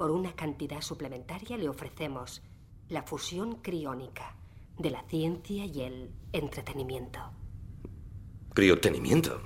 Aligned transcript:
Por 0.00 0.12
una 0.12 0.32
cantidad 0.34 0.80
suplementaria 0.80 1.58
le 1.58 1.68
ofrecemos 1.68 2.40
la 2.88 3.02
fusión 3.02 3.56
criónica 3.56 4.34
de 4.78 4.88
la 4.88 5.02
ciencia 5.02 5.66
y 5.66 5.82
el 5.82 6.10
entretenimiento. 6.32 7.20
Criotenimiento. 8.54 9.42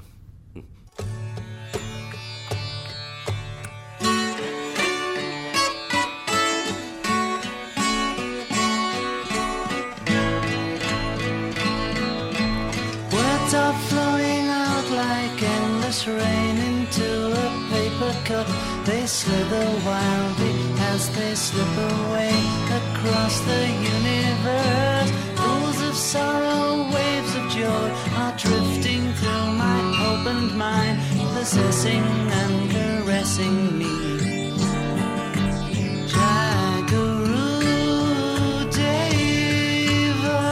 They 21.15 21.35
slip 21.35 21.77
away 21.77 22.34
across 22.80 23.41
the 23.41 23.62
universe. 23.97 25.11
Pools 25.37 25.80
of 25.88 25.95
sorrow, 25.95 26.91
waves 26.93 27.34
of 27.37 27.48
joy 27.51 27.88
are 28.19 28.34
drifting 28.37 29.12
through 29.15 29.52
my 29.65 29.80
opened 30.11 30.57
mind, 30.59 30.98
possessing 31.35 32.05
and 32.41 32.71
caressing 32.71 33.79
me. 33.79 33.95
Jagaru 36.09 37.45
Deva. 38.74 40.43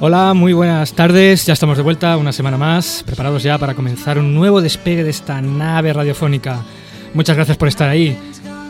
Hola, 0.00 0.34
muy 0.34 0.52
buenas 0.52 0.92
tardes. 0.92 1.46
Ya 1.46 1.52
estamos 1.54 1.76
de 1.76 1.82
vuelta 1.82 2.16
una 2.16 2.32
semana 2.32 2.56
más, 2.56 3.02
preparados 3.04 3.42
ya 3.42 3.58
para 3.58 3.74
comenzar 3.74 4.18
un 4.18 4.34
nuevo 4.34 4.60
despegue 4.60 5.02
de 5.02 5.10
esta 5.10 5.40
nave 5.40 5.92
radiofónica. 5.92 6.62
Muchas 7.16 7.34
gracias 7.34 7.56
por 7.56 7.66
estar 7.68 7.88
ahí. 7.88 8.14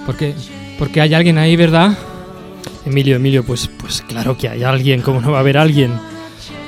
Porque, 0.07 0.33
porque 0.79 1.01
hay 1.01 1.15
alguien 1.15 1.37
ahí, 1.37 1.57
¿verdad? 1.57 1.99
Emilio, 2.85 3.17
Emilio, 3.17 3.45
pues, 3.45 3.69
pues 3.81 4.03
claro 4.03 4.39
que 4.39 4.49
hay 4.49 4.63
alguien, 4.63 5.03
¿cómo 5.03 5.21
no 5.21 5.33
va 5.33 5.39
a 5.39 5.41
haber 5.41 5.59
alguien? 5.59 5.91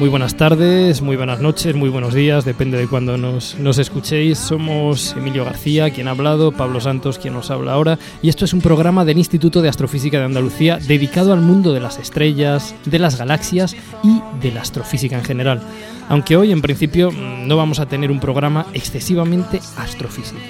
Muy 0.00 0.08
buenas 0.08 0.36
tardes, 0.36 1.02
muy 1.02 1.14
buenas 1.14 1.40
noches, 1.40 1.76
muy 1.76 1.88
buenos 1.88 2.14
días, 2.14 2.44
depende 2.44 2.78
de 2.78 2.88
cuando 2.88 3.16
nos, 3.16 3.56
nos 3.60 3.78
escuchéis. 3.78 4.38
Somos 4.38 5.14
Emilio 5.16 5.44
García, 5.44 5.90
quien 5.90 6.08
ha 6.08 6.10
hablado, 6.10 6.50
Pablo 6.50 6.80
Santos, 6.80 7.16
quien 7.16 7.34
nos 7.34 7.52
habla 7.52 7.74
ahora, 7.74 7.96
y 8.22 8.28
esto 8.28 8.44
es 8.44 8.52
un 8.52 8.60
programa 8.60 9.04
del 9.04 9.18
Instituto 9.18 9.62
de 9.62 9.68
Astrofísica 9.68 10.18
de 10.18 10.24
Andalucía 10.24 10.78
dedicado 10.78 11.32
al 11.32 11.42
mundo 11.42 11.72
de 11.72 11.80
las 11.80 11.98
estrellas, 11.98 12.74
de 12.86 12.98
las 12.98 13.18
galaxias 13.18 13.76
y 14.02 14.20
de 14.40 14.50
la 14.50 14.62
astrofísica 14.62 15.16
en 15.16 15.24
general. 15.24 15.62
Aunque 16.08 16.36
hoy, 16.36 16.50
en 16.50 16.60
principio, 16.60 17.12
no 17.12 17.56
vamos 17.56 17.78
a 17.78 17.86
tener 17.86 18.10
un 18.10 18.18
programa 18.18 18.66
excesivamente 18.74 19.60
astrofísico. 19.76 20.40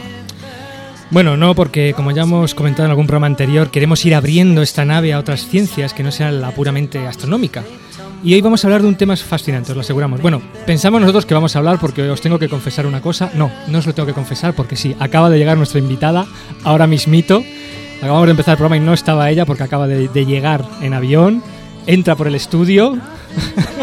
Bueno, 1.10 1.38
no, 1.38 1.54
porque 1.54 1.94
como 1.94 2.10
ya 2.10 2.22
hemos 2.22 2.54
comentado 2.54 2.84
en 2.84 2.90
algún 2.90 3.06
programa 3.06 3.28
anterior, 3.28 3.70
queremos 3.70 4.04
ir 4.04 4.14
abriendo 4.14 4.60
esta 4.60 4.84
nave 4.84 5.14
a 5.14 5.18
otras 5.18 5.48
ciencias 5.48 5.94
que 5.94 6.02
no 6.02 6.12
sean 6.12 6.42
la 6.42 6.50
puramente 6.50 7.06
astronómica. 7.06 7.64
Y 8.22 8.34
hoy 8.34 8.42
vamos 8.42 8.62
a 8.62 8.66
hablar 8.66 8.82
de 8.82 8.88
un 8.88 8.96
tema 8.96 9.16
fascinante, 9.16 9.70
os 9.70 9.76
lo 9.76 9.80
aseguramos. 9.80 10.20
Bueno, 10.20 10.42
pensamos 10.66 11.00
nosotros 11.00 11.24
que 11.24 11.32
vamos 11.32 11.56
a 11.56 11.60
hablar 11.60 11.78
porque 11.80 12.02
os 12.10 12.20
tengo 12.20 12.38
que 12.38 12.48
confesar 12.48 12.84
una 12.84 13.00
cosa. 13.00 13.30
No, 13.34 13.50
no 13.68 13.78
os 13.78 13.86
lo 13.86 13.94
tengo 13.94 14.06
que 14.06 14.12
confesar 14.12 14.54
porque 14.54 14.76
sí, 14.76 14.94
acaba 14.98 15.30
de 15.30 15.38
llegar 15.38 15.56
nuestra 15.56 15.78
invitada, 15.78 16.26
ahora 16.62 16.86
mismito. 16.86 17.42
Acabamos 18.02 18.26
de 18.26 18.32
empezar 18.32 18.52
el 18.52 18.58
programa 18.58 18.76
y 18.76 18.80
no 18.80 18.92
estaba 18.92 19.30
ella 19.30 19.46
porque 19.46 19.62
acaba 19.62 19.86
de, 19.86 20.08
de 20.08 20.26
llegar 20.26 20.62
en 20.82 20.92
avión. 20.92 21.42
Entra 21.86 22.16
por 22.16 22.26
el 22.26 22.34
estudio. 22.34 22.98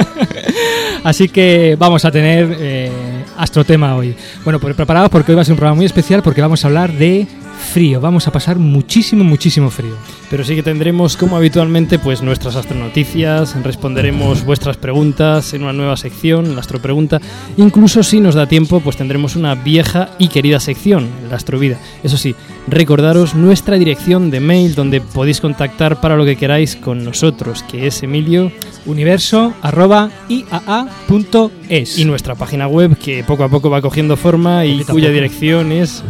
Así 1.04 1.30
que 1.30 1.76
vamos 1.80 2.06
a 2.06 2.12
tener 2.12 2.56
eh, 2.60 2.92
astrotema 3.38 3.96
hoy. 3.96 4.16
Bueno, 4.44 4.60
pues 4.60 4.76
preparados 4.76 5.10
porque 5.10 5.32
hoy 5.32 5.36
va 5.36 5.42
a 5.42 5.46
ser 5.46 5.54
un 5.54 5.58
programa 5.58 5.76
muy 5.76 5.86
especial 5.86 6.22
porque 6.22 6.42
vamos 6.42 6.64
a 6.64 6.68
hablar 6.68 6.94
de 6.94 7.28
frío. 7.66 8.00
Vamos 8.00 8.28
a 8.28 8.32
pasar 8.32 8.58
muchísimo, 8.58 9.24
muchísimo 9.24 9.70
frío. 9.70 9.96
Pero 10.30 10.44
sí 10.44 10.56
que 10.56 10.64
tendremos, 10.64 11.18
como 11.18 11.36
habitualmente, 11.36 12.00
pues 12.00 12.22
nuestras 12.22 12.56
astronoticias, 12.56 13.62
responderemos 13.64 14.46
vuestras 14.46 14.78
preguntas 14.78 15.54
en 15.54 15.64
una 15.64 15.74
nueva 15.74 15.98
sección, 15.98 16.56
la 16.56 16.62
astropregunta. 16.62 17.20
Incluso 17.58 18.04
si 18.04 18.20
nos 18.20 18.36
da 18.36 18.48
tiempo, 18.48 18.80
pues 18.80 18.98
tendremos 18.98 19.36
una 19.36 19.56
vieja 19.56 20.12
y 20.20 20.30
querida 20.30 20.60
sección, 20.60 21.10
la 21.30 21.36
astrovida. 21.36 21.80
Eso 22.04 22.18
sí, 22.18 22.36
recordaros 22.68 23.36
nuestra 23.36 23.78
dirección 23.78 24.32
de 24.32 24.40
mail 24.40 24.76
donde 24.76 25.02
podéis 25.02 25.42
contactar 25.42 26.00
para 26.00 26.16
lo 26.16 26.26
que 26.26 26.36
queráis 26.36 26.76
con 26.76 27.04
nosotros, 27.04 27.64
que 27.64 27.88
es 27.88 28.02
Emilio, 28.04 28.52
Universo 28.86 29.54
arroba 29.62 30.12
iaa.es 30.30 31.98
y 31.98 32.06
nuestra 32.06 32.36
página 32.36 32.68
web 32.68 32.98
que 32.98 33.24
poco 33.24 33.44
a 33.44 33.50
poco 33.50 33.70
va 33.70 33.82
cogiendo 33.82 34.16
forma 34.16 34.66
y 34.66 34.84
cuya 34.84 35.10
dirección 35.10 35.72
es 35.72 36.04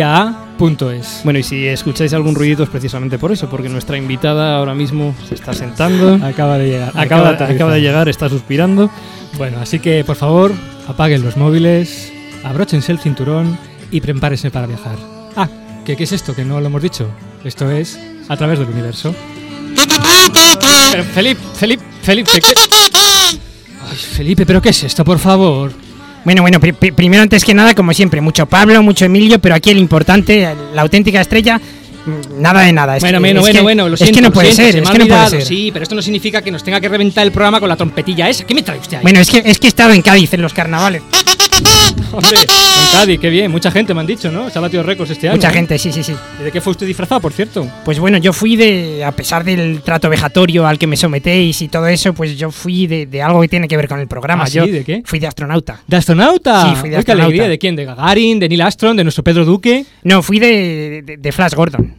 universo.iaa.es. 0.00 1.20
Bueno, 1.24 1.38
y 1.38 1.42
si 1.42 1.66
escucháis 1.66 2.12
algún 2.12 2.34
ruido 2.34 2.64
es 2.64 2.70
precisamente 2.70 3.18
por 3.18 3.32
eso, 3.32 3.48
porque 3.48 3.68
nuestra 3.68 3.96
invitada 3.96 4.56
ahora 4.56 4.74
mismo 4.74 5.14
se 5.28 5.34
está 5.34 5.52
sentando, 5.52 6.14
Acaba 6.24 6.58
de 6.58 6.68
llegar. 6.68 6.92
acaba, 6.96 7.28
de 7.28 7.34
aterrizar. 7.34 7.54
acaba 7.56 7.74
de 7.74 7.80
llegar, 7.80 8.08
está 8.08 8.28
suspirando. 8.28 8.90
Bueno, 9.38 9.58
así 9.60 9.78
que 9.78 10.04
por 10.04 10.16
favor, 10.16 10.52
apaguen 10.88 11.22
los 11.22 11.36
móviles, 11.36 12.12
abróchense 12.44 12.92
el 12.92 12.98
cinturón 12.98 13.58
y 13.90 14.00
prepárense 14.00 14.50
para 14.50 14.66
viajar. 14.66 14.96
Ah, 15.36 15.48
¿qué, 15.84 15.96
qué 15.96 16.04
es 16.04 16.12
esto? 16.12 16.34
Que 16.34 16.44
no 16.44 16.60
lo 16.60 16.66
hemos 16.66 16.82
dicho. 16.82 17.08
Esto 17.44 17.70
es 17.70 17.98
a 18.28 18.36
través 18.36 18.58
del 18.58 18.68
universo. 18.68 19.14
Pero, 20.92 21.04
Felipe, 21.04 21.40
Felipe, 21.54 21.82
Felipe, 22.02 22.30
¿qué? 22.40 22.52
Ay, 23.90 23.96
Felipe, 23.96 24.44
¿pero 24.44 24.60
qué 24.60 24.70
es 24.70 24.82
esto, 24.84 25.04
por 25.04 25.18
favor? 25.18 25.72
Bueno, 26.24 26.42
bueno, 26.42 26.60
pri- 26.60 26.72
pri- 26.72 26.92
primero 26.92 27.22
antes 27.22 27.44
que 27.44 27.54
nada, 27.54 27.74
como 27.74 27.92
siempre, 27.94 28.20
mucho 28.20 28.46
Pablo, 28.46 28.82
mucho 28.82 29.04
Emilio, 29.06 29.38
pero 29.38 29.54
aquí 29.54 29.70
el 29.70 29.78
importante, 29.78 30.48
la 30.74 30.82
auténtica 30.82 31.20
estrella, 31.20 31.58
mm, 31.58 32.40
nada 32.42 32.60
de 32.62 32.72
nada. 32.72 32.96
Es 32.96 33.02
Bueno, 33.02 33.18
que- 33.18 33.20
bueno, 33.20 33.40
es 33.40 33.44
bueno, 33.44 33.58
que- 33.58 33.62
bueno, 33.62 33.88
lo 33.88 33.94
es 33.94 34.00
siento, 34.00 34.18
que 34.18 34.22
no 34.22 34.32
puede 34.32 34.52
siento, 34.52 34.62
ser, 34.62 34.72
se 34.72 34.78
es 34.84 34.90
que 34.90 34.98
no 34.98 35.06
puede 35.06 35.30
ser. 35.30 35.42
Sí, 35.42 35.70
pero 35.72 35.82
esto 35.82 35.94
no 35.94 36.02
significa 36.02 36.42
que 36.42 36.50
nos 36.50 36.62
tenga 36.62 36.80
que 36.80 36.88
reventar 36.88 37.24
el 37.26 37.32
programa 37.32 37.58
con 37.60 37.68
la 37.68 37.76
trompetilla 37.76 38.28
esa. 38.28 38.44
¿Qué 38.44 38.54
me 38.54 38.62
trae 38.62 38.78
usted 38.78 38.98
ahí? 38.98 39.02
Bueno, 39.02 39.20
es 39.20 39.30
que, 39.30 39.42
es 39.44 39.58
que 39.58 39.66
he 39.66 39.68
estado 39.68 39.92
en 39.92 40.02
Cádiz 40.02 40.32
en 40.34 40.42
los 40.42 40.52
carnavales. 40.52 41.02
Hombre, 42.12 42.30
en 42.40 42.46
Cádiz, 42.92 43.20
qué 43.20 43.30
bien. 43.30 43.50
Mucha 43.50 43.70
gente 43.70 43.94
me 43.94 44.00
han 44.00 44.06
dicho, 44.06 44.30
¿no? 44.32 44.50
Se 44.50 44.58
ha 44.58 44.60
batido 44.60 44.82
récords 44.82 45.10
este 45.10 45.28
año. 45.28 45.36
Mucha 45.36 45.50
gente, 45.50 45.78
sí, 45.78 45.92
sí, 45.92 46.02
sí. 46.02 46.14
¿Y 46.40 46.44
de 46.44 46.50
qué 46.52 46.60
fue 46.60 46.72
usted 46.72 46.86
disfrazado, 46.86 47.20
por 47.20 47.32
cierto? 47.32 47.66
Pues 47.84 47.98
bueno, 47.98 48.18
yo 48.18 48.32
fui 48.32 48.56
de, 48.56 49.04
a 49.04 49.12
pesar 49.12 49.44
del 49.44 49.82
trato 49.82 50.08
vejatorio 50.08 50.66
al 50.66 50.78
que 50.78 50.86
me 50.86 50.96
sometéis 50.96 51.62
y 51.62 51.68
todo 51.68 51.86
eso, 51.86 52.12
pues 52.12 52.36
yo 52.36 52.50
fui 52.50 52.86
de, 52.86 53.06
de 53.06 53.22
algo 53.22 53.40
que 53.40 53.48
tiene 53.48 53.68
que 53.68 53.76
ver 53.76 53.86
con 53.88 54.00
el 54.00 54.08
programa. 54.08 54.44
¿Ah, 54.44 54.46
sí? 54.46 54.58
¿De 54.58 54.84
qué? 54.84 55.02
Fui 55.04 55.18
de 55.18 55.26
astronauta. 55.28 55.80
¿De 55.86 55.96
astronauta? 55.96 56.70
Sí, 56.70 56.76
fui 56.76 56.88
de 56.90 56.96
Uy, 56.96 57.04
qué 57.04 57.12
astronauta. 57.12 57.24
alegría. 57.26 57.48
¿De 57.48 57.58
quién? 57.58 57.76
¿De 57.76 57.84
Gagarin? 57.84 58.38
¿De 58.40 58.48
Neil 58.48 58.60
Armstrong? 58.62 58.96
¿De 58.96 59.04
nuestro 59.04 59.22
Pedro 59.24 59.44
Duque? 59.44 59.84
No, 60.02 60.22
fui 60.22 60.38
de, 60.38 61.02
de, 61.04 61.16
de 61.16 61.32
Flash 61.32 61.54
Gordon. 61.54 61.94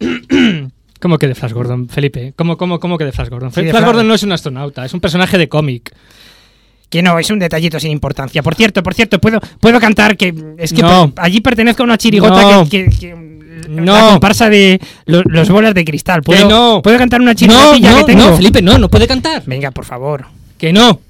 ¿Cómo 1.00 1.16
que 1.18 1.28
de 1.28 1.34
Flash 1.34 1.52
Gordon, 1.52 1.88
Felipe? 1.88 2.32
¿Cómo, 2.34 2.56
cómo, 2.56 2.80
cómo 2.80 2.98
que 2.98 3.04
de 3.04 3.12
Flash 3.12 3.28
Gordon? 3.28 3.52
Sí, 3.52 3.62
de 3.62 3.70
Flash 3.70 3.80
Flash- 3.82 3.86
Gordon 3.86 4.08
no 4.08 4.14
es 4.14 4.22
un 4.24 4.32
astronauta, 4.32 4.84
es 4.84 4.92
un 4.94 5.00
personaje 5.00 5.38
de 5.38 5.48
cómic. 5.48 5.94
Que 6.90 7.02
no, 7.02 7.18
es 7.18 7.28
un 7.30 7.38
detallito 7.38 7.78
sin 7.78 7.90
importancia. 7.90 8.42
Por 8.42 8.54
cierto, 8.54 8.82
por 8.82 8.94
cierto, 8.94 9.20
puedo, 9.20 9.40
puedo 9.60 9.78
cantar 9.78 10.16
que 10.16 10.34
es 10.58 10.72
que 10.72 10.80
No. 10.82 11.10
per- 11.12 11.24
allí 11.24 11.40
pertenezco 11.40 11.82
a 11.82 11.84
una 11.84 11.98
chirigota 11.98 12.40
No. 12.42 12.68
que, 12.68 12.86
que- 12.86 12.98
que- 12.98 13.14
No. 13.68 13.92
la 13.92 14.08
comparsa 14.12 14.48
de 14.48 14.80
lo- 15.04 15.22
los 15.24 15.50
bolas 15.50 15.74
de 15.74 15.84
cristal. 15.84 16.22
¿Puedo, 16.22 16.42
Que 16.44 16.48
no. 16.48 16.80
¿Puedo 16.82 16.96
cantar 16.96 17.20
una 17.20 17.32
No, 17.32 17.36
chirigotilla 17.38 17.90
no, 17.92 17.98
que 17.98 18.04
tengo? 18.04 18.30
no, 18.30 18.36
Felipe, 18.36 18.62
no, 18.62 18.78
no 18.78 18.88
puede 18.88 19.06
cantar. 19.06 19.42
Venga, 19.44 19.70
por 19.70 19.84
favor. 19.84 20.26
Que 20.56 20.72
no. 20.72 21.00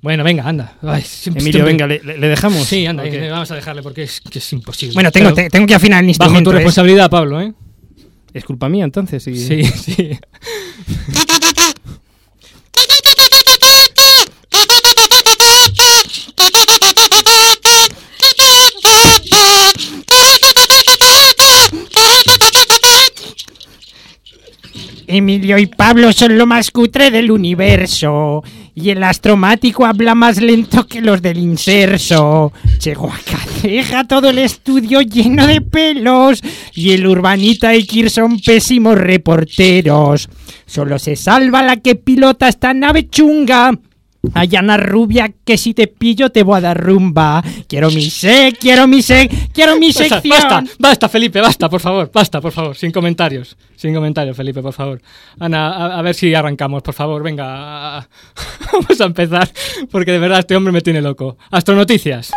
Bueno, 0.00 0.22
venga, 0.24 0.44
anda. 0.48 0.74
Ay, 0.82 1.04
Emilio, 1.34 1.64
venga, 1.64 1.86
le, 1.86 1.98
dejamos. 2.00 2.64
Sí, 2.66 2.86
anda, 2.86 3.02
vamos 3.30 3.50
a 3.50 3.54
dejarle 3.56 3.82
porque 3.82 4.04
es, 4.04 4.20
que 4.20 4.38
es 4.38 4.52
imposible. 4.52 4.94
Bueno, 4.94 5.10
tengo, 5.10 5.34
te- 5.34 5.50
tengo 5.50 5.66
que 5.66 5.74
afinar 5.74 5.98
el 5.98 6.06
bajo 6.06 6.10
instrumento. 6.10 6.50
tu 6.50 6.54
¿eh? 6.54 6.58
responsabilidad, 6.60 7.10
Pablo, 7.10 7.40
¿eh? 7.42 7.52
Es 8.32 8.44
culpa 8.44 8.68
mía 8.68 8.84
entonces. 8.84 9.26
y- 9.26 9.36
Sí, 9.36 9.64
sí. 9.64 10.10
Emilio 25.06 25.58
y 25.58 25.66
Pablo 25.66 26.12
son 26.12 26.36
lo 26.36 26.46
más 26.46 26.70
cutre 26.70 27.10
del 27.10 27.30
universo. 27.30 28.42
Y 28.74 28.90
el 28.90 29.02
astromático 29.02 29.86
habla 29.86 30.14
más 30.14 30.40
lento 30.40 30.86
que 30.86 31.00
los 31.00 31.22
del 31.22 31.38
inserso. 31.38 32.52
A 33.10 33.30
Caceja 33.30 34.04
todo 34.04 34.30
el 34.30 34.38
estudio 34.38 35.00
lleno 35.00 35.46
de 35.46 35.60
pelos. 35.60 36.40
Y 36.74 36.92
el 36.92 37.06
urbanita 37.06 37.74
y 37.74 37.84
Kir 37.84 38.10
son 38.10 38.38
pésimos 38.40 38.98
reporteros. 38.98 40.28
Solo 40.66 40.98
se 40.98 41.16
salva 41.16 41.62
la 41.62 41.76
que 41.78 41.94
pilota 41.94 42.48
esta 42.48 42.74
nave 42.74 43.08
chunga. 43.08 43.72
Hay 44.34 44.50
una 44.60 44.76
rubia 44.76 45.32
que 45.44 45.56
si 45.56 45.74
te 45.74 45.86
pillo 45.86 46.30
te 46.30 46.42
voy 46.42 46.58
a 46.58 46.60
dar 46.60 46.80
rumba. 46.82 47.42
Quiero 47.68 47.90
mi 47.90 48.10
sec, 48.10 48.58
quiero 48.58 48.86
mi 48.86 49.02
sec, 49.02 49.30
quiero 49.52 49.76
mi 49.76 49.88
Basta, 49.88 50.20
sección. 50.20 50.30
basta, 50.30 50.64
basta, 50.78 51.08
Felipe, 51.08 51.40
basta, 51.40 51.68
por 51.68 51.80
favor, 51.80 52.10
basta, 52.12 52.40
por 52.40 52.52
favor, 52.52 52.76
sin 52.76 52.90
comentarios, 52.90 53.56
sin 53.76 53.94
comentarios, 53.94 54.36
Felipe, 54.36 54.62
por 54.62 54.72
favor. 54.72 55.00
Ana, 55.38 55.68
a, 55.72 55.98
a 55.98 56.02
ver 56.02 56.14
si 56.14 56.34
arrancamos, 56.34 56.82
por 56.82 56.94
favor, 56.94 57.22
venga, 57.22 58.06
vamos 58.72 59.00
a 59.00 59.04
empezar, 59.04 59.48
porque 59.90 60.12
de 60.12 60.18
verdad 60.18 60.40
este 60.40 60.56
hombre 60.56 60.72
me 60.72 60.80
tiene 60.80 61.00
loco. 61.02 61.36
Astronoticias. 61.50 62.32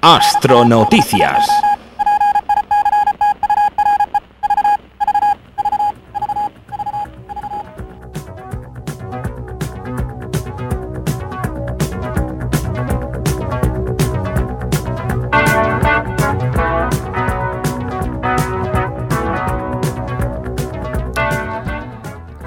Astronoticias. 0.00 1.48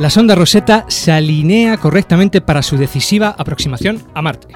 La 0.01 0.09
sonda 0.09 0.33
Rosetta 0.33 0.85
se 0.87 1.11
alinea 1.11 1.77
correctamente 1.77 2.41
para 2.41 2.63
su 2.63 2.75
decisiva 2.75 3.35
aproximación 3.37 4.01
a 4.15 4.23
Marte. 4.23 4.47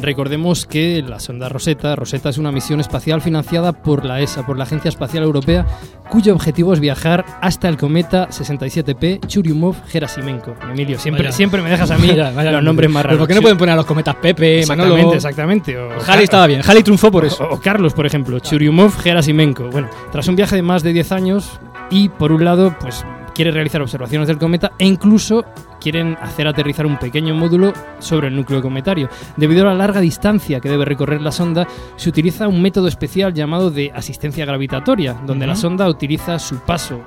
Recordemos 0.00 0.66
que 0.66 1.02
la 1.04 1.18
sonda 1.18 1.48
Rosetta, 1.48 1.96
Rosetta 1.96 2.28
es 2.28 2.38
una 2.38 2.52
misión 2.52 2.78
espacial 2.78 3.20
financiada 3.20 3.72
por 3.72 4.04
la 4.04 4.20
ESA, 4.20 4.46
por 4.46 4.56
la 4.56 4.62
Agencia 4.62 4.88
Espacial 4.88 5.24
Europea, 5.24 5.66
cuyo 6.08 6.32
objetivo 6.32 6.72
es 6.72 6.78
viajar 6.78 7.24
hasta 7.40 7.68
el 7.68 7.76
cometa 7.76 8.28
67P 8.28 9.18
Churyumov-Gerasimenko. 9.26 10.54
Emilio, 10.70 11.00
siempre, 11.00 11.24
Vaya. 11.24 11.36
siempre 11.36 11.60
me 11.60 11.68
dejas 11.68 11.90
a 11.90 11.98
mí 11.98 12.06
Vaya, 12.06 12.30
vaya 12.30 12.52
los 12.52 12.62
nombres 12.62 12.88
más 12.88 13.04
raros. 13.04 13.18
¿Por 13.18 13.26
qué 13.26 13.34
no 13.34 13.42
pueden 13.42 13.58
poner 13.58 13.72
a 13.72 13.76
los 13.76 13.86
cometas 13.86 14.14
Pepe, 14.14 14.64
Manolo? 14.68 14.94
Exactamente, 15.12 15.72
exactamente. 15.72 15.76
O 15.76 16.08
Halley 16.08 16.22
estaba 16.22 16.46
bien. 16.46 16.60
Halley 16.64 16.84
triunfó 16.84 17.10
por 17.10 17.24
eso. 17.24 17.42
O, 17.42 17.54
o 17.56 17.60
Carlos, 17.60 17.94
por 17.94 18.06
ejemplo, 18.06 18.38
Churyumov 18.38 18.96
Gerasimenko. 18.96 19.70
Bueno, 19.70 19.90
tras 20.12 20.28
un 20.28 20.36
viaje 20.36 20.54
de 20.54 20.62
más 20.62 20.84
de 20.84 20.92
10 20.92 21.10
años 21.10 21.58
y 21.90 22.10
por 22.10 22.30
un 22.30 22.44
lado, 22.44 22.76
pues 22.80 23.04
quiere 23.34 23.50
realizar 23.50 23.82
observaciones 23.82 24.28
del 24.28 24.38
cometa 24.38 24.72
e 24.78 24.86
incluso 24.86 25.44
quieren 25.80 26.16
hacer 26.20 26.46
aterrizar 26.46 26.86
un 26.86 26.98
pequeño 26.98 27.34
módulo 27.34 27.72
sobre 27.98 28.28
el 28.28 28.36
núcleo 28.36 28.62
cometario. 28.62 29.08
Debido 29.36 29.62
a 29.62 29.72
la 29.72 29.74
larga 29.74 30.00
distancia 30.00 30.60
que 30.60 30.68
debe 30.68 30.84
recorrer 30.84 31.20
la 31.20 31.32
sonda, 31.32 31.66
se 31.96 32.08
utiliza 32.08 32.48
un 32.48 32.62
método 32.62 32.88
especial 32.88 33.34
llamado 33.34 33.70
de 33.70 33.90
asistencia 33.94 34.44
gravitatoria, 34.44 35.14
donde 35.26 35.46
la 35.46 35.56
sonda 35.56 35.88
utiliza 35.88 36.38
su 36.38 36.58
paso 36.60 37.02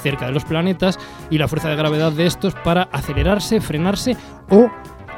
cerca 0.00 0.26
de 0.26 0.32
los 0.32 0.44
planetas 0.44 0.98
y 1.30 1.38
la 1.38 1.48
fuerza 1.48 1.68
de 1.68 1.76
gravedad 1.76 2.12
de 2.12 2.26
estos 2.26 2.54
para 2.54 2.84
acelerarse, 2.84 3.60
frenarse 3.60 4.16
o 4.48 4.70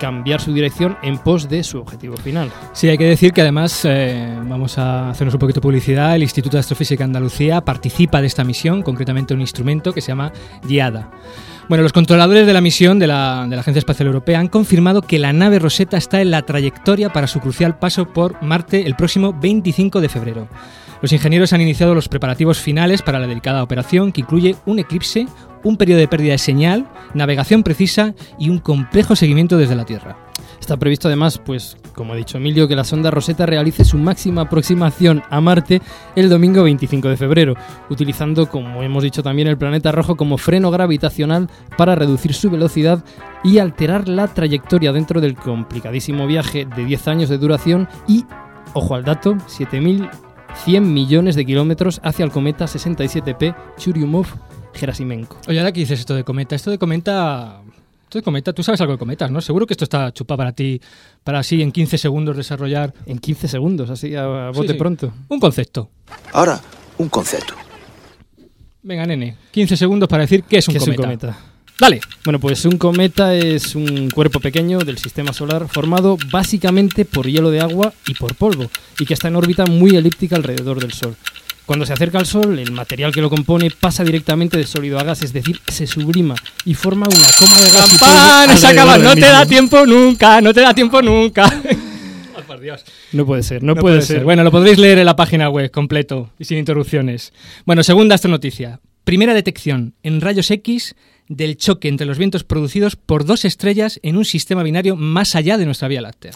cambiar 0.03 0.41
su 0.41 0.53
dirección 0.53 0.99
en 1.05 1.17
pos 1.17 1.49
de 1.49 1.63
su 1.63 1.79
objetivo 1.79 2.17
final. 2.17 2.51
Sí, 2.73 2.89
hay 2.89 2.99
que 2.99 3.05
decir 3.05 3.33
que 3.33 3.41
además, 3.41 3.85
eh, 3.85 4.37
vamos 4.49 4.77
a 4.77 5.11
hacernos 5.11 5.33
un 5.33 5.39
poquito 5.39 5.61
de 5.61 5.63
publicidad, 5.63 6.17
el 6.17 6.25
Instituto 6.25 6.57
de 6.57 6.61
Astrofísica 6.61 7.05
Andalucía 7.05 7.61
participa 7.61 8.21
de 8.21 8.27
esta 8.27 8.43
misión, 8.43 8.83
concretamente 8.83 9.33
un 9.33 9.41
instrumento 9.41 9.93
que 9.93 10.01
se 10.01 10.09
llama 10.09 10.33
GIADA. 10.67 11.09
Bueno, 11.69 11.85
los 11.85 11.93
controladores 11.93 12.49
de 12.49 12.53
la 12.53 12.61
misión 12.61 12.99
de 12.99 13.07
la, 13.07 13.47
de 13.49 13.55
la 13.55 13.61
Agencia 13.61 13.79
Espacial 13.79 14.09
Europea 14.09 14.41
han 14.41 14.49
confirmado 14.49 15.03
que 15.03 15.21
la 15.21 15.33
nave 15.33 15.61
Rosetta 15.61 15.99
está 15.99 16.21
en 16.21 16.33
la 16.33 16.43
trayectoria 16.43 17.13
para 17.13 17.29
su 17.29 17.39
crucial 17.39 17.79
paso 17.79 18.07
por 18.07 18.43
Marte 18.43 18.85
el 18.85 18.97
próximo 18.97 19.33
25 19.33 20.01
de 20.01 20.09
febrero. 20.09 20.49
Los 21.01 21.13
ingenieros 21.13 21.53
han 21.53 21.61
iniciado 21.61 21.95
los 21.95 22.09
preparativos 22.09 22.59
finales 22.59 23.03
para 23.03 23.21
la 23.21 23.29
delicada 23.29 23.63
operación 23.63 24.11
que 24.11 24.23
incluye 24.23 24.57
un 24.67 24.81
eclipse, 24.81 25.27
un 25.65 25.77
periodo 25.77 26.01
de 26.01 26.09
pérdida 26.09 26.33
de 26.33 26.39
señal, 26.39 26.89
navegación 27.15 27.63
precisa 27.63 28.15
y 28.39 28.51
un 28.51 28.59
complejo 28.59 29.17
seguimiento 29.17 29.59
desde 29.59 29.77
la 29.77 29.85
Tierra. 29.85 30.17
Está 30.63 30.77
previsto 30.77 31.09
además, 31.09 31.41
pues, 31.45 31.77
como 31.93 32.13
ha 32.13 32.17
dicho 32.17 32.39
Emilio, 32.39 32.69
que 32.69 32.77
la 32.77 32.85
sonda 32.85 33.11
Rosetta 33.11 33.47
realice 33.47 33.85
su 33.85 33.99
máxima 33.99 34.43
aproximación 34.43 35.21
a 35.29 35.41
Marte 35.41 35.83
el 36.15 36.29
domingo 36.29 36.63
25 36.63 37.09
de 37.09 37.17
febrero, 37.17 37.55
utilizando, 37.91 38.49
como 38.49 38.81
hemos 38.85 39.03
dicho 39.03 39.25
también, 39.25 39.49
el 39.49 39.59
planeta 39.59 39.91
rojo 39.91 40.15
como 40.17 40.39
freno 40.39 40.71
gravitacional 40.71 41.51
para 41.77 41.97
reducir 41.97 42.33
su 42.33 42.49
velocidad 42.49 43.05
y 43.43 43.59
alterar 43.59 44.07
la 44.07 44.29
trayectoria 44.29 44.93
dentro 44.93 45.21
del 45.21 45.35
complicadísimo 45.35 46.29
viaje 46.29 46.65
de 46.65 46.85
10 46.85 47.09
años 47.09 47.29
de 47.29 47.39
duración 47.39 47.89
y, 48.07 48.25
ojo 48.73 48.95
al 48.95 49.03
dato, 49.03 49.35
7.100 49.35 50.81
millones 50.81 51.35
de 51.35 51.45
kilómetros 51.45 52.01
hacia 52.05 52.25
el 52.25 52.31
cometa 52.31 52.67
67P 52.67 53.53
Churyumov-Gerasimenko. 54.73 55.37
Oye, 55.49 55.59
ahora 55.59 55.73
que 55.73 55.81
dices 55.81 56.01
esto 56.01 56.15
de 56.15 56.25
cometa, 56.25 56.55
esto 56.57 56.71
de 56.71 56.79
cometa. 56.79 57.61
Esto 58.05 58.19
de 58.19 58.23
cometa, 58.23 58.53
tú 58.53 58.63
sabes 58.63 58.81
algo 58.83 58.93
de 58.93 58.99
cometas, 58.99 59.31
¿no? 59.31 59.41
Seguro 59.41 59.67
que 59.67 59.73
esto 59.73 59.85
está 59.85 60.13
chupado 60.13 60.37
para 60.37 60.53
ti, 60.53 60.81
para 61.25 61.39
así 61.39 61.63
en 61.63 61.73
15 61.73 61.97
segundos 61.97 62.37
desarrollar 62.37 62.93
En 63.07 63.19
15 63.19 63.49
segundos, 63.49 63.89
así 63.89 64.15
a, 64.15 64.51
bote 64.51 64.73
sí. 64.73 64.79
pronto. 64.79 65.13
un 65.29 65.41
concepto. 65.41 65.89
Ahora, 66.33 66.61
un 66.99 67.09
concepto. 67.09 67.55
Venga, 68.83 69.07
nene, 69.07 69.37
15 69.53 69.77
segundos 69.77 70.09
para 70.09 70.23
decir 70.25 70.43
qué 70.45 70.59
es 70.59 70.69
un 70.69 70.73
¿Qué 70.73 70.79
es 70.79 70.89
un 70.89 70.95
cometa. 70.95 71.29
cometa? 71.29 71.53
Dale. 71.81 72.01
Bueno, 72.25 72.39
pues 72.39 72.65
un 72.65 72.77
cometa 72.77 73.35
es 73.35 73.75
un 73.75 74.11
cuerpo 74.11 74.41
pequeño 74.41 74.79
del 74.81 74.99
sistema 74.99 75.33
solar 75.33 75.67
formado 75.69 76.17
básicamente 76.31 77.05
por 77.05 77.27
hielo 77.27 77.51
de 77.51 77.61
agua 77.61 77.93
y 78.07 78.15
por 78.15 78.35
polvo, 78.35 78.71
y 78.99 79.07
que 79.07 79.15
está 79.15 79.29
en 79.29 79.37
órbita 79.37 79.65
muy 79.67 79.97
elíptica 79.97 80.37
alrededor 80.37 80.81
del 80.81 80.93
Sol. 80.93 81.17
Cuando 81.73 81.87
se 81.87 81.95
acerca 81.95 82.19
al 82.19 82.27
Sol, 82.27 82.59
el 82.59 82.71
material 82.71 83.13
que 83.13 83.23
lo 83.23 83.31
compone 83.31 83.71
pasa 83.71 84.05
directamente 84.05 84.59
de 84.59 84.67
sólido 84.67 84.99
a 84.99 85.05
gas, 85.05 85.23
es 85.23 85.33
decir, 85.33 85.59
se 85.69 85.87
sublima 85.87 86.35
y 86.67 86.75
forma 86.75 87.07
una 87.07 87.27
coma 87.39 87.59
de 87.59 87.71
gas. 87.71 87.89
¡Campana! 87.89 88.57
Se 88.59 88.67
acaba, 88.67 88.99
no 88.99 89.15
te 89.15 89.23
da 89.23 89.47
tiempo 89.47 89.87
nunca, 89.87 90.43
no 90.43 90.53
te 90.53 90.61
da 90.61 90.75
tiempo 90.75 91.01
nunca. 91.01 91.47
Ay, 91.65 92.43
por 92.47 92.61
Dios. 92.61 92.85
No 93.13 93.25
puede 93.25 93.43
ser, 93.43 93.63
no, 93.63 93.75
puede, 93.75 94.03
ser. 94.03 94.23
Bueno, 94.23 94.45
lo 94.45 94.51
podréis 94.51 94.77
leer 94.77 94.99
en 94.99 95.07
la 95.07 95.17
página 95.17 95.49
web 95.49 95.71
completo 95.71 96.29
y 96.39 96.45
sin 96.45 96.59
interrupciones. 96.59 97.33
Bueno, 97.65 97.83
segunda 97.83 98.17
astronoticia. 98.17 98.81
Primera 99.05 99.33
detección 99.33 99.95
en 100.03 100.21
rayos 100.21 100.51
X 100.51 100.95
del 101.29 101.57
choque 101.57 101.89
entre 101.89 102.07
los 102.07 102.19
vientos 102.19 102.45
producidos 102.45 102.97
por 102.97 103.25
dos 103.25 103.47
estrellas 103.47 103.99
en 104.03 104.19
un 104.19 104.27
sistema 104.27 104.63
binario 104.63 104.95
más 104.95 105.35
allá 105.37 105.57
de 105.57 105.65
nuestra 105.65 105.89
Vía 105.89 106.03
Láctea. 106.03 106.33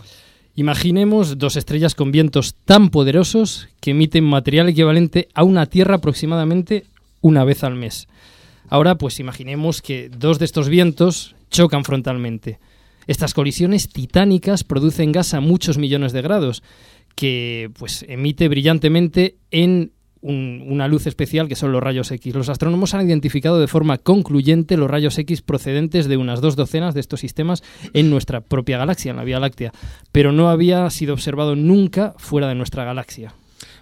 Imaginemos 0.59 1.37
dos 1.37 1.57
estrellas 1.57 1.95
con 1.95 2.11
vientos 2.13 2.55
tan 2.65 2.89
poderosos 2.89 3.69
que 3.81 3.91
emiten 3.91 4.25
material 4.25 4.71
equivalente 4.71 5.29
a 5.35 5.43
una 5.45 5.67
Tierra 5.67 5.97
aproximadamente 5.97 6.87
una 7.21 7.45
vez 7.45 7.63
al 7.63 7.75
mes. 7.75 8.09
Ahora, 8.71 8.97
pues 8.97 9.21
imaginemos 9.21 9.83
que 9.83 10.09
dos 10.09 10.39
de 10.39 10.47
estos 10.47 10.71
vientos 10.71 11.37
chocan 11.51 11.85
frontalmente. 11.85 12.59
Estas 13.07 13.35
colisiones 13.35 13.91
titánicas 13.91 14.65
producen 14.65 15.13
gas 15.13 15.35
a 15.35 15.41
muchos 15.41 15.77
millones 15.77 16.15
de 16.15 16.23
grados, 16.23 16.63
que 17.15 17.71
pues 17.79 18.07
emite 18.09 18.49
brillantemente 18.49 19.37
en 19.51 19.93
un- 20.21 20.65
una 20.69 20.89
luz 20.89 21.07
especial 21.07 21.49
que 21.49 21.57
son 21.57 21.73
los 21.73 21.83
rayos 21.83 22.11
X. 22.11 22.35
Los 22.35 22.49
astrónomos 22.49 22.95
han 22.95 23.07
identificado 23.07 23.61
de 23.61 23.69
forma 23.69 23.99
concluyente 23.99 24.77
los 24.77 24.91
rayos 24.91 25.19
X 25.19 25.43
procedentes 25.43 26.07
de 26.09 26.17
unas 26.17 26.41
dos 26.41 26.57
docenas 26.57 26.95
de 26.95 27.01
estos 27.01 27.21
sistemas 27.21 27.63
en 27.93 28.11
nuestra 28.11 28.41
propia 28.41 28.79
galaxia, 28.79 29.11
en 29.11 29.17
la 29.19 29.25
Vía 29.25 29.41
Láctea, 29.41 29.73
pero 30.13 30.33
no 30.33 30.49
había 30.49 30.89
sido 30.91 31.15
observado 31.15 31.55
nunca 31.57 32.15
fuera 32.19 32.49
de 32.49 32.55
nuestra 32.55 32.85
galaxia. 32.85 33.35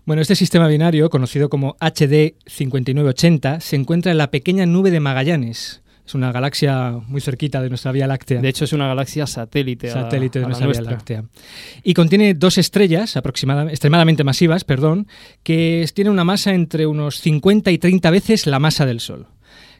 Bueno, 0.07 0.21
este 0.21 0.35
sistema 0.35 0.69
binario, 0.69 1.09
conocido 1.09 1.49
como 1.49 1.77
HD 1.81 2.35
5980, 2.47 3.61
se 3.61 3.77
encuentra 3.77 4.13
en 4.13 4.19
la 4.19 4.31
pequeña 4.31 4.67
nube 4.67 4.91
de 4.91 5.01
Magallanes. 5.01 5.81
Es 6.07 6.15
una 6.15 6.33
galaxia 6.33 6.93
muy 7.09 7.21
cerquita 7.21 7.63
de 7.63 7.71
nuestra 7.71 7.91
Vía 7.91 8.07
Láctea. 8.07 8.41
De 8.41 8.49
hecho, 8.49 8.65
es 8.65 8.73
una 8.75 8.87
galaxia 8.87 9.27
satélite. 9.27 9.91
a 9.91 9.95
satélite 9.95 10.39
de 10.39 10.45
a 10.45 10.49
la 10.49 10.59
nuestra 10.59 10.83
Vía. 10.83 10.91
Láctea. 10.91 11.25
Y 11.83 11.95
contiene 11.95 12.35
dos 12.35 12.59
estrellas 12.59 13.17
aproximadamente, 13.17 13.73
extremadamente 13.73 14.23
masivas, 14.23 14.65
perdón, 14.65 15.07
que 15.43 15.89
tienen 15.95 16.13
una 16.13 16.25
masa 16.25 16.53
entre 16.53 16.87
unos 16.87 17.21
50 17.21 17.71
y 17.71 17.79
30 17.79 18.11
veces 18.11 18.47
la 18.47 18.59
masa 18.59 18.85
del 18.85 19.01
Sol. 19.01 19.29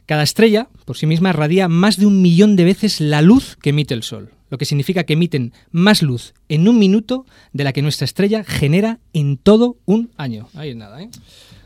Cada 0.07 0.23
estrella, 0.23 0.67
por 0.85 0.97
sí 0.97 1.05
misma, 1.07 1.33
radia 1.33 1.67
más 1.67 1.97
de 1.97 2.05
un 2.05 2.21
millón 2.21 2.55
de 2.55 2.63
veces 2.63 3.01
la 3.01 3.21
luz 3.21 3.55
que 3.61 3.71
emite 3.71 3.93
el 3.93 4.03
Sol, 4.03 4.31
lo 4.49 4.57
que 4.57 4.65
significa 4.65 5.03
que 5.03 5.13
emiten 5.13 5.53
más 5.71 6.01
luz 6.01 6.33
en 6.49 6.67
un 6.67 6.77
minuto 6.77 7.25
de 7.53 7.63
la 7.63 7.73
que 7.73 7.81
nuestra 7.81 8.05
estrella 8.05 8.43
genera 8.43 8.99
en 9.13 9.37
todo 9.37 9.77
un 9.85 10.11
año. 10.17 10.47
Ahí 10.55 10.69
es 10.69 10.75
nada, 10.75 11.01
¿eh? 11.01 11.09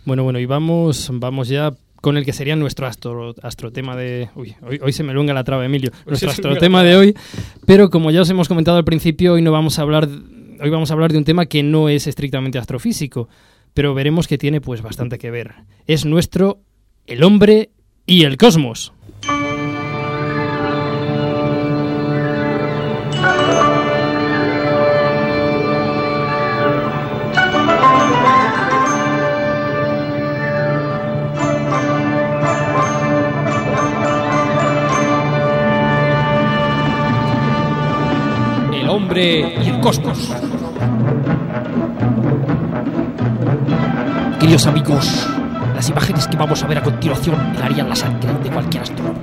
Bueno, 0.05 0.23
bueno, 0.23 0.39
y 0.39 0.45
vamos, 0.45 1.09
vamos 1.13 1.49
ya 1.49 1.73
con 2.01 2.17
el 2.17 2.25
que 2.25 2.33
sería 2.33 2.55
nuestro 2.55 2.87
astro, 2.87 3.35
astrotema 3.41 3.95
de... 3.95 4.29
Uy, 4.35 4.55
hoy, 4.61 4.79
hoy 4.81 4.93
se 4.93 5.03
me 5.03 5.13
lunga 5.13 5.33
la 5.33 5.43
traba, 5.43 5.65
Emilio. 5.65 5.91
Nuestro 6.05 6.29
astrotema 6.29 6.83
de 6.83 6.95
hoy. 6.95 7.15
Pero 7.65 7.89
como 7.89 8.11
ya 8.11 8.21
os 8.21 8.29
hemos 8.29 8.47
comentado 8.47 8.77
al 8.77 8.85
principio, 8.85 9.33
hoy 9.33 9.41
no 9.41 9.51
vamos 9.51 9.79
a 9.79 9.81
hablar... 9.81 10.07
Hoy 10.61 10.69
vamos 10.69 10.91
a 10.91 10.93
hablar 10.93 11.11
de 11.11 11.17
un 11.17 11.23
tema 11.23 11.45
que 11.45 11.63
no 11.63 11.87
es 11.87 12.05
estrictamente 12.05 12.57
astrofísico, 12.57 13.29
pero 13.73 13.93
veremos 13.93 14.27
que 14.27 14.37
tiene 14.37 14.59
pues 14.59 14.81
bastante 14.81 15.17
que 15.17 15.31
ver. 15.31 15.53
Es 15.87 16.03
nuestro 16.03 16.59
el 17.07 17.23
hombre 17.23 17.69
y 18.05 18.23
el 18.23 18.35
cosmos. 18.35 18.91
Y 39.17 39.69
el 39.69 39.79
cosmos. 39.79 40.31
Queridos 44.39 44.67
amigos, 44.67 45.27
las 45.75 45.89
imágenes 45.89 46.27
que 46.27 46.37
vamos 46.37 46.63
a 46.63 46.67
ver 46.67 46.77
a 46.77 46.83
continuación 46.83 47.55
helarían 47.55 47.89
la 47.89 47.95
sangre 47.95 48.31
de 48.43 48.49
cualquier 48.49 48.83
astrónomo 48.83 49.19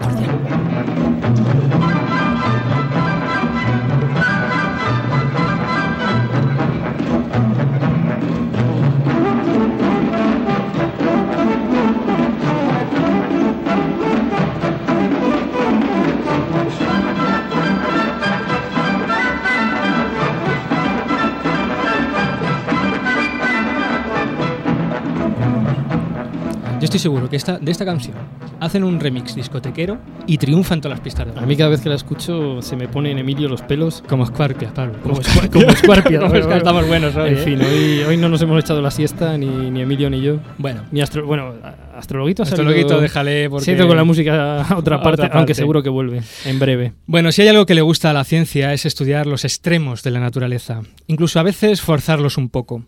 estoy 26.96 27.10
seguro 27.10 27.28
que 27.28 27.36
esta, 27.36 27.58
de 27.58 27.70
esta 27.70 27.84
canción 27.84 28.14
hacen 28.60 28.82
un 28.84 28.98
remix 28.98 29.34
discotequero 29.34 29.98
y 30.26 30.38
triunfan 30.38 30.80
todas 30.80 30.98
las 30.98 31.04
pistas 31.04 31.32
de 31.34 31.38
A 31.40 31.44
mí 31.46 31.56
cada 31.56 31.70
vez 31.70 31.80
que 31.80 31.88
la 31.88 31.94
escucho 31.94 32.62
se 32.62 32.74
me 32.76 32.88
pone 32.88 33.10
en 33.10 33.18
Emilio 33.18 33.48
los 33.48 33.62
pelos. 33.62 34.02
Como 34.08 34.24
Scorpia, 34.26 34.72
Pablo. 34.72 34.94
Como, 35.02 35.16
Squar- 35.20 35.50
como 35.50 36.34
estamos 36.56 36.86
buenos 36.88 37.14
hoy, 37.16 37.30
En 37.30 37.34
¿eh? 37.36 37.38
fin, 37.38 37.60
hoy, 37.62 38.02
hoy 38.08 38.16
no 38.16 38.28
nos 38.28 38.40
hemos 38.42 38.58
echado 38.62 38.80
la 38.80 38.90
siesta, 38.90 39.36
ni, 39.36 39.46
ni 39.70 39.82
Emilio 39.82 40.08
ni 40.10 40.22
yo. 40.22 40.38
Bueno, 40.58 40.82
Ni 40.90 41.00
astro, 41.00 41.26
bueno, 41.26 41.54
a- 41.62 41.98
Astrologuito 41.98 42.42
ha 42.42 42.44
Astrologuito, 42.44 42.88
salido- 42.88 43.00
déjale 43.02 43.48
porque... 43.50 43.72
Ido 43.72 43.86
con 43.88 43.96
la 43.96 44.04
música 44.04 44.62
a 44.62 44.76
otra 44.76 44.96
A 45.00 45.02
parte, 45.02 45.22
otra 45.22 45.34
aunque 45.38 45.52
parte. 45.52 45.54
seguro 45.54 45.82
que 45.82 45.88
vuelve 45.88 46.20
en 46.44 46.58
breve. 46.58 46.92
Bueno, 47.06 47.32
si 47.32 47.42
hay 47.42 47.48
algo 47.48 47.64
que 47.66 47.74
le 47.74 47.80
gusta 47.82 48.10
a 48.10 48.12
la 48.12 48.24
ciencia 48.24 48.72
es 48.74 48.84
estudiar 48.86 49.26
los 49.26 49.44
extremos 49.44 50.02
de 50.02 50.10
la 50.10 50.20
naturaleza, 50.20 50.82
incluso 51.06 51.40
a 51.40 51.42
veces 51.42 51.80
forzarlos 51.80 52.36
un 52.36 52.48
poco. 52.50 52.84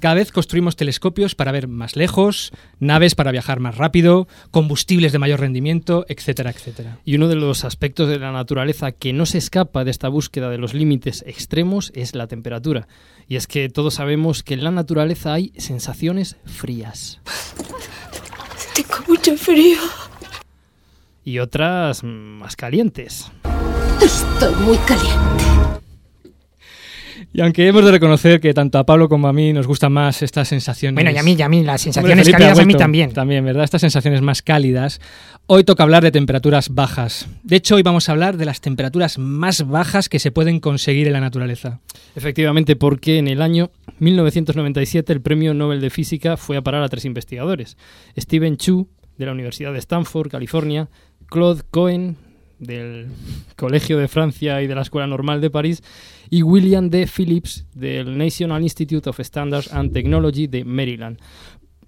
Cada 0.00 0.16
vez 0.16 0.32
construimos 0.32 0.76
telescopios 0.76 1.34
para 1.34 1.50
ver 1.52 1.66
más 1.66 1.96
lejos, 1.96 2.52
naves 2.78 3.14
para 3.14 3.30
viajar 3.32 3.60
más 3.60 3.76
rápido, 3.78 4.28
combustibles 4.50 5.12
de 5.12 5.18
mayor 5.18 5.40
rendimiento, 5.40 6.04
etcétera, 6.08 6.50
etcétera. 6.50 6.98
Y 7.04 7.16
uno 7.16 7.28
de 7.28 7.36
los 7.36 7.64
aspectos 7.64 8.08
de 8.08 8.18
la 8.18 8.30
naturaleza 8.32 8.92
que 8.92 9.12
no 9.12 9.24
se 9.24 9.38
escapa 9.38 9.84
de 9.84 9.90
esta 9.90 10.08
búsqueda 10.08 10.50
de 10.50 10.58
los 10.58 10.74
límites 10.74 11.24
extremos 11.26 11.90
es 11.94 12.14
la 12.14 12.26
temperatura. 12.26 12.86
Y 13.28 13.36
es 13.36 13.46
que 13.46 13.68
todos 13.70 13.94
sabemos 13.94 14.42
que 14.42 14.54
en 14.54 14.64
la 14.64 14.70
naturaleza 14.70 15.32
hay 15.32 15.52
sensaciones 15.56 16.36
frías 16.44 17.20
Tengo 18.74 18.96
mucho 19.08 19.36
frío. 19.36 19.78
y 21.24 21.38
otras 21.38 22.02
mm, 22.02 22.06
más 22.06 22.56
calientes. 22.56 23.30
Estoy 24.02 24.54
muy 24.56 24.76
caliente. 24.78 25.44
Y 27.32 27.40
aunque 27.40 27.66
hemos 27.66 27.84
de 27.84 27.90
reconocer 27.90 28.40
que 28.40 28.52
tanto 28.54 28.78
a 28.78 28.84
Pablo 28.84 29.08
como 29.08 29.28
a 29.28 29.32
mí 29.32 29.52
nos 29.52 29.66
gustan 29.66 29.92
más 29.92 30.22
estas 30.22 30.48
sensaciones... 30.48 30.94
Bueno, 30.94 31.10
y 31.10 31.18
a 31.18 31.22
mí, 31.22 31.34
y 31.38 31.42
a 31.42 31.48
mí, 31.48 31.62
las 31.62 31.82
sensaciones 31.82 32.24
Felipe, 32.24 32.38
cálidas 32.38 32.58
a 32.58 32.64
mí 32.64 32.74
también. 32.74 33.12
También, 33.12 33.44
¿verdad? 33.44 33.64
Estas 33.64 33.80
sensaciones 33.80 34.22
más 34.22 34.42
cálidas. 34.42 35.00
Hoy 35.46 35.64
toca 35.64 35.82
hablar 35.82 36.02
de 36.02 36.10
temperaturas 36.10 36.70
bajas. 36.70 37.28
De 37.42 37.56
hecho, 37.56 37.76
hoy 37.76 37.82
vamos 37.82 38.08
a 38.08 38.12
hablar 38.12 38.36
de 38.36 38.44
las 38.44 38.60
temperaturas 38.60 39.18
más 39.18 39.66
bajas 39.66 40.08
que 40.08 40.18
se 40.18 40.30
pueden 40.30 40.60
conseguir 40.60 41.06
en 41.06 41.12
la 41.12 41.20
naturaleza. 41.20 41.80
Efectivamente, 42.16 42.76
porque 42.76 43.18
en 43.18 43.28
el 43.28 43.42
año 43.42 43.70
1997 43.98 45.12
el 45.12 45.20
premio 45.20 45.54
Nobel 45.54 45.80
de 45.80 45.90
Física 45.90 46.36
fue 46.36 46.56
a 46.56 46.62
parar 46.62 46.82
a 46.82 46.88
tres 46.88 47.04
investigadores. 47.04 47.76
Stephen 48.18 48.56
Chu, 48.56 48.88
de 49.18 49.26
la 49.26 49.32
Universidad 49.32 49.72
de 49.72 49.78
Stanford, 49.78 50.30
California, 50.30 50.88
Claude 51.26 51.62
Cohen, 51.70 52.16
del 52.58 53.08
Colegio 53.56 53.98
de 53.98 54.08
Francia 54.08 54.62
y 54.62 54.66
de 54.66 54.74
la 54.74 54.82
Escuela 54.82 55.06
Normal 55.06 55.40
de 55.40 55.50
París, 55.50 55.82
y 56.30 56.42
William 56.42 56.90
D. 56.90 57.06
Phillips, 57.06 57.66
del 57.74 58.16
National 58.16 58.62
Institute 58.62 59.08
of 59.08 59.20
Standards 59.20 59.72
and 59.72 59.92
Technology 59.92 60.46
de 60.46 60.64
Maryland. 60.64 61.18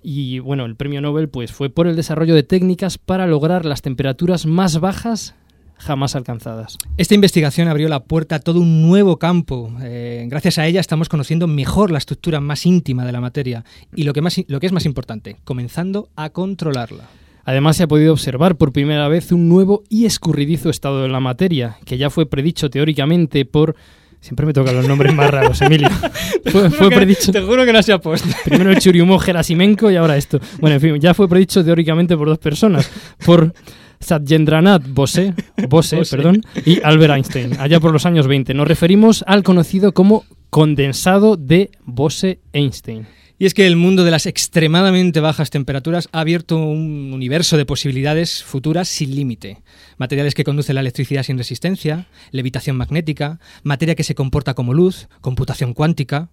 Y 0.02 0.38
bueno, 0.38 0.66
el 0.66 0.76
premio 0.76 1.00
Nobel 1.00 1.28
pues, 1.28 1.52
fue 1.52 1.70
por 1.70 1.86
el 1.86 1.96
desarrollo 1.96 2.34
de 2.34 2.42
técnicas 2.42 2.98
para 2.98 3.26
lograr 3.26 3.64
las 3.64 3.82
temperaturas 3.82 4.46
más 4.46 4.78
bajas 4.78 5.34
jamás 5.78 6.16
alcanzadas. 6.16 6.78
Esta 6.96 7.14
investigación 7.14 7.68
abrió 7.68 7.88
la 7.88 8.04
puerta 8.04 8.36
a 8.36 8.40
todo 8.40 8.60
un 8.60 8.82
nuevo 8.82 9.18
campo. 9.18 9.72
Eh, 9.82 10.26
gracias 10.28 10.58
a 10.58 10.66
ella 10.66 10.80
estamos 10.80 11.08
conociendo 11.08 11.46
mejor 11.46 11.90
la 11.90 11.98
estructura 11.98 12.40
más 12.40 12.66
íntima 12.66 13.04
de 13.04 13.12
la 13.12 13.20
materia 13.20 13.64
y 13.94 14.04
lo 14.04 14.12
que, 14.12 14.22
más, 14.22 14.40
lo 14.48 14.60
que 14.60 14.66
es 14.66 14.72
más 14.72 14.86
importante, 14.86 15.36
comenzando 15.44 16.08
a 16.16 16.30
controlarla. 16.30 17.04
Además, 17.44 17.76
se 17.76 17.84
ha 17.84 17.88
podido 17.88 18.12
observar 18.12 18.56
por 18.56 18.72
primera 18.72 19.06
vez 19.06 19.30
un 19.30 19.48
nuevo 19.48 19.84
y 19.88 20.04
escurridizo 20.04 20.68
estado 20.68 21.02
de 21.02 21.08
la 21.08 21.20
materia, 21.20 21.78
que 21.84 21.96
ya 21.96 22.10
fue 22.10 22.26
predicho 22.28 22.70
teóricamente 22.70 23.44
por... 23.44 23.76
Siempre 24.20 24.46
me 24.46 24.52
tocan 24.52 24.74
los 24.74 24.88
nombres 24.88 25.14
más 25.14 25.30
raros, 25.30 25.60
Emilio. 25.62 25.88
fue, 26.46 26.70
fue 26.70 26.90
predicho 26.90 27.30
Te 27.32 27.40
juro 27.40 27.64
que 27.64 27.72
no 27.72 27.82
se 27.82 27.92
ha 27.92 27.98
puesto. 27.98 28.28
primero 28.44 28.70
el 28.70 28.78
Churyumov 28.78 29.20
Gerasimenko 29.20 29.90
y 29.90 29.96
ahora 29.96 30.16
esto. 30.16 30.40
Bueno, 30.58 30.74
en 30.76 30.80
fin, 30.80 30.96
ya 31.00 31.14
fue 31.14 31.28
predicho 31.28 31.64
teóricamente 31.64 32.16
por 32.16 32.28
dos 32.28 32.38
personas, 32.38 32.90
por 33.24 33.52
Satyendranath 34.00 34.82
Bose, 34.88 35.34
Bose, 35.68 35.96
Bose. 35.96 36.16
perdón, 36.16 36.42
y 36.64 36.80
Albert 36.82 37.14
Einstein, 37.14 37.58
allá 37.58 37.80
por 37.80 37.92
los 37.92 38.06
años 38.06 38.26
20. 38.26 38.54
Nos 38.54 38.68
referimos 38.68 39.24
al 39.26 39.42
conocido 39.42 39.92
como 39.92 40.24
condensado 40.50 41.36
de 41.36 41.70
Bose-Einstein. 41.84 43.06
Y 43.38 43.44
es 43.44 43.52
que 43.52 43.66
el 43.66 43.76
mundo 43.76 44.02
de 44.04 44.10
las 44.10 44.24
extremadamente 44.24 45.20
bajas 45.20 45.50
temperaturas 45.50 46.08
ha 46.12 46.20
abierto 46.20 46.56
un 46.56 47.12
universo 47.12 47.58
de 47.58 47.66
posibilidades 47.66 48.42
futuras 48.42 48.88
sin 48.88 49.14
límite. 49.14 49.62
Materiales 49.98 50.34
que 50.34 50.44
conducen 50.44 50.74
la 50.74 50.80
electricidad 50.80 51.22
sin 51.22 51.36
resistencia, 51.36 52.08
levitación 52.30 52.76
magnética, 52.76 53.38
materia 53.62 53.94
que 53.94 54.04
se 54.04 54.14
comporta 54.14 54.54
como 54.54 54.72
luz, 54.72 55.08
computación 55.20 55.74
cuántica. 55.74 56.30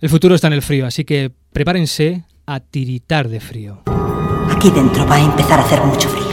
El 0.00 0.08
futuro 0.08 0.34
está 0.34 0.46
en 0.46 0.54
el 0.54 0.62
frío, 0.62 0.86
así 0.86 1.04
que 1.04 1.30
prepárense 1.52 2.24
a 2.46 2.60
tiritar 2.60 3.28
de 3.28 3.40
frío. 3.40 3.82
Aquí 4.50 4.70
dentro 4.70 5.06
va 5.06 5.16
a 5.16 5.24
empezar 5.24 5.60
a 5.60 5.62
hacer 5.62 5.80
mucho 5.82 6.08
frío. 6.08 6.30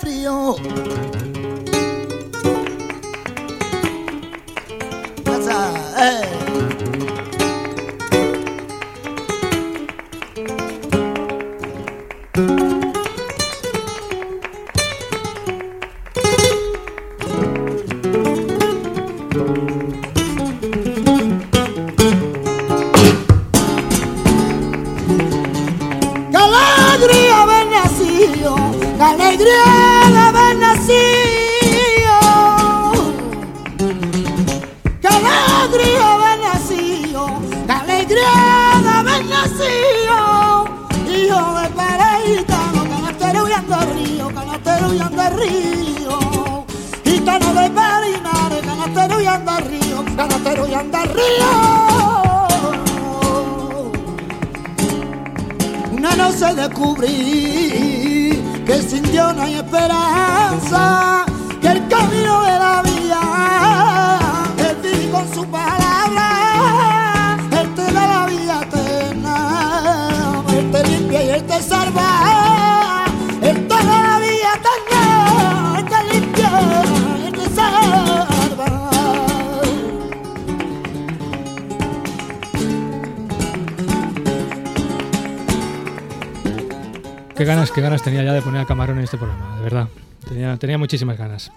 Frío. 0.00 0.85
Río, 50.46 50.54
canastero 50.54 50.64
huyendo 50.64 50.98
al 50.98 51.08
río. 51.08 51.46
Una 55.92 56.16
noche 56.16 56.54
descubrí 56.54 57.12
que 58.66 58.82
sin 58.82 59.02
Dios 59.10 59.34
no 59.34 59.42
hay 59.42 59.54
esperanza, 59.54 61.24
que 61.60 61.68
el 61.68 61.88
camino 61.88 62.42
de 62.42 62.58
la 62.58 62.82
vida 62.82 63.20
es 64.58 64.82
vivir 64.82 65.10
con 65.10 65.34
su 65.34 65.44
palabra, 65.46 65.85
Qué 87.36 87.44
ganas, 87.44 87.70
qué 87.70 87.82
ganas 87.82 88.02
tenía 88.02 88.24
ya 88.24 88.32
de 88.32 88.40
poner 88.40 88.62
a 88.62 88.64
Camarón 88.64 88.96
en 88.96 89.04
este 89.04 89.18
programa, 89.18 89.56
de 89.56 89.62
verdad. 89.62 89.88
Tenía, 90.26 90.56
tenía 90.56 90.78
muchísimas 90.78 91.18
ganas. 91.18 91.52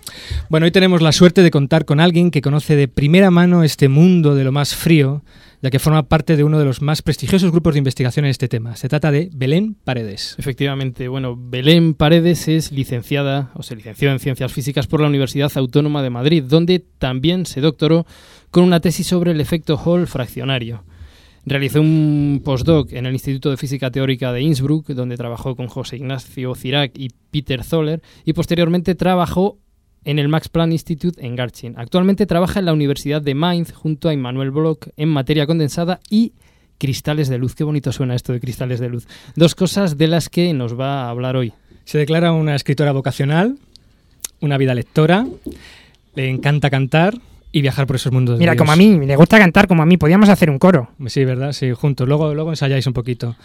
Bueno, 0.49 0.65
hoy 0.65 0.71
tenemos 0.71 1.01
la 1.01 1.13
suerte 1.13 1.41
de 1.41 1.51
contar 1.51 1.85
con 1.85 2.01
alguien 2.01 2.31
que 2.31 2.41
conoce 2.41 2.75
de 2.75 2.89
primera 2.89 3.31
mano 3.31 3.63
este 3.63 3.87
mundo 3.87 4.35
de 4.35 4.43
lo 4.43 4.51
más 4.51 4.75
frío, 4.75 5.23
ya 5.61 5.69
que 5.69 5.79
forma 5.79 6.03
parte 6.03 6.35
de 6.35 6.43
uno 6.43 6.59
de 6.59 6.65
los 6.65 6.81
más 6.81 7.01
prestigiosos 7.01 7.51
grupos 7.51 7.75
de 7.75 7.77
investigación 7.77 8.25
en 8.25 8.31
este 8.31 8.49
tema. 8.49 8.75
Se 8.75 8.89
trata 8.89 9.09
de 9.09 9.29
Belén 9.33 9.77
Paredes. 9.85 10.35
Efectivamente, 10.37 11.07
bueno, 11.07 11.37
Belén 11.39 11.93
Paredes 11.93 12.49
es 12.49 12.73
licenciada 12.73 13.51
o 13.53 13.63
se 13.63 13.77
licenció 13.77 14.11
en 14.11 14.19
Ciencias 14.19 14.51
Físicas 14.51 14.85
por 14.85 14.99
la 14.99 15.07
Universidad 15.07 15.49
Autónoma 15.55 16.03
de 16.03 16.09
Madrid, 16.09 16.43
donde 16.43 16.79
también 16.79 17.45
se 17.45 17.61
doctoró 17.61 18.05
con 18.51 18.65
una 18.65 18.81
tesis 18.81 19.07
sobre 19.07 19.31
el 19.31 19.39
efecto 19.39 19.77
Hall 19.77 20.07
fraccionario. 20.07 20.83
Realizó 21.45 21.81
un 21.81 22.41
postdoc 22.43 22.93
en 22.93 23.05
el 23.05 23.13
Instituto 23.13 23.49
de 23.49 23.57
Física 23.57 23.91
Teórica 23.91 24.31
de 24.33 24.41
Innsbruck, 24.41 24.87
donde 24.89 25.17
trabajó 25.17 25.55
con 25.55 25.67
José 25.67 25.97
Ignacio 25.97 26.53
Cirac 26.55 26.97
y 26.97 27.09
Peter 27.31 27.63
Zoller, 27.63 28.01
y 28.25 28.33
posteriormente 28.33 28.95
trabajó 28.95 29.57
en 30.03 30.19
el 30.19 30.27
Max 30.27 30.49
Planck 30.49 30.71
Institute 30.71 31.25
en 31.25 31.35
Garching. 31.35 31.73
Actualmente 31.77 32.25
trabaja 32.25 32.59
en 32.59 32.65
la 32.65 32.73
Universidad 32.73 33.21
de 33.21 33.35
Mainz 33.35 33.71
junto 33.73 34.09
a 34.09 34.13
Immanuel 34.13 34.51
Bloch 34.51 34.87
en 34.97 35.09
materia 35.09 35.45
condensada 35.45 35.99
y 36.09 36.33
cristales 36.77 37.27
de 37.29 37.37
luz. 37.37 37.55
Qué 37.55 37.63
bonito 37.63 37.91
suena 37.91 38.15
esto 38.15 38.33
de 38.33 38.39
cristales 38.39 38.79
de 38.79 38.89
luz. 38.89 39.07
Dos 39.35 39.55
cosas 39.55 39.97
de 39.97 40.07
las 40.07 40.29
que 40.29 40.53
nos 40.53 40.79
va 40.79 41.03
a 41.03 41.09
hablar 41.09 41.35
hoy. 41.35 41.53
Se 41.83 41.97
declara 41.97 42.31
una 42.31 42.55
escritora 42.55 42.91
vocacional, 42.91 43.57
una 44.41 44.57
vida 44.57 44.73
lectora, 44.73 45.27
le 46.15 46.29
encanta 46.29 46.69
cantar 46.69 47.15
y 47.51 47.61
viajar 47.61 47.87
por 47.87 47.95
esos 47.95 48.11
mundos. 48.11 48.35
de 48.35 48.39
Mira, 48.39 48.53
Dios. 48.53 48.59
como 48.59 48.71
a 48.71 48.75
mí, 48.75 48.99
le 49.05 49.15
gusta 49.15 49.37
cantar 49.39 49.67
como 49.67 49.81
a 49.83 49.85
mí, 49.85 49.97
podíamos 49.97 50.29
hacer 50.29 50.49
un 50.49 50.59
coro. 50.59 50.89
Sí, 51.07 51.25
¿verdad? 51.25 51.51
Sí, 51.53 51.71
juntos. 51.71 52.07
Luego, 52.07 52.33
luego 52.35 52.51
ensayáis 52.51 52.85
un 52.87 52.93
poquito. 52.93 53.35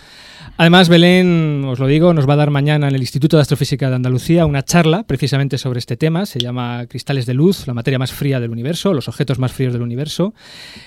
Además, 0.57 0.89
Belén, 0.89 1.65
os 1.67 1.79
lo 1.79 1.87
digo, 1.87 2.13
nos 2.15 2.29
va 2.29 2.35
a 2.35 2.37
dar 2.37 2.51
mañana 2.51 2.87
en 2.89 2.95
el 2.95 3.01
Instituto 3.01 3.37
de 3.39 3.41
Astrofísica 3.43 3.89
de 3.89 3.97
Andalucía 3.97 4.45
una 4.47 4.63
charla 4.63 5.03
precisamente 5.05 5.57
sobre 5.59 5.79
este 5.79 5.97
tema. 5.97 6.27
Se 6.27 6.39
llama 6.39 6.85
Cristales 6.87 7.25
de 7.27 7.35
Luz, 7.35 7.67
la 7.67 7.75
materia 7.75 7.99
más 7.99 8.13
fría 8.13 8.39
del 8.41 8.51
universo, 8.51 8.93
los 8.93 9.09
objetos 9.09 9.39
más 9.39 9.53
fríos 9.53 9.73
del 9.73 9.83
universo. 9.83 10.35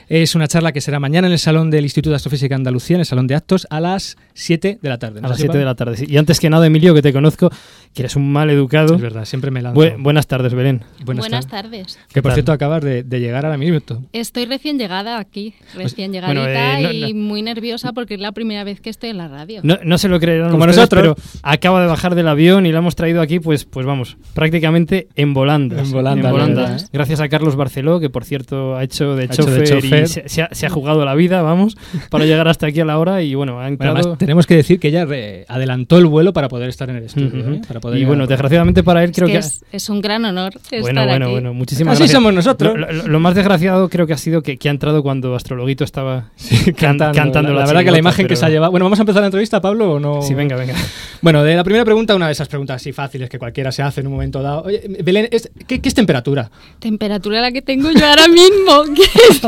Es 0.07 0.35
una 0.35 0.47
charla 0.47 0.71
que 0.71 0.79
será 0.79 0.99
mañana 0.99 1.27
en 1.27 1.33
el 1.33 1.39
Salón 1.39 1.69
del 1.71 1.83
Instituto 1.85 2.11
de 2.11 2.17
Astrofísica 2.17 2.53
de 2.55 2.59
Andalucía, 2.59 2.95
en 2.95 2.99
el 3.01 3.05
Salón 3.07 3.27
de 3.27 3.35
Actos, 3.35 3.67
a 3.69 3.79
las 3.81 4.15
7 4.35 4.79
de 4.81 4.89
la 4.89 4.99
tarde. 4.99 5.19
A 5.23 5.27
las 5.27 5.37
7 5.37 5.57
de 5.57 5.65
la 5.65 5.75
tarde. 5.75 5.97
sí. 5.97 6.05
Y 6.07 6.17
antes 6.17 6.39
que 6.39 6.49
nada, 6.49 6.65
Emilio, 6.67 6.93
que 6.93 7.01
te 7.01 7.11
conozco, 7.11 7.49
que 7.93 8.03
eres 8.03 8.15
un 8.15 8.31
mal 8.31 8.49
educado. 8.51 8.95
Es 8.95 9.01
verdad, 9.01 9.25
siempre 9.25 9.49
me 9.51 9.61
lanzo. 9.63 9.81
Bu- 9.81 9.95
buenas 10.01 10.27
tardes, 10.27 10.53
Belén. 10.53 10.83
Buenas, 11.03 11.23
Buenas 11.23 11.47
tardes. 11.47 11.71
tardes. 11.95 11.99
Que 12.13 12.21
por 12.21 12.33
cierto 12.33 12.51
acabas 12.53 12.83
de, 12.83 13.03
de 13.07 13.19
llegar 13.19 13.45
ahora 13.45 13.57
mismo. 13.57 13.77
Estoy 14.13 14.45
recién 14.45 14.77
llegada 14.77 15.17
aquí, 15.17 15.53
recién 15.75 16.11
Pues, 16.11 16.23
bueno, 16.25 16.41
llegadita 16.45 16.79
eh, 16.79 16.83
no- 16.83 16.91
y 16.91 17.13
no- 17.13 17.19
muy 17.19 17.41
nerviosa 17.41 17.93
porque 17.93 18.15
es 18.15 18.19
la 18.19 18.31
primera 18.31 18.63
vez 18.63 18.81
que 18.81 18.89
estoy 18.89 19.09
en 19.09 19.17
la 19.17 19.27
radio. 19.27 19.61
No, 19.63 19.77
no 19.83 19.97
se 19.97 20.07
lo 20.07 20.19
creerán 20.19 20.51
Como 20.51 20.63
ustedes, 20.63 20.77
nosotros. 20.77 21.15
pero 21.15 21.39
acaba 21.43 21.81
de 21.81 21.87
bajar 21.87 22.15
del 22.15 22.27
avión 22.27 22.65
y 22.65 22.71
la 22.71 22.79
hemos 22.79 22.95
traído 22.95 23.21
aquí, 23.21 23.39
pues, 23.39 23.65
pues 23.65 23.85
vamos, 23.85 24.17
prácticamente 24.33 25.07
en 25.15 25.33
volandas. 25.33 25.87
En 25.87 25.91
volandas, 25.93 26.31
volandas. 26.31 26.71
¿verdad? 26.71 26.89
Gracias 26.93 27.19
a 27.19 27.29
Carlos 27.29 27.55
Barceló, 27.55 27.99
que 27.99 28.09
por 28.09 28.23
cierto 28.25 28.75
ha 28.75 28.83
hecho 28.83 29.15
de 29.15 29.23
Ha 29.23 29.25
hecho 29.25 29.43
de 29.45 29.63
chofer, 29.63 29.81
chofer. 29.81 30.03
y 30.03 30.07
se, 30.07 30.29
se 30.29 30.41
ha, 30.43 30.49
se 30.51 30.65
ha 30.65 30.69
jugado 30.69 31.03
la 31.05 31.15
vida, 31.15 31.41
vamos, 31.41 31.77
para 32.09 32.25
llegar 32.25 32.47
hasta 32.47 32.67
aquí 32.67 32.79
a 32.79 32.85
la 32.85 32.97
hora 32.99 33.21
y 33.21 33.35
bueno, 33.35 33.53
ha 33.53 33.55
Bueno, 33.55 33.67
entrado... 33.69 33.97
además, 33.97 34.17
tenemos 34.17 34.47
que 34.47 34.55
decir 34.55 34.79
que 34.79 34.87
ella 34.89 35.05
re- 35.05 35.45
adelantó 35.47 35.97
el 35.97 36.05
vuelo 36.05 36.33
para 36.33 36.47
poder 36.49 36.69
estar 36.69 36.89
en 36.89 36.97
el 36.97 37.03
estudio. 37.03 37.53
¿eh? 37.53 37.61
Para 37.67 37.79
poder 37.79 37.99
y 37.99 38.05
bueno, 38.05 38.27
desgraciadamente 38.27 38.83
para 38.83 39.03
él 39.03 39.11
Es 39.11 39.15
creo 39.15 39.27
que 39.27 39.33
que... 39.33 39.39
es, 39.39 39.63
es 39.71 39.89
un 39.89 40.01
gran 40.01 40.23
honor 40.25 40.53
Bueno, 40.71 40.87
estar 40.87 41.07
bueno, 41.07 41.25
aquí. 41.25 41.31
bueno, 41.33 41.53
muchísimas 41.53 41.93
Así 41.93 42.01
gracias. 42.03 42.15
somos 42.17 42.33
nosotros. 42.33 42.77
Lo, 42.77 42.91
lo- 42.91 42.96
lo 43.05 43.19
más 43.19 43.35
desgraciado 43.35 43.89
creo 43.89 44.07
que 44.07 44.13
ha 44.13 44.17
sido 44.17 44.41
que, 44.41 44.57
que 44.57 44.69
ha 44.69 44.71
entrado 44.71 45.03
cuando 45.03 45.35
Astrologuito 45.35 45.83
estaba 45.83 46.31
can- 46.65 46.73
cantando. 46.97 47.13
cantando 47.17 47.53
la, 47.53 47.65
verdad 47.65 47.83
que 47.83 47.91
la 47.91 47.99
imagen 47.99 48.27
que 48.27 48.35
se 48.35 48.45
ha 48.45 48.49
llevado. 48.49 48.71
Bueno, 48.71 48.85
vamos 48.85 48.99
a 48.99 49.03
empezar 49.03 49.21
la 49.21 49.27
entrevista, 49.27 49.61
Pablo, 49.61 49.91
o 49.93 49.99
no. 49.99 50.21
Sí, 50.21 50.33
venga, 50.33 50.55
venga. 50.55 50.73
Bueno, 51.21 51.43
de 51.43 51.55
la 51.55 51.63
primera 51.63 51.83
pregunta, 51.85 52.15
una 52.15 52.27
de 52.27 52.31
esas 52.33 52.47
preguntas 52.47 52.77
así 52.77 52.91
fáciles 52.93 53.29
que 53.29 53.37
cualquiera 53.39 53.71
se 53.71 53.81
hace 53.83 54.01
en 54.01 54.07
un 54.07 54.13
momento 54.13 54.41
dado. 54.41 54.63
Oye, 54.63 54.81
Belén, 55.03 55.27
¿es- 55.31 55.49
¿qué, 55.67 55.79
qué 55.81 55.89
es 55.89 55.95
temperatura? 55.95 56.49
Temperatura 56.79 57.41
la 57.41 57.51
que 57.51 57.61
tengo 57.61 57.91
yo 57.91 58.05
ahora 58.05 58.27
mismo. 58.27 58.83
¿Qué 58.95 59.03
es? 59.29 59.41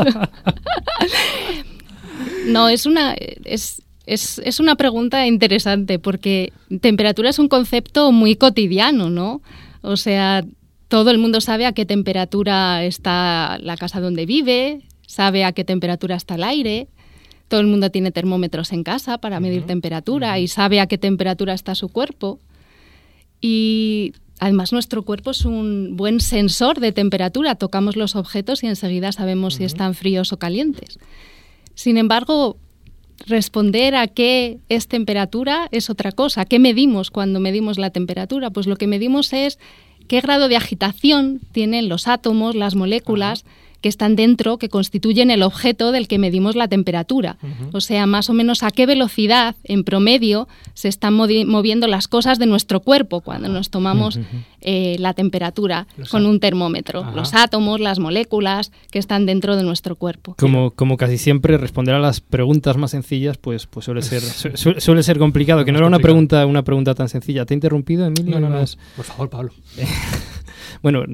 no, 2.46 2.68
es 2.68 2.86
una, 2.86 3.14
es, 3.44 3.82
es, 4.06 4.40
es 4.44 4.60
una 4.60 4.76
pregunta 4.76 5.26
interesante 5.26 5.98
porque 5.98 6.52
temperatura 6.80 7.30
es 7.30 7.38
un 7.38 7.48
concepto 7.48 8.12
muy 8.12 8.36
cotidiano, 8.36 9.10
¿no? 9.10 9.42
O 9.82 9.96
sea, 9.96 10.44
todo 10.90 11.12
el 11.12 11.18
mundo 11.18 11.40
sabe 11.40 11.66
a 11.66 11.72
qué 11.72 11.86
temperatura 11.86 12.84
está 12.84 13.58
la 13.60 13.76
casa 13.76 14.00
donde 14.00 14.26
vive, 14.26 14.82
sabe 15.06 15.44
a 15.44 15.52
qué 15.52 15.64
temperatura 15.64 16.16
está 16.16 16.34
el 16.34 16.42
aire. 16.42 16.88
Todo 17.46 17.60
el 17.60 17.68
mundo 17.68 17.92
tiene 17.92 18.10
termómetros 18.10 18.72
en 18.72 18.82
casa 18.82 19.18
para 19.18 19.38
medir 19.38 19.66
temperatura 19.66 20.40
y 20.40 20.48
sabe 20.48 20.80
a 20.80 20.88
qué 20.88 20.98
temperatura 20.98 21.54
está 21.54 21.76
su 21.76 21.90
cuerpo. 21.90 22.40
Y 23.40 24.14
además 24.40 24.72
nuestro 24.72 25.04
cuerpo 25.04 25.30
es 25.30 25.44
un 25.44 25.96
buen 25.96 26.18
sensor 26.18 26.80
de 26.80 26.90
temperatura. 26.90 27.54
Tocamos 27.54 27.94
los 27.94 28.16
objetos 28.16 28.64
y 28.64 28.66
enseguida 28.66 29.12
sabemos 29.12 29.54
si 29.54 29.64
están 29.64 29.94
fríos 29.94 30.32
o 30.32 30.40
calientes. 30.40 30.98
Sin 31.74 31.98
embargo, 31.98 32.56
responder 33.28 33.94
a 33.94 34.08
qué 34.08 34.58
es 34.68 34.88
temperatura 34.88 35.68
es 35.70 35.88
otra 35.88 36.10
cosa. 36.10 36.46
¿Qué 36.46 36.58
medimos 36.58 37.12
cuando 37.12 37.38
medimos 37.38 37.78
la 37.78 37.90
temperatura? 37.90 38.50
Pues 38.50 38.66
lo 38.66 38.74
que 38.74 38.88
medimos 38.88 39.32
es 39.32 39.60
qué 40.10 40.20
grado 40.20 40.48
de 40.48 40.56
agitación 40.56 41.40
tienen 41.52 41.88
los 41.88 42.08
átomos, 42.08 42.56
las 42.56 42.74
moléculas 42.74 43.44
que 43.80 43.88
están 43.88 44.16
dentro, 44.16 44.58
que 44.58 44.68
constituyen 44.68 45.30
el 45.30 45.42
objeto 45.42 45.92
del 45.92 46.06
que 46.08 46.18
medimos 46.18 46.54
la 46.56 46.68
temperatura. 46.68 47.36
O 47.72 47.80
sea, 47.80 48.06
más 48.06 48.28
o 48.30 48.32
menos 48.34 48.62
a 48.62 48.70
qué 48.70 48.86
velocidad, 48.86 49.56
en 49.64 49.84
promedio, 49.84 50.48
se 50.74 50.88
están 50.88 51.14
moviendo 51.14 51.86
las 51.86 52.08
cosas 52.08 52.38
de 52.38 52.46
nuestro 52.46 52.80
cuerpo 52.80 53.20
cuando 53.20 53.48
nos 53.48 53.70
tomamos 53.70 54.18
eh, 54.60 54.96
la 54.98 55.14
temperatura 55.14 55.86
Los 55.96 56.10
con 56.10 56.26
un 56.26 56.40
termómetro. 56.40 57.00
Ajá. 57.00 57.12
Los 57.16 57.34
átomos, 57.34 57.80
las 57.80 57.98
moléculas 57.98 58.72
que 58.90 58.98
están 58.98 59.24
dentro 59.26 59.56
de 59.56 59.62
nuestro 59.62 59.96
cuerpo. 59.96 60.34
Como, 60.38 60.72
como 60.72 60.96
casi 60.96 61.16
siempre, 61.18 61.56
responder 61.56 61.94
a 61.94 61.98
las 62.00 62.20
preguntas 62.20 62.76
más 62.76 62.90
sencillas, 62.90 63.38
pues, 63.38 63.66
pues 63.66 63.86
suele 63.86 64.02
ser 64.02 64.20
su- 64.22 64.56
su- 64.56 64.80
suele 64.80 65.02
ser 65.02 65.18
complicado. 65.18 65.64
Que 65.64 65.72
no 65.72 65.78
era 65.78 65.86
una 65.86 65.98
pregunta, 66.00 66.44
una 66.46 66.62
pregunta 66.64 66.94
tan 66.94 67.08
sencilla. 67.08 67.46
¿Te 67.46 67.54
he 67.54 67.56
interrumpido, 67.56 68.04
Emilio? 68.06 68.38
No, 68.40 68.48
no, 68.50 68.60
no. 68.60 68.64
Por 68.96 69.04
favor, 69.06 69.30
Pablo. 69.30 69.52
Bueno, 70.82 71.04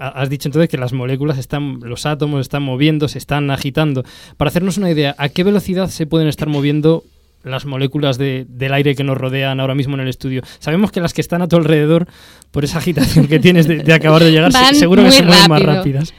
ha- 0.00 0.08
has 0.08 0.30
dicho 0.30 0.48
entonces 0.48 0.68
que 0.68 0.78
las 0.78 0.92
moléculas 0.92 1.38
están, 1.38 1.80
los 1.80 2.06
átomos 2.06 2.40
están 2.40 2.62
moviendo, 2.62 3.08
se 3.08 3.18
están 3.18 3.50
agitando. 3.50 4.02
Para 4.36 4.48
hacernos 4.48 4.78
una 4.78 4.90
idea, 4.90 5.14
¿a 5.18 5.28
qué 5.28 5.44
velocidad 5.44 5.88
se 5.88 6.06
pueden 6.06 6.28
estar 6.28 6.48
moviendo 6.48 7.04
las 7.42 7.64
moléculas 7.66 8.18
de- 8.18 8.46
del 8.48 8.72
aire 8.74 8.94
que 8.94 9.04
nos 9.04 9.16
rodean 9.18 9.60
ahora 9.60 9.74
mismo 9.74 9.94
en 9.94 10.00
el 10.00 10.08
estudio? 10.08 10.42
Sabemos 10.58 10.90
que 10.92 11.00
las 11.00 11.12
que 11.14 11.20
están 11.20 11.42
a 11.42 11.48
tu 11.48 11.56
alrededor, 11.56 12.06
por 12.50 12.64
esa 12.64 12.78
agitación 12.78 13.28
que 13.28 13.38
tienes 13.38 13.66
de, 13.68 13.78
de 13.78 13.92
acabar 13.92 14.22
de 14.24 14.30
llegar, 14.32 14.52
Van 14.52 14.74
seguro 14.74 15.02
que 15.02 15.08
muy 15.08 15.16
se 15.16 15.22
mueven 15.24 15.48
más 15.48 15.62
rápidas. 15.62 16.14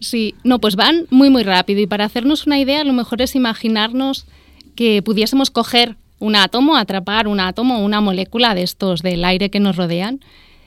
Sí, 0.00 0.34
no, 0.44 0.58
pues 0.60 0.76
van 0.76 1.06
muy, 1.10 1.30
muy 1.30 1.44
rápido. 1.44 1.80
Y 1.80 1.86
para 1.86 2.04
hacernos 2.04 2.46
una 2.46 2.58
idea, 2.58 2.84
lo 2.84 2.92
mejor 2.92 3.22
es 3.22 3.34
imaginarnos 3.34 4.26
que 4.74 5.00
pudiésemos 5.02 5.50
coger 5.50 5.96
un 6.18 6.36
átomo, 6.36 6.76
atrapar 6.76 7.26
un 7.28 7.40
átomo 7.40 7.78
o 7.78 7.84
una 7.84 8.00
molécula 8.00 8.54
de 8.54 8.62
estos 8.62 9.02
del 9.02 9.24
aire 9.24 9.50
que 9.50 9.60
nos 9.60 9.76
rodean, 9.76 10.20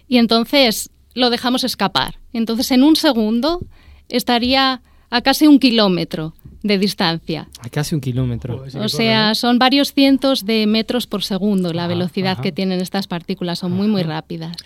y 0.07 0.17
entonces 0.17 0.89
lo 1.17 1.31
dejamos 1.31 1.63
escapar. 1.63 2.19
Entonces, 2.31 2.69
en 2.71 2.83
un 2.83 2.95
segundo 2.95 3.59
estaría 4.07 4.81
a 5.09 5.21
casi 5.21 5.47
un 5.47 5.57
kilómetro 5.57 6.35
de 6.61 6.77
distancia. 6.77 7.47
A 7.61 7.69
casi 7.69 7.95
un 7.95 8.01
kilómetro. 8.01 8.63
O 8.79 8.87
sea, 8.87 9.33
son 9.33 9.57
varios 9.57 9.93
cientos 9.93 10.45
de 10.45 10.67
metros 10.67 11.07
por 11.07 11.23
segundo 11.23 11.73
la 11.73 11.87
velocidad 11.87 12.33
ajá. 12.33 12.43
que 12.43 12.51
tienen 12.51 12.81
estas 12.81 13.07
partículas, 13.07 13.59
son 13.59 13.71
muy, 13.71 13.87
muy 13.87 14.03
rápidas. 14.03 14.57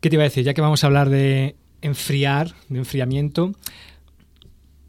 ¿Qué 0.00 0.10
te 0.10 0.16
iba 0.16 0.22
a 0.22 0.28
decir? 0.28 0.44
Ya 0.44 0.52
que 0.52 0.60
vamos 0.60 0.84
a 0.84 0.86
hablar 0.86 1.08
de 1.08 1.56
enfriar, 1.80 2.54
de 2.68 2.78
enfriamiento, 2.78 3.52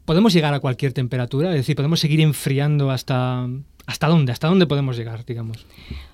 ¿podemos 0.04 0.34
llegar 0.34 0.52
a 0.52 0.60
cualquier 0.60 0.92
temperatura? 0.92 1.50
Es 1.50 1.56
decir, 1.56 1.74
¿podemos 1.74 2.00
seguir 2.00 2.20
enfriando 2.20 2.90
hasta... 2.90 3.48
¿Hasta 3.86 4.06
dónde? 4.08 4.32
¿Hasta 4.32 4.48
dónde 4.48 4.66
podemos 4.66 4.98
llegar, 4.98 5.24
digamos? 5.24 5.64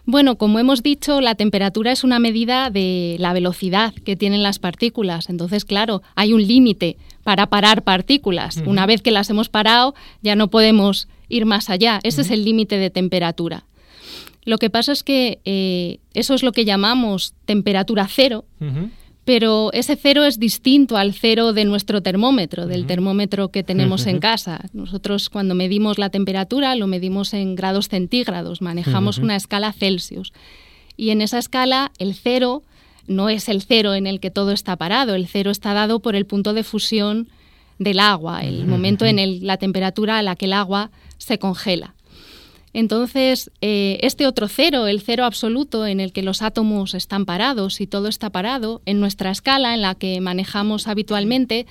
Bueno, 0.07 0.37
como 0.37 0.59
hemos 0.59 0.83
dicho, 0.83 1.23
la 1.23 1.35
temperatura 1.35 1.90
es 1.90 2.05
una 2.05 2.19
medida 2.19 2.69
de 2.69 3.17
la 3.19 3.33
velocidad 3.33 3.95
que 3.95 4.17
tienen 4.17 4.43
las 4.43 4.59
partículas. 4.59 5.31
Entonces, 5.31 5.64
claro, 5.64 6.03
hay 6.14 6.35
un 6.35 6.47
límite 6.47 6.99
para 7.23 7.47
parar 7.47 7.83
partículas. 7.83 8.62
Una 8.67 8.85
vez 8.85 9.01
que 9.01 9.11
las 9.11 9.31
hemos 9.31 9.49
parado, 9.49 9.95
ya 10.21 10.37
no 10.37 10.49
podemos 10.49 11.09
ir 11.29 11.47
más 11.47 11.71
allá. 11.71 12.01
Ese 12.03 12.21
es 12.21 12.31
el 12.31 12.45
límite 12.45 12.77
de 12.77 12.90
temperatura. 12.90 13.64
Lo 14.45 14.59
que 14.59 14.69
pasa 14.69 14.93
es 14.93 15.03
que 15.03 15.40
eh, 15.47 16.01
eso 16.12 16.35
es 16.35 16.43
lo 16.43 16.53
que 16.53 16.67
llamamos 16.67 17.33
temperatura 17.47 18.07
cero, 18.09 18.45
pero 19.25 19.73
ese 19.73 19.97
cero 19.97 20.25
es 20.25 20.39
distinto 20.39 20.97
al 20.97 21.15
cero 21.15 21.53
de 21.53 21.65
nuestro 21.65 22.03
termómetro, 22.03 22.67
del 22.67 22.87
termómetro 22.87 23.49
que 23.49 23.63
tenemos 23.63 24.07
en 24.07 24.19
casa. 24.19 24.67
Nosotros 24.75 25.31
cuando 25.31 25.55
medimos 25.55 25.99
la 25.99 26.11
temperatura 26.11 26.75
lo 26.77 26.87
medimos 26.87 27.33
en 27.33 27.55
grados 27.55 27.89
centígrados, 27.89 28.61
manejamos 28.61 29.19
una 29.19 29.37
escala 29.37 29.73
Celsius. 29.73 30.33
Y 30.97 31.11
en 31.11 31.23
esa 31.23 31.39
escala 31.39 31.91
el 31.99 32.15
cero 32.15 32.63
no 33.07 33.31
es 33.31 33.49
el 33.49 33.63
cero 33.63 33.95
en 33.95 34.07
el 34.07 34.21
que 34.21 34.31
todo 34.31 34.53
está 34.53 34.77
parado, 34.77 35.15
el 35.15 35.27
cero 35.27 35.51
está 35.51 35.73
dado 35.73 36.01
por 36.01 36.17
el 36.17 36.27
punto 36.27 36.53
de 36.53 36.63
fusión 36.63 37.29
del 37.79 38.01
agua, 38.01 38.45
el 38.45 38.67
momento 38.67 39.05
en 39.07 39.19
el, 39.19 39.47
la 39.47 39.57
temperatura 39.57 40.19
a 40.19 40.23
la 40.23 40.37
que 40.37 40.47
el 40.47 40.53
agua 40.53 40.91
se 41.19 41.39
congela. 41.39 41.95
Entonces, 42.75 43.51
eh, 43.63 43.99
este 44.03 44.27
otro 44.27 44.49
cero, 44.49 44.87
el 44.89 45.01
cero 45.01 45.25
absoluto 45.25 45.87
en 45.87 46.01
el 46.01 46.13
que 46.13 46.23
los 46.23 46.43
átomos 46.43 46.93
están 46.95 47.25
parados 47.25 47.81
y 47.81 47.87
todo 47.87 48.09
está 48.09 48.29
parado, 48.31 48.83
en 48.85 49.01
nuestra 49.01 49.31
escala, 49.31 49.75
en 49.75 49.81
la 49.81 49.95
que 49.95 50.21
manejamos 50.21 50.89
habitualmente, 50.89 51.67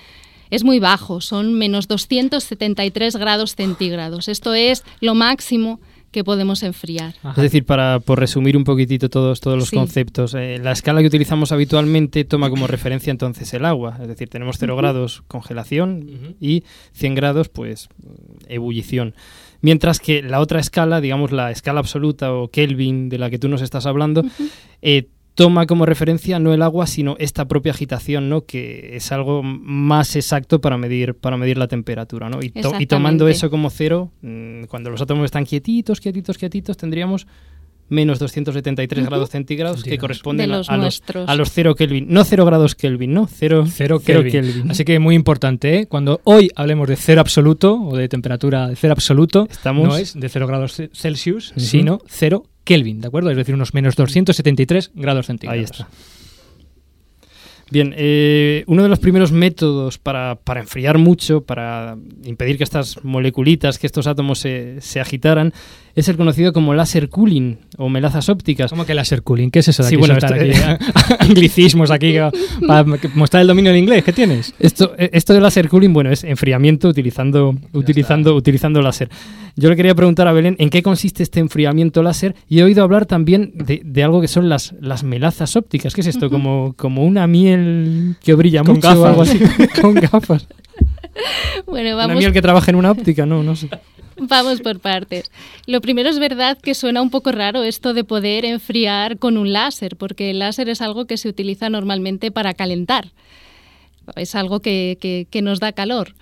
es 0.49 0.63
muy 0.63 0.79
bajo, 0.79 1.19
son 1.19 1.53
menos 1.53 1.87
273 1.87 3.15
grados 3.17 3.55
centígrados. 3.55 4.27
Esto 4.29 4.53
es 4.53 4.83
lo 5.01 5.13
máximo 5.13 5.79
que 6.11 6.23
podemos 6.23 6.61
enfriar. 6.61 7.15
Es 7.35 7.41
decir, 7.41 7.65
para 7.65 7.99
por 7.99 8.19
resumir 8.19 8.55
un 8.55 8.63
poquitito 8.63 9.09
todos, 9.09 9.39
todos 9.41 9.57
los 9.57 9.69
Sí. 9.69 9.75
conceptos, 9.75 10.35
eh, 10.35 10.59
la 10.61 10.71
escala 10.71 11.01
que 11.01 11.07
utilizamos 11.07 11.51
habitualmente 11.51 12.23
toma 12.23 12.51
como 12.51 12.67
referencia 12.67 13.09
entonces 13.09 13.51
el 13.55 13.65
agua. 13.65 13.97
Es 13.99 14.07
decir, 14.07 14.29
tenemos 14.29 14.57
0 14.59 14.75
Ujú. 14.75 14.81
grados 14.81 15.23
congelación 15.27 16.35
y 16.39 16.63
100 16.93 17.15
grados 17.15 17.49
pues 17.49 17.89
ebullición. 18.47 19.15
Mientras 19.63 19.99
que 19.99 20.21
la 20.21 20.39
otra 20.41 20.59
escala, 20.59 21.01
digamos 21.01 21.31
la 21.31 21.49
escala 21.49 21.79
absoluta 21.79 22.33
o 22.33 22.49
Kelvin 22.49 23.09
de 23.09 23.17
la 23.17 23.29
que 23.31 23.39
tú 23.39 23.47
nos 23.49 23.61
estás 23.63 23.85
hablando, 23.87 24.21
eh, 24.81 25.07
toma 25.35 25.65
como 25.65 25.85
referencia 25.87 26.37
no 26.37 26.53
el 26.53 26.61
agua, 26.61 26.85
sino 26.85 27.15
esta 27.17 27.47
propia 27.47 27.71
agitación, 27.71 28.29
¿no? 28.29 28.41
que 28.45 28.95
es 28.97 29.11
algo 29.11 29.41
más 29.41 30.15
exacto 30.15 30.61
para 30.61 30.77
medir, 30.77 31.15
para 31.15 31.37
medir 31.37 31.57
la 31.57 31.67
temperatura. 31.67 32.29
¿no? 32.29 32.37
Y, 32.43 32.49
to- 32.49 32.69
y 32.81 32.85
tomando 32.87 33.25
eso 33.31 33.49
como 33.49 33.69
cero, 33.71 34.11
mm, 34.21 34.65
cuando 34.65 34.91
los 34.91 35.01
átomos 35.01 35.25
están 35.25 35.45
quietitos, 35.45 35.99
quietitos, 36.01 36.37
quietitos, 36.37 36.77
tendríamos 36.77 37.25
menos 37.93 38.19
273 38.19 39.05
grados 39.05 39.29
centígrados, 39.29 39.83
que 39.83 39.97
corresponden 39.97 40.49
los 40.51 40.69
a, 40.69 40.75
los, 40.77 41.01
a 41.27 41.35
los 41.35 41.51
0 41.51 41.75
Kelvin. 41.75 42.07
No 42.09 42.25
0 42.25 42.45
grados 42.45 42.75
Kelvin, 42.75 43.13
¿no? 43.13 43.27
0, 43.31 43.65
Cero 43.71 43.99
Kelvin. 44.03 44.69
Así 44.69 44.83
que 44.83 44.99
muy 44.99 45.15
importante, 45.15 45.77
¿eh? 45.79 45.85
cuando 45.87 46.19
hoy 46.25 46.49
hablemos 46.55 46.89
de 46.89 46.95
cero 46.97 47.21
absoluto 47.21 47.75
o 47.81 47.95
de 47.95 48.09
temperatura 48.09 48.67
de 48.67 48.75
cero 48.75 48.91
absoluto, 48.93 49.47
Estamos- 49.49 49.87
no 49.87 49.95
es 49.97 50.19
de 50.19 50.27
0 50.27 50.47
grados 50.47 50.73
ce- 50.73 50.89
Celsius, 50.93 51.53
sino 51.55 52.01
0 52.07 52.43
Kelvin, 52.65 52.99
¿de 53.01 53.07
acuerdo? 53.07 53.29
Es 53.31 53.37
decir, 53.37 53.53
unos 53.55 53.73
menos 53.73 53.95
273 53.95 54.91
grados 54.95 55.27
centígrados. 55.27 55.57
Ahí 55.59 55.63
está. 55.63 55.87
Bien, 57.71 57.93
eh, 57.97 58.63
uno 58.67 58.83
de 58.83 58.89
los 58.89 58.99
primeros 58.99 59.31
métodos 59.31 59.97
para, 59.97 60.35
para 60.35 60.59
enfriar 60.59 60.99
mucho, 60.99 61.41
para 61.41 61.97
impedir 62.23 62.57
que 62.57 62.63
estas 62.63 63.03
moleculitas, 63.03 63.79
que 63.79 63.87
estos 63.87 64.05
átomos 64.05 64.39
se, 64.39 64.79
se 64.81 64.99
agitaran, 64.99 65.53
es 65.95 66.07
el 66.09 66.17
conocido 66.17 66.53
como 66.53 66.73
láser 66.73 67.09
cooling 67.09 67.57
o 67.77 67.87
melazas 67.89 68.27
ópticas. 68.29 68.71
¿Cómo 68.71 68.85
que 68.85 68.93
láser 68.95 69.21
cooling? 69.21 69.49
¿Qué 69.51 69.59
es 69.59 69.67
eso 69.67 69.83
de 69.83 69.89
Sí, 69.89 69.95
aquí? 69.95 69.99
bueno, 69.99 70.15
soltar 70.19 70.37
esto- 70.41 70.65
aquí, 70.69 70.83
eh, 70.83 71.15
anglicismos 71.19 71.91
aquí 71.91 72.15
para 72.67 72.83
mostrar 73.13 73.41
el 73.41 73.47
dominio 73.47 73.71
del 73.71 73.79
inglés 73.81 74.03
que 74.03 74.11
tienes. 74.13 74.53
Esto, 74.59 74.93
eh, 74.97 75.09
esto 75.13 75.33
de 75.33 75.41
láser 75.41 75.69
cooling, 75.69 75.93
bueno, 75.93 76.09
es 76.11 76.23
enfriamiento 76.23 76.87
utilizando, 76.87 77.55
utilizando, 77.73 78.33
utilizando 78.35 78.81
láser. 78.81 79.09
Yo 79.55 79.69
le 79.69 79.75
quería 79.75 79.93
preguntar 79.93 80.27
a 80.27 80.31
Belén 80.33 80.55
en 80.57 80.71
qué 80.71 80.81
consiste 80.81 81.21
este 81.21 81.39
enfriamiento 81.39 82.01
láser 82.01 82.33
y 82.49 82.59
he 82.59 82.63
oído 82.63 82.83
hablar 82.83 83.05
también 83.05 83.51
de, 83.53 83.81
de 83.85 84.03
algo 84.03 84.19
que 84.19 84.27
son 84.27 84.49
las, 84.49 84.73
las 84.81 85.03
melazas 85.03 85.55
ópticas. 85.55 85.93
¿Qué 85.93 86.01
es 86.01 86.07
esto? 86.07 86.31
Como, 86.31 86.73
como 86.75 87.05
una 87.05 87.27
miel 87.27 88.15
que 88.23 88.33
brilla 88.33 88.63
Con 88.63 88.75
mucho 88.77 88.87
o 88.99 89.05
algo 89.05 89.21
así. 89.21 89.37
gafas. 89.37 89.67
Con 89.81 89.93
gafas. 89.93 90.47
Bueno, 91.67 91.89
Una 91.89 91.95
vamos, 92.07 92.17
miel 92.17 92.33
que 92.33 92.41
trabaja 92.41 92.71
en 92.71 92.75
una 92.77 92.89
óptica, 92.89 93.25
no, 93.27 93.43
no 93.43 93.55
sé. 93.55 93.69
Vamos 94.17 94.61
por 94.61 94.79
partes. 94.79 95.31
Lo 95.67 95.81
primero 95.81 96.09
es 96.09 96.19
verdad 96.19 96.57
que 96.57 96.73
suena 96.73 97.01
un 97.01 97.09
poco 97.09 97.31
raro 97.31 97.63
esto 97.63 97.93
de 97.93 98.03
poder 98.03 98.45
enfriar 98.45 99.17
con 99.17 99.37
un 99.37 99.53
láser, 99.53 99.95
porque 99.97 100.31
el 100.31 100.39
láser 100.39 100.69
es 100.69 100.81
algo 100.81 101.05
que 101.05 101.17
se 101.17 101.29
utiliza 101.29 101.69
normalmente 101.69 102.31
para 102.31 102.53
calentar. 102.53 103.11
Es 104.15 104.35
algo 104.35 104.59
que, 104.59 105.25
que- 105.29 105.41
nos 105.41 105.59
da 105.59 105.71
calor. 105.71 106.13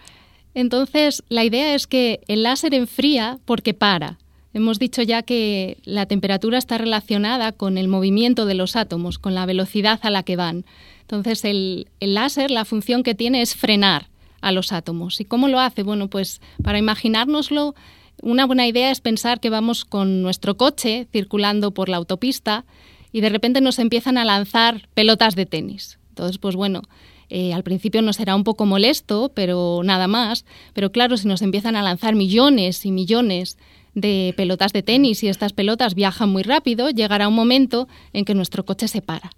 Entonces, 0.54 1.24
la 1.30 1.44
idea 1.44 1.74
es 1.76 1.88
que 1.88 2.20
el 2.28 2.44
láser 2.44 2.74
enfría 2.74 3.40
porque 3.46 3.74
para. 3.74 4.18
Hemos 4.54 4.80
dicho 4.80 5.02
ya 5.02 5.24
que 5.24 5.78
la 5.86 6.06
temperatura 6.06 6.58
está 6.58 6.78
relacionada 6.78 7.54
con 7.54 7.78
el 7.78 7.88
movimiento 7.88 8.46
de 8.46 8.54
los 8.54 8.76
átomos, 8.76 9.18
con 9.18 9.34
la 9.34 9.46
velocidad 9.46 10.00
a 10.04 10.10
la 10.10 10.24
que 10.24 10.36
van. 10.36 10.66
Entonces, 11.02 11.46
el, 11.46 11.88
el 12.02 12.14
láser, 12.16 12.52
la 12.52 12.66
función 12.66 13.02
que 13.04 13.16
tiene 13.16 13.42
es 13.42 13.56
frenar 13.56 14.11
a 14.42 14.52
los 14.52 14.72
átomos. 14.72 15.20
¿Y 15.22 15.26
cómo 15.26 15.48
lo 15.48 15.60
hace? 15.60 15.84
Bueno, 15.84 16.10
pues 16.10 16.42
para 16.64 16.80
imaginárnoslo, 16.80 17.76
una 18.22 18.46
buena 18.46 18.68
idea 18.68 18.92
es 18.92 19.02
pensar 19.02 19.40
que 19.40 19.50
vamos 19.50 19.86
con 19.86 20.22
nuestro 20.22 20.58
coche 20.58 21.08
circulando 21.12 21.72
por 21.72 21.90
la 21.90 21.98
autopista 21.98 22.66
y 23.12 23.22
de 23.22 23.30
repente 23.30 23.62
nos 23.62 23.80
empiezan 23.80 24.18
a 24.18 24.26
lanzar 24.26 24.88
pelotas 24.94 25.36
de 25.36 25.46
tenis. 25.46 26.00
Entonces, 26.10 26.38
pues 26.38 26.56
bueno, 26.56 26.82
eh, 27.30 27.54
al 27.54 27.64
principio 27.64 28.02
nos 28.02 28.18
será 28.18 28.36
un 28.36 28.44
poco 28.44 28.66
molesto, 28.66 29.32
pero 29.34 29.82
nada 29.84 30.08
más. 30.08 30.46
Pero 30.74 30.92
claro, 30.92 31.18
si 31.18 31.28
nos 31.28 31.42
empiezan 31.42 31.76
a 31.76 31.82
lanzar 31.82 32.16
millones 32.16 32.86
y 32.86 32.92
millones 32.92 33.58
de 33.94 34.34
pelotas 34.38 34.74
de 34.74 34.84
tenis 34.84 35.24
y 35.24 35.28
estas 35.28 35.54
pelotas 35.54 35.96
viajan 35.96 36.30
muy 36.30 36.44
rápido, 36.44 36.90
llegará 36.90 37.28
un 37.28 37.36
momento 37.36 37.88
en 38.14 38.26
que 38.26 38.36
nuestro 38.36 38.66
coche 38.66 38.88
se 38.88 39.02
para. 39.02 39.32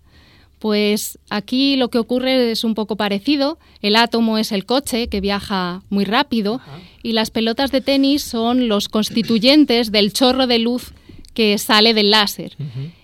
Pues 0.63 1.19
aquí 1.29 1.75
lo 1.75 1.89
que 1.89 1.97
ocurre 1.97 2.51
es 2.51 2.63
un 2.63 2.73
poco 2.73 2.95
parecido. 2.95 3.59
El 3.81 3.97
átomo 3.97 4.37
es 4.37 4.53
el 4.53 4.63
coche 4.63 5.09
que 5.09 5.19
viaja 5.19 5.81
muy 5.89 6.05
rápido 6.05 6.61
y 7.01 7.11
las 7.11 7.31
pelotas 7.31 7.69
de 7.73 7.81
tenis 7.81 8.23
son 8.23 8.69
los 8.69 8.87
constituyentes 8.87 9.91
del 9.91 10.13
chorro 10.13 10.47
de 10.47 10.59
luz 10.59 10.93
que 11.33 11.57
sale 11.57 11.93
del 11.93 12.11
láser. 12.11 12.55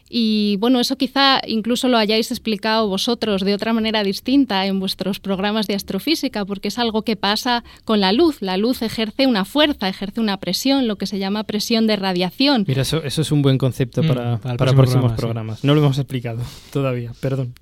Y 0.09 0.57
bueno, 0.57 0.79
eso 0.79 0.97
quizá 0.97 1.39
incluso 1.47 1.87
lo 1.87 1.97
hayáis 1.97 2.31
explicado 2.31 2.87
vosotros 2.87 3.43
de 3.43 3.53
otra 3.53 3.73
manera 3.73 4.03
distinta 4.03 4.65
en 4.65 4.79
vuestros 4.79 5.19
programas 5.19 5.67
de 5.67 5.75
astrofísica, 5.75 6.45
porque 6.45 6.69
es 6.69 6.79
algo 6.79 7.03
que 7.03 7.15
pasa 7.15 7.63
con 7.85 7.99
la 7.99 8.11
luz. 8.11 8.41
La 8.41 8.57
luz 8.57 8.81
ejerce 8.81 9.27
una 9.27 9.45
fuerza, 9.45 9.87
ejerce 9.87 10.19
una 10.19 10.37
presión, 10.37 10.87
lo 10.87 10.97
que 10.97 11.05
se 11.05 11.19
llama 11.19 11.43
presión 11.43 11.85
de 11.85 11.95
radiación. 11.95 12.65
Mira, 12.67 12.81
eso, 12.81 13.03
eso 13.03 13.21
es 13.21 13.31
un 13.31 13.41
buen 13.43 13.57
concepto 13.57 14.01
Mm, 14.03 14.07
para, 14.07 14.37
para 14.37 14.53
el 14.53 14.57
para 14.57 14.57
próximo 14.57 14.75
próximos 14.81 15.11
programa, 15.13 15.15
sí. 15.15 15.21
programas. 15.21 15.63
No 15.63 15.75
lo 15.75 15.81
hemos 15.81 15.97
explicado 15.97 16.41
todavía, 16.71 17.11
perdón. 17.19 17.53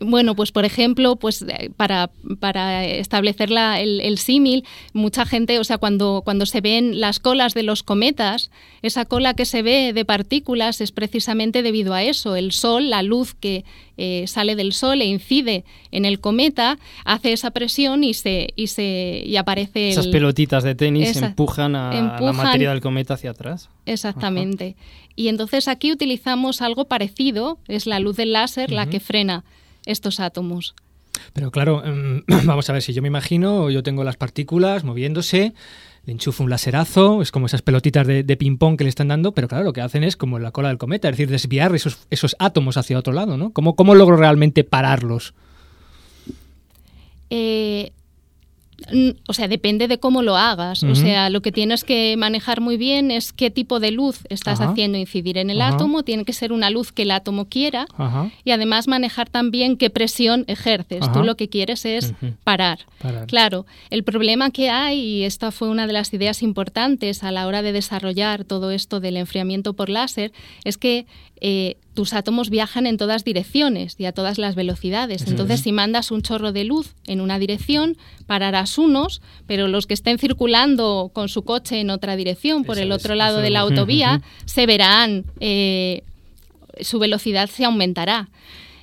Bueno, 0.00 0.34
pues 0.34 0.50
por 0.50 0.64
ejemplo, 0.64 1.14
pues 1.16 1.42
eh, 1.42 1.70
para, 1.76 2.10
para 2.40 2.84
establecer 2.84 3.50
la- 3.50 3.80
el, 3.80 4.00
el 4.00 4.18
símil, 4.18 4.64
mucha 4.92 5.24
gente, 5.24 5.58
o 5.60 5.64
sea, 5.64 5.78
cuando, 5.78 6.22
cuando 6.24 6.46
se 6.46 6.60
ven 6.60 6.98
las 7.00 7.20
colas 7.20 7.54
de 7.54 7.62
los 7.62 7.84
cometas, 7.84 8.50
esa 8.82 9.04
cola 9.04 9.34
que 9.34 9.44
se 9.44 9.62
ve 9.62 9.92
de 9.92 10.04
partículas 10.04 10.80
es 10.80 10.90
precisamente 10.90 11.62
debido 11.62 11.94
a 11.94 12.02
eso. 12.02 12.34
El 12.34 12.50
sol, 12.50 12.90
la 12.90 13.04
luz 13.04 13.34
que 13.34 13.64
eh, 13.96 14.24
sale 14.26 14.56
del 14.56 14.72
sol 14.72 15.00
e 15.00 15.04
incide 15.06 15.64
en 15.92 16.04
el 16.04 16.18
cometa, 16.18 16.76
hace 17.04 17.32
esa 17.32 17.52
presión 17.52 18.02
y 18.02 18.14
se 18.14 18.48
y 18.56 18.66
se 18.66 19.22
y 19.24 19.36
aparece 19.36 19.90
Esas 19.90 20.06
el- 20.06 20.10
pelotitas 20.12 20.64
de 20.64 20.74
tenis 20.74 21.10
Esa- 21.10 21.26
empujan 21.26 21.76
a 21.76 22.18
la 22.20 22.32
materia 22.32 22.70
del 22.70 22.80
cometa 22.80 23.14
hacia 23.14 23.30
atrás. 23.30 23.68
Exactamente. 23.86 24.74
Y 25.16 25.28
entonces 25.28 25.68
aquí 25.68 25.92
utilizamos 25.92 26.60
algo 26.62 26.86
parecido, 26.86 27.58
es 27.68 27.86
la 27.86 28.00
luz 28.00 28.16
del 28.16 28.32
láser 28.32 28.72
la 28.72 28.86
que 28.86 28.98
frena 28.98 29.44
estos 29.86 30.20
átomos. 30.20 30.74
Pero 31.32 31.50
claro, 31.50 31.84
em, 31.84 32.22
vamos 32.44 32.68
a 32.68 32.72
ver, 32.72 32.82
si 32.82 32.92
yo 32.92 33.02
me 33.02 33.08
imagino, 33.08 33.70
yo 33.70 33.82
tengo 33.82 34.04
las 34.04 34.16
partículas 34.16 34.84
moviéndose, 34.84 35.54
le 36.06 36.12
enchufo 36.12 36.42
un 36.42 36.50
laserazo, 36.50 37.22
es 37.22 37.30
como 37.30 37.46
esas 37.46 37.62
pelotitas 37.62 38.06
de, 38.06 38.22
de 38.22 38.36
ping-pong 38.36 38.76
que 38.76 38.84
le 38.84 38.90
están 38.90 39.08
dando, 39.08 39.32
pero 39.32 39.48
claro, 39.48 39.64
lo 39.64 39.72
que 39.72 39.80
hacen 39.80 40.04
es 40.04 40.16
como 40.16 40.38
la 40.38 40.50
cola 40.50 40.68
del 40.68 40.78
cometa, 40.78 41.08
es 41.08 41.16
decir, 41.16 41.30
desviar 41.30 41.74
esos, 41.74 42.06
esos 42.10 42.36
átomos 42.38 42.76
hacia 42.76 42.98
otro 42.98 43.12
lado, 43.12 43.36
¿no? 43.36 43.52
¿Cómo, 43.52 43.74
cómo 43.74 43.94
logro 43.94 44.16
realmente 44.16 44.64
pararlos? 44.64 45.34
Eh, 47.30 47.92
o 49.26 49.32
sea, 49.32 49.48
depende 49.48 49.88
de 49.88 49.98
cómo 49.98 50.22
lo 50.22 50.36
hagas. 50.36 50.82
O 50.82 50.94
sea, 50.94 51.30
lo 51.30 51.42
que 51.42 51.52
tienes 51.52 51.84
que 51.84 52.16
manejar 52.16 52.60
muy 52.60 52.76
bien 52.76 53.10
es 53.10 53.32
qué 53.32 53.50
tipo 53.50 53.80
de 53.80 53.90
luz 53.90 54.20
estás 54.28 54.60
Ajá. 54.60 54.70
haciendo 54.70 54.98
incidir 54.98 55.38
en 55.38 55.50
el 55.50 55.60
Ajá. 55.60 55.74
átomo. 55.74 56.02
Tiene 56.02 56.24
que 56.24 56.32
ser 56.32 56.52
una 56.52 56.70
luz 56.70 56.92
que 56.92 57.02
el 57.02 57.10
átomo 57.10 57.46
quiera. 57.48 57.86
Ajá. 57.96 58.30
Y 58.44 58.50
además 58.50 58.88
manejar 58.88 59.28
también 59.28 59.76
qué 59.76 59.90
presión 59.90 60.44
ejerces. 60.48 61.10
Tú 61.12 61.22
lo 61.22 61.36
que 61.36 61.48
quieres 61.48 61.84
es. 61.84 62.14
Parar. 62.44 62.80
Claro, 63.26 63.66
el 63.90 64.04
problema 64.04 64.50
que 64.50 64.70
hay, 64.70 64.98
y 64.98 65.24
esta 65.24 65.50
fue 65.50 65.68
una 65.68 65.86
de 65.86 65.92
las 65.92 66.12
ideas 66.12 66.42
importantes 66.42 67.22
a 67.22 67.32
la 67.32 67.46
hora 67.46 67.62
de 67.62 67.72
desarrollar 67.72 68.44
todo 68.44 68.70
esto 68.70 69.00
del 69.00 69.16
enfriamiento 69.16 69.74
por 69.74 69.88
láser, 69.88 70.32
es 70.64 70.78
que 70.78 71.06
eh, 71.40 71.76
tus 71.94 72.12
átomos 72.12 72.50
viajan 72.50 72.86
en 72.86 72.96
todas 72.96 73.24
direcciones 73.24 73.94
y 73.98 74.04
a 74.04 74.12
todas 74.12 74.38
las 74.38 74.54
velocidades. 74.56 75.22
Eso 75.22 75.30
Entonces, 75.30 75.60
es. 75.60 75.64
si 75.64 75.72
mandas 75.72 76.10
un 76.10 76.22
chorro 76.22 76.52
de 76.52 76.64
luz 76.64 76.94
en 77.06 77.20
una 77.20 77.38
dirección, 77.38 77.96
pararás 78.26 78.78
unos, 78.78 79.22
pero 79.46 79.68
los 79.68 79.86
que 79.86 79.94
estén 79.94 80.18
circulando 80.18 81.10
con 81.12 81.28
su 81.28 81.42
coche 81.42 81.80
en 81.80 81.90
otra 81.90 82.16
dirección, 82.16 82.64
por 82.64 82.76
Eso 82.76 82.84
el 82.84 82.92
es, 82.92 82.98
otro 82.98 83.14
lado 83.14 83.38
de 83.38 83.50
la 83.50 83.60
autovía, 83.60 84.20
se 84.44 84.66
verán, 84.66 85.24
eh, 85.40 86.02
su 86.80 86.98
velocidad 86.98 87.48
se 87.48 87.64
aumentará. 87.64 88.28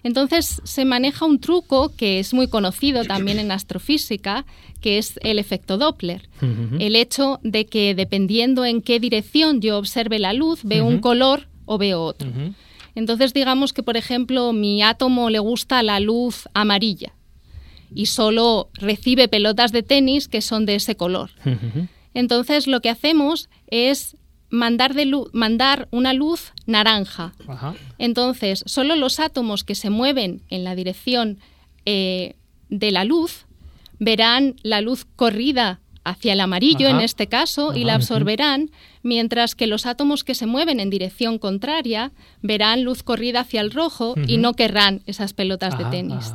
Entonces 0.03 0.61
se 0.63 0.85
maneja 0.85 1.25
un 1.25 1.39
truco 1.39 1.93
que 1.95 2.19
es 2.19 2.33
muy 2.33 2.47
conocido 2.47 3.03
también 3.03 3.37
en 3.37 3.51
astrofísica, 3.51 4.45
que 4.79 4.97
es 4.97 5.19
el 5.21 5.37
efecto 5.37 5.77
Doppler. 5.77 6.27
El 6.79 6.95
hecho 6.95 7.39
de 7.43 7.65
que 7.65 7.93
dependiendo 7.93 8.65
en 8.65 8.81
qué 8.81 8.99
dirección 8.99 9.61
yo 9.61 9.77
observe 9.77 10.17
la 10.17 10.33
luz, 10.33 10.61
veo 10.63 10.85
un 10.85 10.99
color 10.99 11.47
o 11.65 11.77
veo 11.77 12.01
otro. 12.01 12.31
Entonces 12.95 13.33
digamos 13.33 13.73
que, 13.73 13.83
por 13.83 13.97
ejemplo, 13.97 14.53
mi 14.53 14.81
átomo 14.81 15.29
le 15.29 15.39
gusta 15.39 15.83
la 15.83 15.99
luz 15.99 16.47
amarilla 16.53 17.13
y 17.93 18.05
solo 18.05 18.69
recibe 18.73 19.27
pelotas 19.27 19.71
de 19.73 19.83
tenis 19.83 20.27
que 20.29 20.41
son 20.41 20.65
de 20.65 20.75
ese 20.75 20.95
color. 20.95 21.31
Entonces 22.13 22.67
lo 22.67 22.79
que 22.81 22.89
hacemos 22.89 23.49
es 23.67 24.15
mandar, 24.49 24.93
de 24.93 25.05
lu- 25.05 25.29
mandar 25.33 25.87
una 25.91 26.13
luz 26.13 26.51
naranja. 26.65 27.33
Ajá. 27.47 27.73
Entonces, 27.97 28.63
solo 28.65 28.95
los 28.95 29.19
átomos 29.19 29.63
que 29.63 29.75
se 29.75 29.89
mueven 29.89 30.41
en 30.49 30.63
la 30.63 30.75
dirección 30.75 31.39
eh, 31.85 32.35
de 32.69 32.91
la 32.91 33.03
luz 33.03 33.45
verán 33.99 34.55
la 34.63 34.79
luz 34.81 35.05
corrida 35.15 35.80
hacia 36.03 36.33
el 36.33 36.39
amarillo 36.39 36.87
Ajá. 36.87 36.97
en 36.97 37.01
este 37.01 37.27
caso 37.27 37.73
y 37.73 37.83
la 37.83 37.95
absorberán, 37.95 38.71
mientras 39.03 39.55
que 39.55 39.67
los 39.67 39.85
átomos 39.85 40.23
que 40.23 40.35
se 40.35 40.45
mueven 40.45 40.79
en 40.79 40.89
dirección 40.89 41.37
contraria 41.37 42.11
verán 42.41 42.83
luz 42.83 43.03
corrida 43.03 43.41
hacia 43.41 43.61
el 43.61 43.71
rojo 43.71 44.15
y 44.27 44.37
no 44.37 44.53
querrán 44.53 45.01
esas 45.05 45.33
pelotas 45.33 45.77
de 45.77 45.85
tenis. 45.85 46.33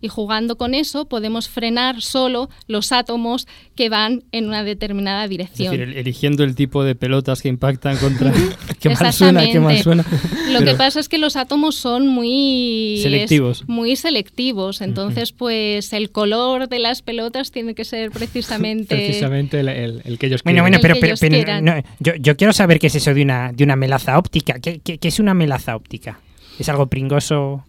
Y 0.00 0.08
jugando 0.08 0.56
con 0.56 0.74
eso 0.74 1.06
podemos 1.08 1.48
frenar 1.48 2.00
solo 2.02 2.48
los 2.66 2.92
átomos 2.92 3.46
que 3.74 3.88
van 3.88 4.22
en 4.32 4.46
una 4.46 4.62
determinada 4.64 5.24
Es 5.24 5.30
dirección. 5.30 5.70
decir, 5.72 5.88
el- 5.88 5.96
eligiendo 5.96 6.44
el 6.44 6.54
tipo 6.54 6.84
de 6.84 6.94
pelotas 6.94 7.42
que 7.42 7.48
impactan 7.48 7.96
contra... 7.96 8.32
qué 8.80 8.90
mal 8.90 9.12
suena, 9.12 9.44
qué 9.50 9.60
mal 9.60 9.78
suena. 9.82 10.04
Lo 10.52 10.60
que 10.64 10.74
pasa 10.74 11.00
es 11.00 11.08
que 11.08 11.18
los 11.18 11.36
átomos 11.36 11.74
son 11.74 12.06
muy 12.06 13.00
Selectivos. 13.02 13.62
es- 13.62 13.68
muy 13.68 13.96
selectivos, 13.96 14.80
entonces 14.80 15.32
pues 15.32 15.92
el 15.92 16.10
color 16.10 16.68
de 16.68 16.78
las 16.78 17.02
pelotas 17.02 17.50
tiene 17.50 17.74
que 17.74 17.84
ser 17.84 18.10
precisamente 18.10 18.94
Precisamente 18.96 19.60
el, 19.60 19.68
el- 19.68 20.02
el 20.04 20.18
que 20.18 20.26
ellos 20.26 20.42
Bueno, 20.42 20.62
bueno, 20.62 20.76
El 20.76 20.82
pero, 20.82 20.94
que 20.94 21.00
pero, 21.00 21.10
ellos 21.12 21.20
pero 21.20 21.34
quieran. 21.34 21.64
no, 21.64 21.74
yo, 22.00 22.14
yo 22.16 22.36
quiero 22.36 22.52
saber 22.52 22.78
qué 22.78 22.86
es 22.88 22.94
eso 22.94 23.12
de 23.14 23.22
una, 23.22 23.52
de 23.52 23.64
una 23.64 23.76
melaza 23.76 24.18
óptica. 24.18 24.58
¿Qué, 24.60 24.80
qué, 24.82 24.98
qué 24.98 25.08
es 25.08 25.18
una 25.18 25.34
melaza 25.34 25.74
óptica? 25.76 26.20
¿Es 26.58 26.68
algo 26.68 26.86
pringoso? 26.86 27.64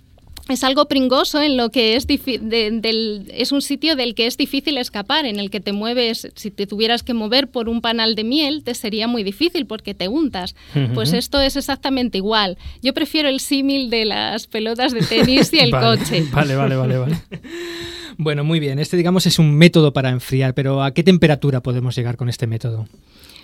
Es 0.50 0.64
algo 0.64 0.88
pringoso 0.88 1.42
en 1.42 1.58
lo 1.58 1.70
que 1.70 1.96
es 1.96 2.08
de- 2.08 2.70
del, 2.72 3.32
es 3.34 3.52
un 3.52 3.62
sitio 3.62 3.96
del 3.96 4.16
que 4.16 4.26
es 4.28 4.38
difícil 4.38 4.78
escapar, 4.78 5.26
en 5.26 5.40
el 5.40 5.50
que 5.50 5.60
te 5.60 5.72
mueves, 5.74 6.28
si 6.36 6.52
te 6.52 6.68
tuvieras 6.68 7.04
que 7.04 7.14
mover 7.14 7.48
por 7.50 7.70
un 7.70 7.82
panal 7.82 8.16
de 8.16 8.24
miel, 8.24 8.64
te 8.64 8.74
sería 8.76 9.08
muy 9.08 9.24
difícil 9.24 9.66
porque 9.66 9.94
te 9.94 10.08
untas. 10.08 10.56
Pues 10.94 11.14
esto 11.14 11.40
es 11.42 11.56
exactamente 11.56 12.18
igual. 12.18 12.58
Yo 12.82 12.94
prefiero 12.94 13.30
el 13.30 13.40
símil 13.40 13.90
de 13.90 14.06
las 14.06 14.48
pelotas 14.48 14.94
de 14.94 15.02
tenis 15.02 15.52
y 15.54 15.60
el 15.60 15.72
Vale, 15.80 15.98
coche. 16.00 16.24
Vale, 16.32 16.56
vale, 16.56 16.76
vale, 16.76 16.98
vale. 16.98 17.22
Bueno, 18.22 18.44
muy 18.44 18.60
bien. 18.60 18.80
Este, 18.80 18.98
digamos, 18.98 19.26
es 19.28 19.40
un 19.40 19.56
método 19.56 19.94
para 19.94 20.10
enfriar, 20.10 20.54
pero 20.54 20.84
¿a 20.84 20.94
qué 20.94 21.04
temperatura 21.04 21.62
podemos 21.62 21.96
llegar 21.96 22.18
con 22.18 22.28
este 22.28 22.48
método? 22.48 22.86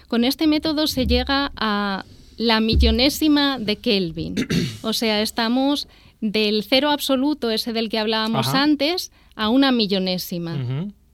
Con 0.10 0.26
este 0.26 0.48
método 0.48 0.88
se 0.88 1.08
llega 1.08 1.54
a 1.56 2.04
la 2.38 2.60
millonésima 2.60 3.58
de 3.58 3.78
Kelvin. 3.78 4.36
O 4.82 4.92
sea, 4.94 5.22
estamos 5.22 5.88
del 6.32 6.64
cero 6.64 6.90
absoluto, 6.92 7.50
ese 7.52 7.74
del 7.74 7.90
que 7.90 8.00
hablábamos 8.00 8.48
Ajá. 8.48 8.64
antes, 8.64 9.12
a 9.36 9.50
una 9.50 9.72
millonésima. 9.72 10.56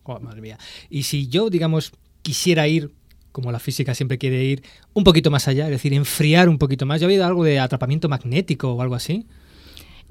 Oh, 0.04 0.20
madre 0.20 0.42
mía. 0.42 0.58
Y 0.90 1.04
si 1.04 1.28
yo, 1.28 1.50
digamos, 1.50 1.92
quisiera 2.22 2.68
ir, 2.68 2.92
como 3.32 3.52
la 3.52 3.60
física 3.60 3.94
siempre 3.96 4.18
quiere 4.18 4.44
ir, 4.44 4.64
un 4.94 5.04
poquito 5.04 5.32
más 5.32 5.48
allá, 5.48 5.66
es 5.66 5.72
decir, 5.72 5.94
enfriar 5.94 6.50
un 6.50 6.58
poquito 6.58 6.86
más. 6.86 7.00
¿Ya 7.00 7.06
ha 7.06 7.10
habido 7.10 7.26
algo 7.26 7.44
de 7.44 7.60
atrapamiento 7.60 8.10
magnético 8.10 8.74
o 8.74 8.82
algo 8.82 8.96
así? 8.96 9.26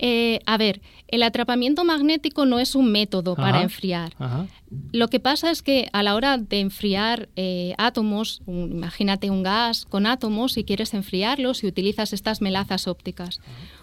Eh, 0.02 0.40
a 0.46 0.56
ver, 0.56 0.80
el 1.08 1.22
atrapamiento 1.22 1.84
magnético 1.84 2.46
no 2.46 2.58
es 2.58 2.74
un 2.74 2.90
método 2.90 3.34
para 3.36 3.60
enfriar. 3.60 4.14
Ajá. 4.18 4.46
Lo 4.92 5.08
que 5.08 5.20
pasa 5.20 5.50
es 5.50 5.60
que 5.60 5.90
a 5.92 6.02
la 6.02 6.14
hora 6.14 6.38
de 6.38 6.60
enfriar 6.60 7.28
eh, 7.36 7.74
átomos, 7.76 8.40
un- 8.46 8.70
imagínate 8.72 9.28
un 9.28 9.42
gas 9.42 9.84
con 9.84 10.06
átomos 10.06 10.56
y 10.56 10.64
quieres 10.64 10.94
enfriarlos 10.94 11.62
y 11.64 11.66
utilizas 11.66 12.14
estas 12.14 12.40
melazas 12.40 12.88
ópticas. 12.88 13.40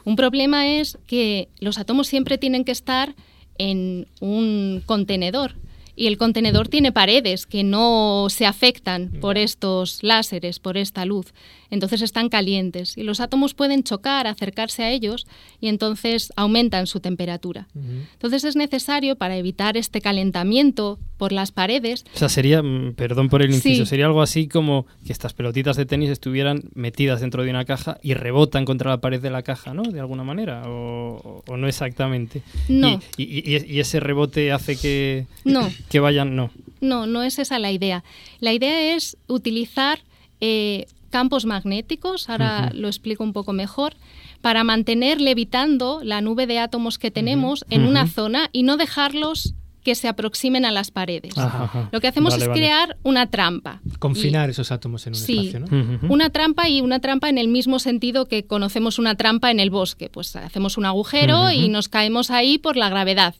Un 0.07 0.15
problema 0.15 0.65
es 0.65 0.97
que 1.05 1.49
los 1.59 1.77
átomos 1.77 2.07
siempre 2.07 2.37
tienen 2.37 2.63
que 2.63 2.71
estar 2.71 3.13
en 3.57 4.07
un 4.21 4.81
contenedor 4.85 5.55
y 5.97 6.07
el 6.07 6.17
contenedor 6.17 6.69
tiene 6.69 6.93
paredes 6.93 7.45
que 7.45 7.63
no 7.65 8.27
se 8.29 8.45
afectan 8.45 9.11
por 9.19 9.37
estos 9.37 10.01
láseres, 10.03 10.59
por 10.59 10.77
esta 10.77 11.03
luz. 11.05 11.33
Entonces 11.69 12.01
están 12.01 12.29
calientes 12.29 12.97
y 12.97 13.03
los 13.03 13.19
átomos 13.19 13.53
pueden 13.53 13.83
chocar, 13.83 14.25
acercarse 14.27 14.83
a 14.83 14.91
ellos 14.91 15.27
y 15.59 15.67
entonces 15.67 16.31
aumentan 16.37 16.87
su 16.87 17.01
temperatura. 17.01 17.67
Entonces 18.13 18.45
es 18.45 18.55
necesario, 18.55 19.17
para 19.17 19.35
evitar 19.35 19.75
este 19.75 19.99
calentamiento 19.99 20.99
por 21.17 21.31
las 21.31 21.51
paredes, 21.51 22.05
O 22.13 22.17
sea, 22.17 22.29
sería, 22.29 22.61
mm, 22.61 22.93
perdón 22.93 23.27
por 23.27 23.41
el 23.41 23.49
inciso, 23.53 23.83
Sí. 23.85 23.89
sería 23.89 24.05
algo 24.05 24.21
así 24.21 24.47
como 24.47 24.85
que 25.05 25.11
estas 25.11 25.33
pelotitas 25.33 25.75
de 25.75 25.85
tenis 25.87 26.09
estuvieran 26.11 26.61
metidas 26.75 27.21
dentro 27.21 27.43
de 27.43 27.49
una 27.49 27.65
caja 27.65 27.97
y 28.03 28.13
rebotan 28.13 28.63
contra 28.65 28.91
la 28.91 29.01
pared 29.01 29.19
de 29.19 29.31
la 29.31 29.41
caja, 29.41 29.73
¿no? 29.73 29.81
De 29.81 29.99
alguna 29.99 30.23
manera, 30.23 30.61
o, 30.67 31.43
o 31.47 31.57
no 31.57 31.67
exactamente. 31.67 32.43
No. 32.69 33.01
Y, 33.17 33.23
y- 33.23 33.55
y- 33.57 33.65
y 33.75 33.79
ese 33.79 33.99
rebote 33.99 34.51
hace 34.51 34.77
que, 34.77 35.25
No. 35.43 35.67
que 35.89 35.99
vayan, 35.99 36.35
no. 36.35 36.51
No, 36.81 37.05
no 37.07 37.23
es 37.23 37.39
esa 37.39 37.59
la 37.59 37.71
idea. 37.71 38.03
La 38.39 38.53
idea 38.53 38.95
es 38.95 39.17
utilizar 39.27 39.99
eh, 40.41 40.85
campos 41.09 41.45
magnéticos, 41.45 42.29
ahora 42.29 42.71
lo 42.73 42.87
explico 42.87 43.23
un 43.23 43.33
poco 43.33 43.53
mejor, 43.53 43.93
para 44.41 44.63
mantener 44.63 45.19
levitando 45.19 46.01
la 46.03 46.21
nube 46.21 46.45
de 46.45 46.59
átomos 46.59 46.97
que 46.99 47.09
tenemos 47.11 47.65
en 47.69 47.85
una 47.87 48.07
zona 48.07 48.49
y 48.51 48.63
no 48.63 48.77
dejarlos 48.77 49.53
que 49.83 49.95
se 49.95 50.09
aproximen 50.09 50.65
a 50.65 50.71
las 50.71 50.91
paredes. 50.91 51.37
Ajá, 51.37 51.63
ajá. 51.63 51.89
Lo 51.93 52.01
que 52.01 52.07
hacemos 52.09 52.33
Vale, 52.33 52.43
es 52.43 52.49
vale. 52.49 52.59
crear 52.59 52.97
una 53.03 53.27
trampa. 53.31 53.79
Confinar 53.99 54.49
esos 54.49 54.69
átomos 54.73 55.07
en 55.07 55.13
un 55.13 55.19
Sí. 55.19 55.47
espacio, 55.47 55.61
¿no? 55.61 55.95
Ujú. 55.95 56.13
Una 56.13 56.29
trampa 56.29 56.67
y 56.67 56.81
una 56.81 56.99
trampa 56.99 57.29
en 57.29 57.37
el 57.37 57.47
mismo 57.47 57.79
sentido 57.79 58.27
que 58.27 58.43
conocemos 58.45 58.99
una 58.99 59.15
trampa 59.15 59.49
en 59.49 59.61
el 59.61 59.69
bosque. 59.69 60.09
Pues 60.09 60.35
hacemos 60.35 60.77
un 60.77 60.85
agujero 60.85 61.51
y 61.51 61.69
nos 61.69 61.87
caemos 61.87 62.31
ahí 62.31 62.57
por 62.57 62.75
la 62.75 62.89
gravedad. 62.89 63.33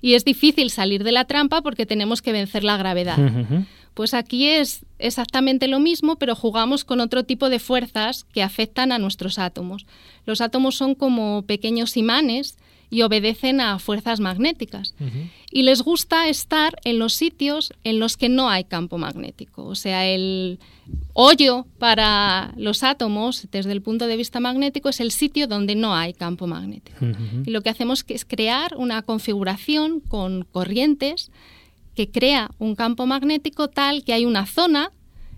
Y 0.00 0.14
es 0.14 0.24
difícil 0.24 0.70
salir 0.70 1.04
de 1.04 1.12
la 1.12 1.24
trampa 1.24 1.62
porque 1.62 1.86
tenemos 1.86 2.22
que 2.22 2.32
vencer 2.32 2.64
la 2.64 2.76
gravedad. 2.76 3.18
Pues 3.94 4.14
aquí 4.14 4.46
es 4.46 4.86
exactamente 5.00 5.66
lo 5.66 5.80
mismo, 5.80 6.16
pero 6.16 6.36
jugamos 6.36 6.84
con 6.84 7.00
otro 7.00 7.24
tipo 7.24 7.50
de 7.50 7.58
fuerzas 7.58 8.24
que 8.32 8.42
afectan 8.42 8.92
a 8.92 8.98
nuestros 8.98 9.38
átomos. 9.38 9.86
Los 10.24 10.40
átomos 10.40 10.76
son 10.76 10.94
como 10.94 11.42
pequeños 11.42 11.96
imanes 11.96 12.56
y 12.90 13.02
obedecen 13.02 13.60
a 13.60 13.78
fuerzas 13.78 14.20
magnéticas. 14.20 14.94
Y 15.50 15.62
les 15.62 15.82
gusta 15.82 16.28
estar 16.28 16.76
en 16.84 16.98
los 16.98 17.14
sitios 17.14 17.72
en 17.84 17.98
los 17.98 18.16
que 18.16 18.28
no 18.28 18.48
hay 18.48 18.64
campo 18.64 18.98
magnético. 18.98 19.64
O 19.64 19.74
sea, 19.74 20.06
el 20.06 20.58
hoyo 21.12 21.66
para 21.78 22.54
los 22.56 22.82
átomos, 22.82 23.46
desde 23.50 23.72
el 23.72 23.82
punto 23.82 24.06
de 24.06 24.16
vista 24.16 24.40
magnético, 24.40 24.88
es 24.88 25.00
el 25.00 25.10
sitio 25.10 25.46
donde 25.46 25.74
no 25.74 25.94
hay 25.94 26.14
campo 26.14 26.46
magnético. 26.46 26.98
Y 27.44 27.50
lo 27.50 27.62
que 27.62 27.70
hacemos 27.70 28.04
es 28.08 28.24
crear 28.24 28.74
una 28.76 29.02
configuración 29.02 30.00
con 30.00 30.44
corrientes 30.44 31.30
que 31.94 32.10
crea 32.10 32.50
un 32.58 32.74
campo 32.74 33.06
magnético 33.06 33.68
tal 33.68 34.04
que 34.04 34.12
hay 34.12 34.24
una 34.24 34.46
zona 34.46 34.92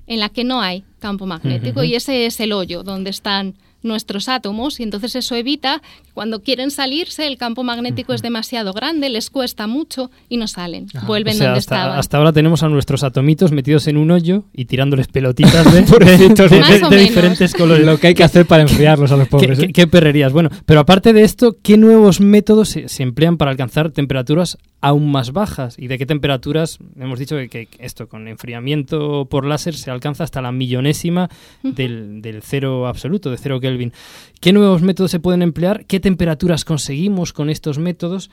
en 0.07 0.21
la 0.21 0.29
que 0.29 0.45
no 0.45 0.61
hay 0.61 0.85
campo 0.99 1.25
magnético 1.25 1.85
y 1.85 1.95
ese 1.95 2.27
es 2.27 2.39
el 2.41 2.53
hoyo 2.53 2.83
donde 2.83 3.11
están 3.11 3.55
nuestros 3.83 4.29
átomos 4.29 4.81
y 4.81 4.83
entonces 4.83 5.15
eso 5.17 5.35
evita 5.35 5.81
que 6.05 6.11
cuando 6.13 6.43
quieren 6.43 6.71
salirse 6.71 7.27
el 7.27 7.39
campo 7.39 7.63
magnético 7.65 8.13
es 8.13 8.21
demasiado 8.23 8.73
grande, 8.73 9.09
les 9.09 9.31
cuesta 9.31 9.67
mucho 9.67 10.11
y 10.29 10.37
no 10.37 10.47
salen, 10.49 10.87
vuelven 11.07 11.35
O 11.35 11.37
sea, 11.39 11.47
donde 11.47 11.59
hasta, 11.61 11.75
estaban. 11.77 11.99
hasta 11.99 12.17
ahora 12.19 12.33
tenemos 12.33 12.63
a 12.63 12.69
nuestros 12.69 13.03
atomitos 13.05 13.53
metidos 13.53 13.87
en 13.89 13.97
un 13.97 14.11
hoyo 14.11 14.45
y 14.53 14.67
tirándoles 14.67 15.09
pelotitas 15.09 15.73
de, 15.73 15.81
diferentes 17.01 17.55
colores. 17.55 17.87
Lo 17.87 17.99
que 17.99 18.09
hay 18.09 18.15
que 18.15 18.25
hacer 18.25 18.47
para 18.47 18.63
enfriarlos 18.63 19.11
a 19.13 19.17
los 19.17 19.27
¿Qué, 19.27 19.31
pobres. 19.31 19.59
qué- 19.59 19.65
¿eh? 19.67 19.73
qué 19.73 19.87
perrerías? 19.87 20.33
Bueno, 20.33 20.51
pero 20.67 20.81
aparte 20.81 21.13
de 21.13 21.23
esto, 21.23 21.57
¿qué 21.63 21.77
nuevos 21.77 22.21
métodos 22.21 22.69
se, 22.71 22.89
se 22.89 23.03
emplean 23.03 23.37
para 23.37 23.51
alcanzar 23.51 23.91
temperaturas 23.91 24.59
aún 24.81 25.11
más 25.11 25.33
bajas? 25.33 25.77
¿Y 25.79 25.87
de 25.89 25.99
qué 25.99 26.07
temperaturas? 26.07 26.79
Hemos 26.97 27.19
dicho 27.19 27.37
que, 27.37 27.49
que 27.49 27.69
esto 27.79 28.09
con 28.09 28.29
enfriamiento 28.29 29.27
por 29.27 29.45
láser 29.45 29.75
se 29.75 29.91
alcanza 29.91 30.25
hasta 30.25 30.41
la 30.41 30.53
millonésima 30.53 31.29
del, 31.63 32.23
del 32.23 32.43
cero 32.43 32.87
absoluto, 32.87 33.31
de 33.31 33.39
cero 33.39 33.61
Kelvin. 33.61 33.93
¿Qué 34.41 34.53
nuevos 34.53 34.83
métodos 34.83 35.11
se 35.11 35.21
pueden 35.21 35.43
emplear? 35.43 35.87
¿Qué 35.87 36.01
temperaturas 36.01 36.65
conseguimos 36.65 37.33
con 37.33 37.51
estos 37.51 37.79
métodos? 37.79 38.31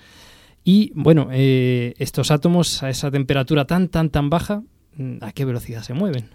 Y 0.64 0.92
bueno, 0.96 1.30
eh, 1.32 1.94
estos 1.98 2.32
átomos 2.32 2.84
a 2.84 2.90
esa 2.90 3.10
temperatura 3.10 3.66
tan, 3.66 3.88
tan, 3.88 4.10
tan 4.10 4.30
baja, 4.30 4.64
¿a 5.22 5.32
qué 5.32 5.46
velocidad 5.46 5.84
se 5.84 5.94
mueven? 5.94 6.30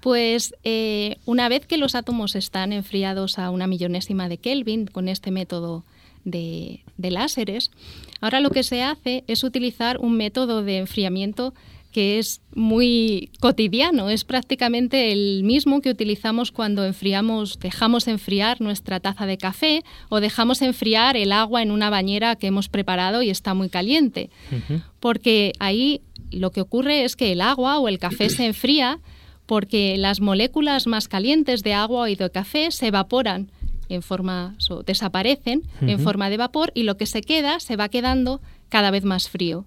Pues 0.00 0.54
eh, 0.64 1.16
una 1.24 1.48
vez 1.48 1.66
que 1.66 1.78
los 1.78 1.94
átomos 1.94 2.34
están 2.34 2.72
enfriados 2.72 3.38
a 3.38 3.50
una 3.50 3.66
millonésima 3.66 4.28
de 4.28 4.38
Kelvin 4.38 4.86
con 4.86 5.08
este 5.08 5.30
método 5.30 5.84
de, 6.24 6.80
de 6.96 7.10
láseres, 7.10 7.70
ahora 8.20 8.40
lo 8.40 8.50
que 8.50 8.62
se 8.62 8.82
hace 8.82 9.24
es 9.26 9.44
utilizar 9.44 9.98
un 9.98 10.16
método 10.16 10.62
de 10.62 10.78
enfriamiento 10.78 11.54
que 11.92 12.18
es 12.18 12.42
muy 12.54 13.30
cotidiano, 13.40 14.10
es 14.10 14.24
prácticamente 14.24 15.10
el 15.10 15.42
mismo 15.42 15.80
que 15.80 15.90
utilizamos 15.90 16.52
cuando 16.52 16.84
enfriamos, 16.84 17.58
dejamos 17.58 18.08
enfriar 18.08 18.60
nuestra 18.60 19.00
taza 19.00 19.26
de 19.26 19.38
café 19.38 19.82
o 20.10 20.20
dejamos 20.20 20.60
enfriar 20.60 21.16
el 21.16 21.32
agua 21.32 21.62
en 21.62 21.70
una 21.70 21.88
bañera 21.88 22.36
que 22.36 22.48
hemos 22.48 22.68
preparado 22.68 23.22
y 23.22 23.30
está 23.30 23.54
muy 23.54 23.70
caliente. 23.70 24.30
Porque 25.00 25.52
ahí 25.58 26.02
lo 26.30 26.50
que 26.50 26.60
ocurre 26.60 27.04
es 27.04 27.16
que 27.16 27.32
el 27.32 27.40
agua 27.40 27.78
o 27.78 27.88
el 27.88 27.98
café 27.98 28.28
se 28.28 28.44
enfría 28.44 29.00
porque 29.46 29.96
las 29.96 30.20
moléculas 30.20 30.86
más 30.86 31.08
calientes 31.08 31.62
de 31.62 31.72
agua 31.72 32.10
y 32.10 32.16
de 32.16 32.30
café 32.30 32.70
se 32.70 32.88
evaporan 32.88 33.50
en 33.88 34.02
forma 34.02 34.54
so- 34.58 34.82
desaparecen 34.82 35.62
en 35.80 36.00
forma 36.00 36.30
de 36.30 36.36
vapor 36.36 36.70
y 36.74 36.82
lo 36.82 36.96
que 36.96 37.06
se 37.06 37.22
queda 37.22 37.60
se 37.60 37.76
va 37.76 37.88
quedando 37.88 38.40
cada 38.68 38.90
vez 38.90 39.04
más 39.04 39.28
frío. 39.28 39.64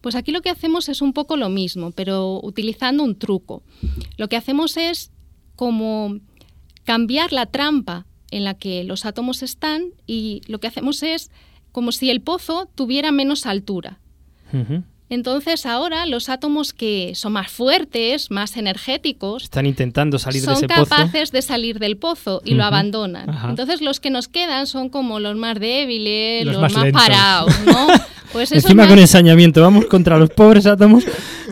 Pues 0.00 0.14
aquí 0.14 0.32
lo 0.32 0.40
que 0.40 0.50
hacemos 0.50 0.88
es 0.88 1.02
un 1.02 1.12
poco 1.12 1.36
lo 1.36 1.48
mismo, 1.50 1.90
pero 1.90 2.40
utilizando 2.42 3.02
un 3.04 3.18
truco. 3.18 3.62
Lo 4.16 4.28
que 4.28 4.36
hacemos 4.36 4.76
es 4.78 5.10
como 5.56 6.18
cambiar 6.84 7.32
la 7.32 7.46
trampa 7.46 8.06
en 8.30 8.44
la 8.44 8.54
que 8.54 8.84
los 8.84 9.04
átomos 9.04 9.42
están 9.42 9.82
y 10.06 10.40
lo 10.46 10.58
que 10.58 10.68
hacemos 10.68 11.02
es 11.02 11.30
como 11.72 11.92
si 11.92 12.10
el 12.10 12.20
pozo 12.22 12.68
tuviera 12.74 13.12
menos 13.12 13.44
altura. 13.46 13.98
Entonces 15.10 15.66
ahora 15.66 16.06
los 16.06 16.28
átomos 16.28 16.72
que 16.72 17.12
son 17.16 17.32
más 17.32 17.50
fuertes, 17.50 18.30
más 18.30 18.56
energéticos, 18.56 19.42
Están 19.44 19.66
intentando 19.66 20.18
salir 20.18 20.40
de 20.40 20.46
son 20.46 20.54
ese 20.54 20.68
pozo. 20.68 20.86
capaces 20.86 21.32
de 21.32 21.42
salir 21.42 21.78
del 21.80 21.96
pozo 21.96 22.40
y 22.44 22.54
lo 22.54 22.64
abandonan. 22.64 23.28
Ajá. 23.28 23.50
Entonces 23.50 23.80
los 23.82 24.00
que 24.00 24.10
nos 24.10 24.28
quedan 24.28 24.66
son 24.66 24.88
como 24.88 25.18
los 25.20 25.36
más 25.36 25.58
débiles, 25.58 26.46
Los 26.46 26.56
los, 26.56 26.72
más 26.74 26.92
parados, 26.92 27.52
¿no? 27.66 27.88
Pues 28.32 28.52
Encima 28.52 28.84
más- 28.84 28.90
con 28.90 29.00
ensañamiento, 29.00 29.60
vamos 29.60 29.86
contra 29.86 30.16
los 30.16 30.30
pobres 30.30 30.64
átomos 30.66 31.02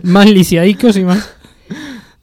más 0.04 0.30
lisiaicos 0.30 0.96
y 0.96 1.02
más... 1.02 1.28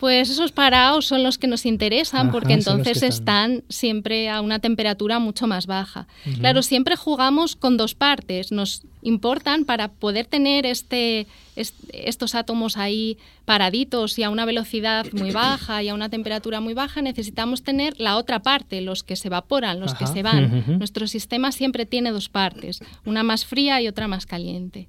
Pues 0.06 0.30
esos 0.30 0.52
parados 0.52 1.08
son 1.08 1.24
los 1.24 1.40
que 1.40 1.48
nos 1.48 1.66
interesan 1.66 2.28
Ajá, 2.28 2.32
porque 2.32 2.54
entonces 2.54 2.98
están 3.16 3.64
siempre 3.70 4.30
a 4.30 4.42
una 4.42 4.60
temperatura 4.60 5.18
mucho 5.18 5.48
más 5.48 5.66
baja. 5.66 6.06
Claro, 6.42 6.62
siempre 6.62 6.96
jugamos 6.96 7.56
con 7.56 7.76
dos 7.76 7.96
partes. 7.96 8.52
Nos 8.52 8.84
importan 9.02 9.66
para 9.66 9.88
poder 9.88 10.28
tener 10.28 10.68
este, 10.68 11.26
est- 11.56 11.74
estos 11.92 12.36
átomos 12.36 12.78
ahí 12.78 13.18
paraditos 13.46 14.20
y 14.20 14.24
a 14.24 14.30
una 14.30 14.46
velocidad 14.46 15.08
muy 15.12 15.32
baja 15.32 15.82
y 15.82 15.90
a 15.90 15.96
una 15.96 16.10
temperatura 16.10 16.60
muy 16.62 16.76
baja, 16.76 17.02
necesitamos 17.02 17.64
tener 17.64 18.00
la 18.00 18.18
otra 18.18 18.44
parte, 18.44 18.82
los 18.82 19.02
que 19.02 19.16
se 19.16 19.30
evaporan, 19.30 19.80
los 19.80 19.96
que 19.96 20.06
se 20.06 20.22
van. 20.22 20.78
Nuestro 20.78 21.08
sistema 21.08 21.52
siempre 21.52 21.88
tiene 21.88 22.12
dos 22.12 22.30
partes, 22.30 22.80
una 23.06 23.24
más 23.24 23.44
fría 23.46 23.82
y 23.82 23.88
otra 23.88 24.08
más 24.08 24.28
caliente. 24.28 24.88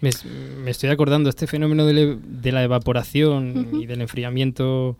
Me, 0.00 0.10
me 0.64 0.70
estoy 0.70 0.90
acordando, 0.90 1.28
este 1.28 1.46
fenómeno 1.46 1.84
de, 1.86 1.92
le- 1.92 2.16
de 2.22 2.52
la 2.52 2.62
evaporación 2.62 3.70
y 3.80 3.86
del 3.86 4.00
enfriamiento 4.00 4.96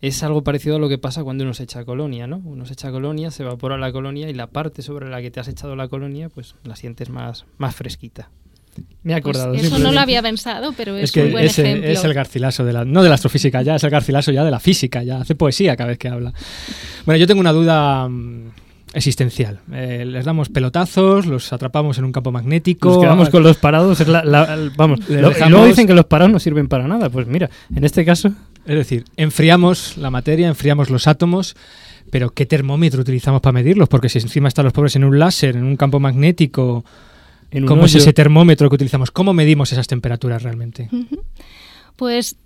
es 0.00 0.22
algo 0.24 0.42
parecido 0.42 0.76
a 0.76 0.78
lo 0.80 0.88
que 0.88 0.98
pasa 0.98 1.22
cuando 1.22 1.44
uno 1.44 1.54
se 1.54 1.62
echa 1.62 1.84
colonia, 1.84 2.26
¿no? 2.26 2.38
Uno 2.44 2.66
se 2.66 2.72
echa 2.72 2.90
colonia, 2.90 3.30
se 3.30 3.44
evapora 3.44 3.78
la 3.78 3.92
colonia 3.92 4.28
y 4.28 4.34
la 4.34 4.48
parte 4.48 4.82
sobre 4.82 5.08
la 5.08 5.20
que 5.22 5.30
te 5.30 5.38
has 5.38 5.46
echado 5.46 5.76
la 5.76 5.86
colonia, 5.86 6.28
pues 6.28 6.56
la 6.64 6.74
sientes 6.74 7.08
más, 7.08 7.44
más 7.58 7.74
fresquita. 7.76 8.28
Me 9.04 9.12
he 9.14 9.20
Pues 9.22 9.36
acordado. 9.36 9.54
eso 9.54 9.78
no 9.78 9.92
lo 9.92 10.00
había 10.00 10.22
pensado, 10.22 10.72
pero 10.76 10.96
es, 10.96 11.04
Es 11.04 11.12
que 11.12 11.24
un 11.24 11.32
buen 11.32 11.44
ejemplo. 11.44 11.88
es 11.88 12.02
el 12.02 12.14
garcilaso 12.14 12.64
de 12.64 12.72
la, 12.72 12.84
no 12.86 13.02
de 13.02 13.10
la 13.10 13.16
astrofísica 13.16 13.60
ya, 13.62 13.76
es 13.76 13.84
el 13.84 13.90
garcilaso 13.90 14.32
ya 14.32 14.42
de 14.44 14.50
la 14.50 14.58
física, 14.60 15.02
ya 15.04 15.18
hace 15.20 15.34
poesía 15.34 15.76
cada 15.76 15.90
vez 15.90 15.98
que 15.98 16.08
habla. 16.08 16.32
Bueno, 17.04 17.18
yo 17.18 17.26
tengo 17.26 17.40
una 17.40 17.52
duda 17.52 18.08
mm, 18.08 18.51
existencial. 18.94 19.60
Eh, 19.72 20.04
les 20.06 20.24
damos 20.24 20.48
pelotazos, 20.48 21.26
los 21.26 21.52
atrapamos 21.52 21.98
en 21.98 22.04
un 22.04 22.12
campo 22.12 22.30
magnético. 22.32 22.88
Nos 22.90 22.98
quedamos 22.98 23.30
con 23.30 23.42
los 23.42 23.56
parados. 23.56 24.00
es 24.00 24.08
la- 24.08 24.22
vamos, 24.76 25.00
lo- 25.08 25.28
dejamos- 25.30 25.50
luego 25.50 25.66
dicen 25.66 25.86
que 25.86 25.94
los 25.94 26.04
parados 26.06 26.32
no 26.32 26.38
sirven 26.38 26.68
para 26.68 26.86
nada. 26.88 27.08
Pues 27.10 27.26
mira, 27.26 27.48
en 27.74 27.84
este 27.84 28.04
caso, 28.04 28.32
Es 28.64 28.76
decir, 28.76 29.04
enfriamos 29.16 29.96
la 29.96 30.10
materia, 30.10 30.46
enfriamos 30.46 30.88
los 30.88 31.08
átomos, 31.08 31.56
pero 32.10 32.30
¿qué 32.30 32.46
termómetro 32.46 33.00
utilizamos 33.00 33.40
para 33.40 33.52
medirlos? 33.54 33.88
Porque 33.88 34.08
si 34.08 34.20
encima 34.20 34.46
están 34.46 34.64
los 34.64 34.72
pobres 34.72 34.94
en 34.94 35.02
un 35.02 35.18
láser, 35.18 35.56
en 35.56 35.64
un 35.64 35.76
campo 35.76 35.98
magnético, 35.98 36.84
en 37.50 37.64
un 37.64 37.68
¿cómo 37.68 37.86
es 37.86 37.94
ese 37.96 38.12
termómetro 38.12 38.68
que 38.68 38.76
utilizamos? 38.76 39.10
¿Cómo 39.10 39.32
medimos 39.32 39.72
esas 39.72 39.88
temperaturas 39.88 40.44
realmente? 40.44 40.88
Pues 41.96 42.36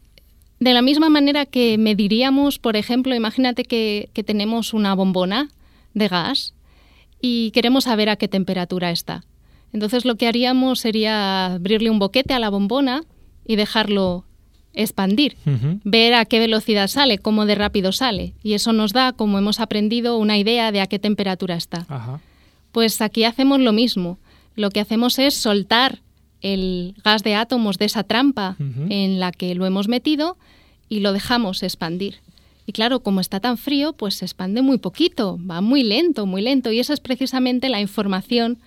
de 0.59 0.73
la 0.73 0.81
misma 0.81 1.11
manera 1.11 1.45
que 1.45 1.77
mediríamos, 1.77 2.59
por 2.59 2.77
ejemplo, 2.77 3.15
imagínate 3.15 3.65
que, 3.65 4.09
que 4.15 4.23
tenemos 4.25 4.73
una 4.73 4.95
bombona 4.95 5.51
de 5.97 6.09
gas 6.09 6.55
y 7.21 7.51
queremos 7.51 7.85
saber 7.85 8.09
a 8.09 8.17
qué 8.17 8.29
temperatura 8.29 8.91
está. 8.93 9.25
Entonces 9.73 10.05
lo 10.05 10.15
que 10.15 10.29
haríamos 10.29 10.81
sería 10.81 11.47
abrirle 11.55 11.91
un 11.91 11.99
boquete 11.99 12.35
a 12.35 12.39
la 12.39 12.51
bombona 12.51 13.03
y 13.45 13.57
dejarlo 13.57 14.25
expandir, 14.75 15.37
ver 15.85 16.15
a 16.15 16.27
qué 16.27 16.39
velocidad 16.39 16.89
sale, 16.89 17.19
cómo 17.19 17.47
de 17.47 17.55
rápido 17.55 17.93
sale. 17.93 18.35
Y 18.43 18.53
eso 18.53 18.73
nos 18.75 18.93
da, 18.93 19.13
como 19.13 19.39
hemos 19.39 19.59
aprendido, 19.59 20.19
una 20.19 20.37
idea 20.37 20.71
de 20.71 20.83
a 20.83 20.87
qué 20.87 20.99
temperatura 20.99 21.57
está. 21.57 21.87
Ajá. 21.89 22.21
Pues 22.73 23.01
aquí 23.01 23.25
hacemos 23.25 23.59
lo 23.59 23.73
mismo. 23.73 24.19
Lo 24.55 24.71
que 24.71 24.81
hacemos 24.81 25.19
es 25.19 25.35
soltar 25.35 26.03
el 26.43 26.95
gas 27.03 27.23
de 27.23 27.35
átomos 27.35 27.79
de 27.79 27.87
esa 27.87 28.05
trampa 28.05 28.57
en 28.59 29.19
la 29.19 29.33
que 29.33 29.55
lo 29.55 29.65
hemos 29.65 29.89
metido 29.89 30.37
y 30.91 31.01
lo 31.01 31.15
dejamos 31.15 31.63
expandir. 31.63 32.17
Y 32.67 32.73
claro, 32.73 33.01
como 33.01 33.21
está 33.21 33.39
tan 33.41 33.57
frío, 33.59 33.93
pues 33.93 34.15
se 34.17 34.25
expande 34.25 34.61
muy 34.61 34.79
poquito, 34.79 35.39
va 35.49 35.61
muy 35.61 35.83
lento, 35.85 36.27
muy 36.27 36.43
lento. 36.43 36.73
Y 36.73 36.81
esa 36.81 36.93
es 36.95 37.01
precisamente 37.01 37.69
la 37.69 37.81
información 37.81 38.59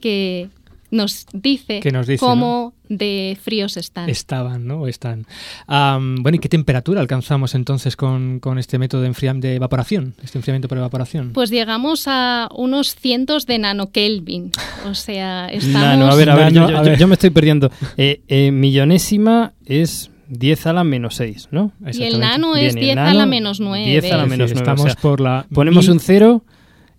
que 0.00 0.48
nos 0.92 1.26
dice, 1.32 1.78
Que 1.80 1.92
nos 1.92 2.06
dice, 2.08 2.18
cómo 2.18 2.72
de 2.88 3.38
fríos 3.40 3.76
están. 3.76 4.08
Estaban, 4.10 4.66
¿no? 4.66 4.88
Están. 4.88 5.24
Bueno, 5.68 6.34
¿y 6.34 6.38
qué 6.40 6.48
temperatura 6.48 7.00
alcanzamos 7.00 7.54
entonces 7.54 7.94
con, 7.94 8.40
con 8.40 8.58
este 8.58 8.76
método 8.78 9.02
de, 9.02 9.10
enfriam- 9.12 9.38
de 9.40 9.54
evaporación? 9.56 10.14
Este 10.22 10.38
enfriamiento 10.38 10.66
por 10.66 10.78
evaporación. 10.78 11.32
Pues 11.32 11.50
llegamos 11.50 12.04
a 12.08 12.48
unos 12.56 12.96
cientos 12.96 13.46
de 13.46 13.58
nanokelvin. 13.60 14.50
O 14.86 14.94
sea, 14.94 15.46
estamos... 15.48 15.72
Nano, 15.80 16.06
a 16.10 16.14
ver, 16.16 16.30
a 16.30 16.34
ver, 16.34 16.52
yo, 16.52 16.60
Nano, 16.62 16.72
yo- 16.72 16.78
a 16.78 16.82
yo- 16.84 16.90
ver. 16.90 16.98
yo 16.98 17.06
me 17.06 17.14
estoy 17.14 17.30
perdiendo. 17.30 17.70
Eh, 17.96 18.22
eh, 18.26 18.50
millonésima 18.50 19.52
es 19.66 20.09
10 20.30 20.66
a 20.66 20.72
la 20.72 20.84
menos 20.84 21.16
6, 21.16 21.48
¿no? 21.50 21.72
Y 21.92 22.04
el 22.04 22.18
nano 22.20 22.54
Bien, 22.54 22.66
es 22.68 22.74
y 22.76 22.78
el 22.78 22.84
10 22.86 22.98
a 22.98 23.14
la 23.14 23.26
menos 23.26 23.60
9. 23.60 23.84
10 23.84 24.12
a 24.12 24.16
la 24.16 24.22
Es 24.24 24.28
menos 24.30 24.50
decir, 24.50 24.64
9. 24.64 24.72
estamos 24.80 24.96
por 25.02 25.20
la 25.20 25.44
Ponemos 25.52 25.84
mil- 25.84 25.92
un 25.92 26.00
0 26.00 26.44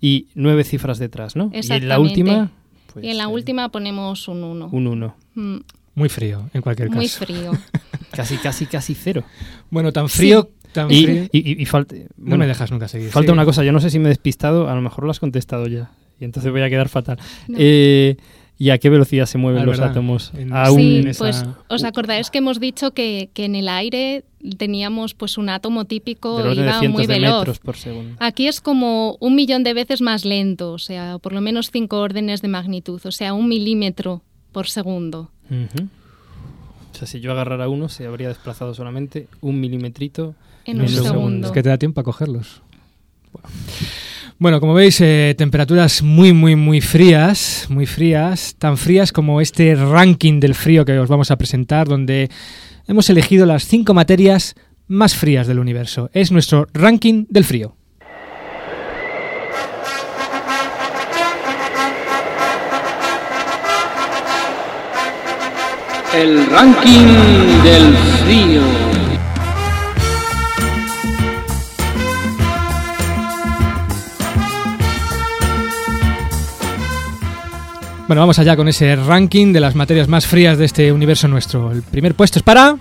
y 0.02 0.28
9 0.36 0.64
cifras 0.64 1.00
detrás, 1.00 1.36
¿no? 1.36 1.46
Y 1.46 1.48
en 1.48 1.52
la 1.54 1.60
Exactamente. 1.60 2.02
última, 2.02 2.52
pues, 2.94 3.06
y 3.06 3.10
en 3.10 3.18
la 3.18 3.24
eh, 3.24 3.28
última 3.28 3.70
ponemos 3.70 4.28
un 4.28 4.44
1. 4.44 4.70
un 4.72 4.88
1. 4.88 5.16
Muy 5.96 6.10
frío, 6.10 6.50
en 6.54 6.62
cualquier 6.62 6.90
Muy 6.92 7.06
caso. 7.08 7.26
frío. 7.26 7.52
Casi, 8.12 8.36
casi, 8.38 8.66
casi 8.66 8.94
cero. 8.94 9.24
Bueno, 9.70 9.94
tan 9.94 10.10
frío, 10.10 10.50
tan 10.74 10.92
Y, 10.92 11.04
frío. 11.06 11.24
y, 11.32 11.62
y- 11.62 11.66
falta, 11.66 11.96
no 11.96 12.02
bueno, 12.18 12.40
me 12.40 12.48
dejas 12.48 12.70
nunca 12.70 12.90
seguir. 12.90 13.10
falta 13.10 13.28
sí. 13.28 13.34
una 13.34 13.46
cosa, 13.46 13.64
yo 13.64 13.72
no 13.72 13.80
sé 13.80 13.90
si 13.90 14.00
me 14.00 14.06
he 14.06 14.10
despistado, 14.10 14.70
a 14.70 14.76
lo 14.76 14.82
mejor 14.82 15.06
lo 15.06 15.12
has 15.12 15.22
contestado 15.22 15.66
ya. 15.68 15.92
Y 16.20 16.26
entonces 16.26 16.52
voy 16.52 16.62
a 16.62 16.70
quedar 16.70 16.90
fatal. 16.90 17.18
No. 17.48 17.56
Eh, 17.58 18.18
¿Y 18.62 18.70
a 18.70 18.78
qué 18.78 18.92
velocidad 18.92 19.26
se 19.26 19.40
mueven 19.40 19.64
Ah, 19.64 19.66
los 19.66 19.78
verdad. 19.80 19.90
átomos? 19.92 20.32
En- 20.38 20.54
A 20.54 20.68
Sí, 20.68 20.98
en 20.98 21.08
esa- 21.08 21.18
pues 21.24 21.44
os 21.68 21.84
acordáis 21.84 22.30
que 22.30 22.38
hemos 22.38 22.60
dicho 22.60 22.92
que, 22.92 23.32
que 23.34 23.46
en 23.46 23.56
el 23.56 23.68
aire 23.68 24.24
teníamos 24.60 25.16
pues 25.16 25.40
un 25.40 25.50
átomo 25.50 25.86
típico 25.86 26.44
de 26.44 26.54
iba 26.54 26.78
cientos 26.80 27.00
muy 27.00 27.08
de 27.08 27.14
veloz. 27.20 27.40
metros 27.40 27.58
por 27.58 27.76
segundo. 27.76 28.16
Aquí 28.20 28.48
es 28.48 28.62
como 28.62 29.18
un 29.20 29.34
millón 29.34 29.64
de 29.64 29.74
veces 29.74 30.02
más 30.02 30.26
lento, 30.26 30.74
o 30.74 30.78
sea, 30.78 31.18
por 31.18 31.34
lo 31.34 31.42
menos 31.42 31.72
cinco 31.72 31.98
órdenes 32.02 32.44
de 32.44 32.50
magnitud, 32.50 33.02
o 33.04 33.12
sea, 33.12 33.34
un 33.34 33.50
milímetro 33.50 34.22
por 34.52 34.68
segundo. 34.68 35.32
O 35.50 36.96
sea, 36.96 37.08
si 37.08 37.20
yo 37.20 37.32
agarrara 37.32 37.68
uno, 37.68 37.90
se 37.90 38.06
habría 38.06 38.28
desplazado 38.28 38.76
solamente 38.76 39.28
un 39.42 39.60
milimetrito 39.60 40.36
En 40.66 40.82
un 40.82 40.88
segundo. 40.88 41.48
Es 41.48 41.52
que 41.54 41.64
te 41.64 41.70
da 41.70 41.80
tiempo 41.80 42.00
a 42.02 42.04
cogerlos. 42.04 42.62
Bueno. 43.34 43.48
Bueno, 44.42 44.60
como 44.60 44.74
veis, 44.74 45.00
eh, 45.02 45.36
temperaturas 45.38 46.02
muy, 46.02 46.34
muy, 46.34 46.56
muy 46.56 46.82
frías, 46.82 47.68
muy 47.70 47.86
frías, 47.86 48.56
tan 48.58 48.76
frías 48.76 49.12
como 49.12 49.40
este 49.40 49.76
ranking 49.76 50.40
del 50.40 50.56
frío 50.56 50.84
que 50.84 50.98
os 50.98 51.08
vamos 51.08 51.30
a 51.30 51.38
presentar, 51.38 51.88
donde 51.88 52.28
hemos 52.88 53.08
elegido 53.12 53.46
las 53.46 53.68
cinco 53.68 53.94
materias 53.94 54.56
más 54.88 55.14
frías 55.14 55.46
del 55.46 55.60
universo. 55.60 56.10
Es 56.12 56.32
nuestro 56.32 56.66
ranking 56.74 57.28
del 57.30 57.44
frío. 57.44 57.76
El 66.16 66.48
ranking 66.48 67.06
del 67.64 67.96
frío. 68.24 68.81
Bueno, 78.12 78.24
vamos 78.24 78.40
allá 78.40 78.58
con 78.58 78.68
ese 78.68 78.94
ranking 78.98 79.54
de 79.54 79.62
las 79.62 79.74
materias 79.74 80.10
más 80.10 80.28
frías 80.28 80.58
de 80.58 80.66
este 80.66 80.92
universo 80.92 81.30
nuestro. 81.30 81.72
El 81.72 81.82
primer 81.82 82.14
puesto 82.14 82.40
es 82.40 82.44
para... 82.44 82.76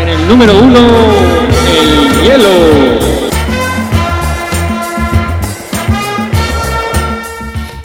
En 0.00 0.08
el 0.08 0.26
número 0.26 0.58
uno, 0.58 0.78
el 1.70 2.20
hielo. 2.24 2.48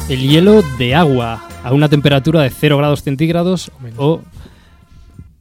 El 0.10 0.28
hielo 0.28 0.64
de 0.80 0.96
agua 0.96 1.48
a 1.64 1.72
una 1.72 1.88
temperatura 1.88 2.42
de 2.42 2.50
0 2.50 2.80
grados 2.80 3.04
centígrados 3.04 3.70
o 3.98 4.22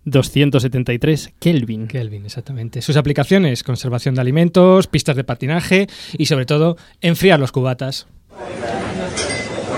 273 0.04 1.32
Kelvin. 1.38 1.86
Kelvin, 1.86 2.24
exactamente. 2.24 2.82
Sus 2.82 2.96
aplicaciones, 2.96 3.62
conservación 3.62 4.14
de 4.14 4.20
alimentos, 4.20 4.86
pistas 4.86 5.16
de 5.16 5.24
patinaje 5.24 5.86
y 6.16 6.26
sobre 6.26 6.46
todo 6.46 6.76
enfriar 7.00 7.40
los 7.40 7.52
cubatas. 7.52 8.06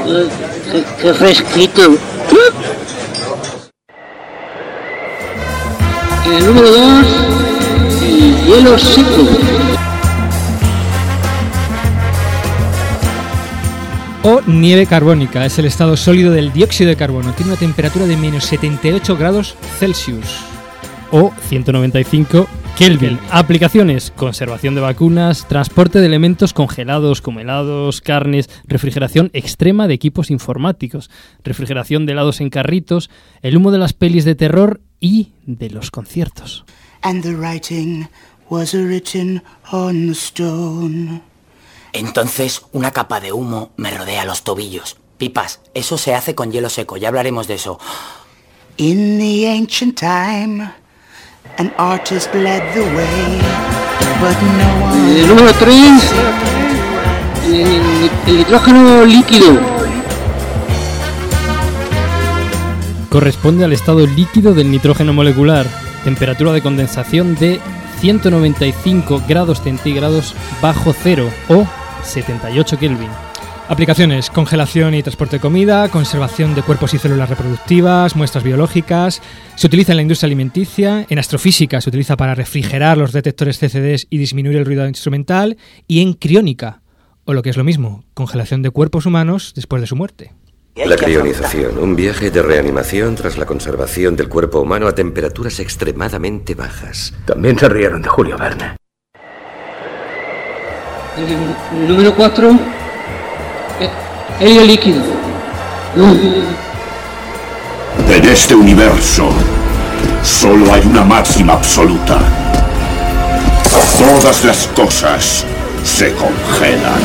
Qué, 0.04 0.84
qué 1.00 1.14
fresquito. 1.14 1.96
El 6.24 6.46
número 6.46 6.70
dos, 6.70 7.06
el 8.02 8.46
hielo 8.46 8.78
seco. 8.78 9.91
O 14.24 14.40
nieve 14.46 14.86
carbónica, 14.86 15.44
es 15.44 15.58
el 15.58 15.64
estado 15.64 15.96
sólido 15.96 16.30
del 16.30 16.52
dióxido 16.52 16.90
de 16.90 16.96
carbono. 16.96 17.32
Tiene 17.32 17.50
una 17.50 17.58
temperatura 17.58 18.06
de 18.06 18.16
menos 18.16 18.44
78 18.44 19.16
grados 19.16 19.56
Celsius. 19.80 20.44
O 21.10 21.32
195 21.48 22.46
Kelvin. 22.78 23.18
Aplicaciones: 23.32 24.12
conservación 24.14 24.76
de 24.76 24.80
vacunas, 24.80 25.48
transporte 25.48 25.98
de 25.98 26.06
elementos 26.06 26.52
congelados 26.52 27.20
como 27.20 27.40
helados, 27.40 28.00
carnes, 28.00 28.48
refrigeración 28.68 29.28
extrema 29.32 29.88
de 29.88 29.94
equipos 29.94 30.30
informáticos, 30.30 31.10
refrigeración 31.42 32.06
de 32.06 32.12
helados 32.12 32.40
en 32.40 32.48
carritos, 32.48 33.10
el 33.42 33.56
humo 33.56 33.72
de 33.72 33.78
las 33.78 33.92
pelis 33.92 34.24
de 34.24 34.36
terror 34.36 34.80
y 35.00 35.32
de 35.46 35.68
los 35.70 35.90
conciertos. 35.90 36.64
And 37.02 37.24
the 37.24 37.34
writing 37.34 38.06
was 38.48 38.72
written 38.72 39.42
on 39.72 40.06
the 40.06 40.12
stone. 40.12 41.31
Entonces, 41.92 42.62
una 42.72 42.90
capa 42.90 43.20
de 43.20 43.32
humo 43.32 43.72
me 43.76 43.90
rodea 43.90 44.24
los 44.24 44.42
tobillos. 44.44 44.96
Pipas, 45.18 45.60
eso 45.74 45.98
se 45.98 46.14
hace 46.14 46.34
con 46.34 46.50
hielo 46.50 46.70
seco, 46.70 46.96
ya 46.96 47.08
hablaremos 47.08 47.46
de 47.46 47.54
eso. 47.54 47.78
In 48.78 49.18
the 49.18 49.48
ancient 49.50 49.98
time, 49.98 50.72
an 51.58 51.72
artist 51.76 52.34
led 52.34 52.62
the 52.72 52.80
way, 52.80 53.40
but 54.20 54.36
no 54.40 54.86
one. 54.86 55.20
El 55.20 55.28
número 55.28 55.52
3, 55.52 56.12
el, 57.46 58.10
el 58.26 58.36
nitrógeno 58.38 59.04
líquido. 59.04 59.60
Corresponde 63.10 63.66
al 63.66 63.74
estado 63.74 64.06
líquido 64.06 64.54
del 64.54 64.70
nitrógeno 64.70 65.12
molecular. 65.12 65.66
Temperatura 66.04 66.52
de 66.52 66.62
condensación 66.62 67.34
de 67.34 67.60
195 68.00 69.22
grados 69.28 69.60
centígrados 69.60 70.34
bajo 70.60 70.92
cero 70.92 71.30
o 71.48 71.66
78 72.02 72.78
Kelvin. 72.78 73.10
Aplicaciones: 73.68 74.28
congelación 74.28 74.94
y 74.94 75.02
transporte 75.02 75.36
de 75.36 75.40
comida, 75.40 75.88
conservación 75.88 76.54
de 76.54 76.62
cuerpos 76.62 76.94
y 76.94 76.98
células 76.98 77.30
reproductivas, 77.30 78.16
muestras 78.16 78.44
biológicas. 78.44 79.22
Se 79.54 79.66
utiliza 79.66 79.92
en 79.92 79.96
la 79.96 80.02
industria 80.02 80.26
alimenticia, 80.26 81.06
en 81.08 81.18
astrofísica 81.18 81.80
se 81.80 81.88
utiliza 81.88 82.16
para 82.16 82.34
refrigerar 82.34 82.98
los 82.98 83.12
detectores 83.12 83.58
CCDs 83.58 84.08
y 84.10 84.18
disminuir 84.18 84.58
el 84.58 84.66
ruido 84.66 84.86
instrumental, 84.86 85.56
y 85.86 86.02
en 86.02 86.14
criónica, 86.14 86.82
o 87.24 87.32
lo 87.32 87.42
que 87.42 87.50
es 87.50 87.56
lo 87.56 87.64
mismo, 87.64 88.04
congelación 88.14 88.62
de 88.62 88.70
cuerpos 88.70 89.06
humanos 89.06 89.52
después 89.54 89.80
de 89.80 89.86
su 89.86 89.96
muerte. 89.96 90.32
La 90.74 90.96
crionización, 90.96 91.78
un 91.78 91.94
viaje 91.94 92.30
de 92.30 92.42
reanimación 92.42 93.14
tras 93.14 93.36
la 93.36 93.46
conservación 93.46 94.16
del 94.16 94.28
cuerpo 94.28 94.60
humano 94.60 94.88
a 94.88 94.94
temperaturas 94.94 95.60
extremadamente 95.60 96.54
bajas. 96.54 97.12
También 97.26 97.58
se 97.58 97.68
rieron 97.68 98.02
de 98.02 98.08
Julio 98.08 98.38
Verne. 98.38 98.81
El 101.16 101.88
número 101.88 102.14
4, 102.14 102.58
helio 104.40 104.64
líquido. 104.64 105.02
En 108.08 108.24
este 108.24 108.54
universo 108.54 109.28
solo 110.22 110.72
hay 110.72 110.80
una 110.86 111.04
máxima 111.04 111.52
absoluta. 111.52 112.18
Todas 113.98 114.42
las 114.44 114.66
cosas 114.68 115.44
se 115.84 116.14
congelan. 116.14 117.02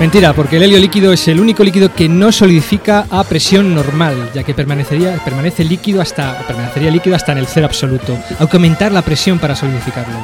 Mentira, 0.00 0.32
porque 0.32 0.56
el 0.56 0.62
helio 0.64 0.78
líquido 0.78 1.12
es 1.12 1.28
el 1.28 1.38
único 1.38 1.62
líquido 1.62 1.94
que 1.94 2.08
no 2.08 2.32
solidifica 2.32 3.06
a 3.10 3.22
presión 3.24 3.74
normal, 3.74 4.30
ya 4.34 4.42
que 4.42 4.54
permanecería, 4.54 5.22
permanece 5.22 5.64
líquido 5.64 6.00
hasta, 6.00 6.38
permanecería 6.46 6.90
líquido 6.90 7.14
hasta 7.14 7.32
en 7.32 7.38
el 7.38 7.46
cero 7.46 7.66
absoluto, 7.66 8.18
aunque 8.40 8.56
aumentar 8.56 8.90
la 8.90 9.02
presión 9.02 9.38
para 9.38 9.54
solidificarlo. 9.54 10.16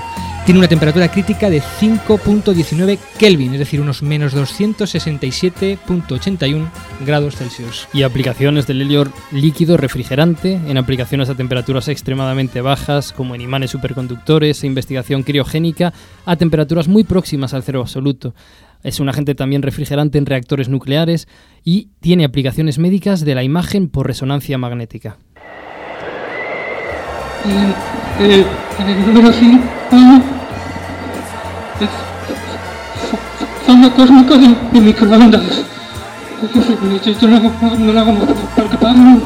Tiene 0.49 0.61
una 0.61 0.69
temperatura 0.69 1.11
crítica 1.11 1.51
de 1.51 1.61
5.19 1.61 2.99
Kelvin, 3.19 3.53
es 3.53 3.59
decir, 3.59 3.83
unos 3.83 4.03
menos 4.03 4.35
267.81 4.35 6.71
grados 7.05 7.37
Celsius. 7.37 7.87
Y 7.93 8.03
aplicaciones 8.03 8.67
del 8.67 8.81
helio 8.81 9.13
líquido 9.31 9.77
refrigerante 9.77 10.55
en 10.55 10.79
aplicaciones 10.79 11.29
a 11.29 11.35
temperaturas 11.35 11.89
extremadamente 11.89 12.63
bajas, 12.63 13.13
como 13.13 13.35
en 13.35 13.43
imanes 13.43 13.73
superconductores 13.73 14.65
e 14.65 14.67
investigación 14.67 15.23
criogénica 15.23 15.93
a 16.25 16.37
temperaturas 16.37 16.89
muy 16.89 17.05
próximas 17.05 17.53
al 17.53 17.63
cero 17.63 17.83
absoluto. 17.83 18.35
Es 18.83 19.01
un 19.01 19.11
agente 19.11 19.35
también 19.35 19.61
refrigerante 19.61 20.17
en 20.17 20.25
reactores 20.25 20.71
nucleares 20.71 21.29
y 21.63 21.91
tiene 22.01 22.25
aplicaciones 22.25 22.79
médicas 22.79 23.23
de 23.23 23.35
la 23.35 23.43
imagen 23.43 23.91
por 23.91 24.07
resonancia 24.07 24.57
magnética. 24.57 25.19
El, 28.19 28.47
el 28.89 29.15
número 29.15 29.31
5, 29.31 29.63
zona 33.67 33.93
cósmica 33.95 34.37
de, 34.37 34.57
de 34.73 34.81
microondas. 34.81 35.65
Yo 37.21 37.29
no, 37.29 37.53
no 37.79 37.93
lo 37.93 38.01
hago 38.01 38.13
más 38.13 38.29
para 38.55 38.69
que 38.69 38.77
paguen. 38.77 39.23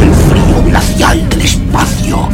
El 0.00 0.12
frío 0.12 0.62
glacial 0.64 1.28
del 1.28 1.40
espacio. 1.42 2.28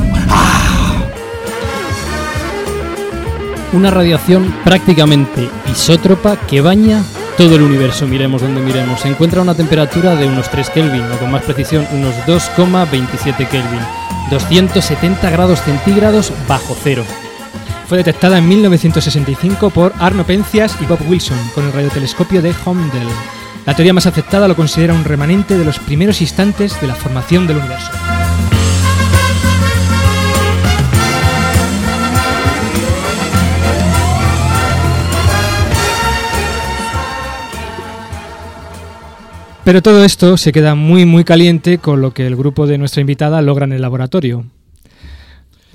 Una 3.73 3.91
radiación 3.91 4.55
prácticamente 4.65 5.49
isótropa 5.71 6.37
que 6.37 6.61
baña 6.61 7.03
todo 7.37 7.57
el 7.57 7.63
universo, 7.63 8.07
miremos 8.07 8.41
donde 8.41 8.63
miremos. 8.63 9.01
Se 9.01 9.09
encuentra 9.09 9.41
a 9.41 9.43
una 9.43 9.55
temperatura 9.55 10.17
de 10.17 10.27
unos 10.27 10.49
3 10.49 10.71
Kelvin, 10.71 11.03
o 11.13 11.19
con 11.19 11.31
más 11.31 11.43
precisión, 11.43 11.87
unos 11.93 12.15
2,27 12.27 13.49
Kelvin. 13.49 13.81
270 14.31 15.31
grados 15.31 15.61
centígrados 15.61 16.33
bajo 16.49 16.75
cero. 16.83 17.05
Fue 17.89 17.99
detectada 17.99 18.39
en 18.39 18.49
1965 18.49 19.71
por 19.71 19.93
Arno 20.01 20.27
Pencias 20.27 20.77
y 20.81 20.87
Bob 20.87 20.99
Wilson 21.09 21.39
con 21.55 21.65
el 21.65 21.73
radiotelescopio 21.73 22.43
de 22.43 22.53
Holmdel. 22.65 23.07
La 23.65 23.77
teoría 23.77 23.93
más 23.93 24.07
aceptada 24.07 24.49
lo 24.49 24.57
considera 24.57 24.93
un 24.93 25.05
remanente 25.05 25.57
de 25.57 25.65
los 25.65 25.79
primeros 25.79 26.21
instantes 26.21 26.81
de 26.81 26.89
la 26.89 26.97
formación 26.97 27.47
del 27.47 27.59
universo. 27.59 27.91
Pero 39.63 39.83
todo 39.83 40.05
esto 40.05 40.37
se 40.37 40.53
queda 40.53 40.75
muy 40.75 41.07
muy 41.07 41.23
caliente 41.23 41.79
con 41.79 42.01
lo 42.01 42.13
que 42.13 42.27
el 42.27 42.35
grupo 42.35 42.67
de 42.67 42.79
nuestra 42.79 43.01
invitada 43.01 43.43
logra 43.43 43.65
en 43.65 43.73
el 43.73 43.83
laboratorio. 43.83 44.45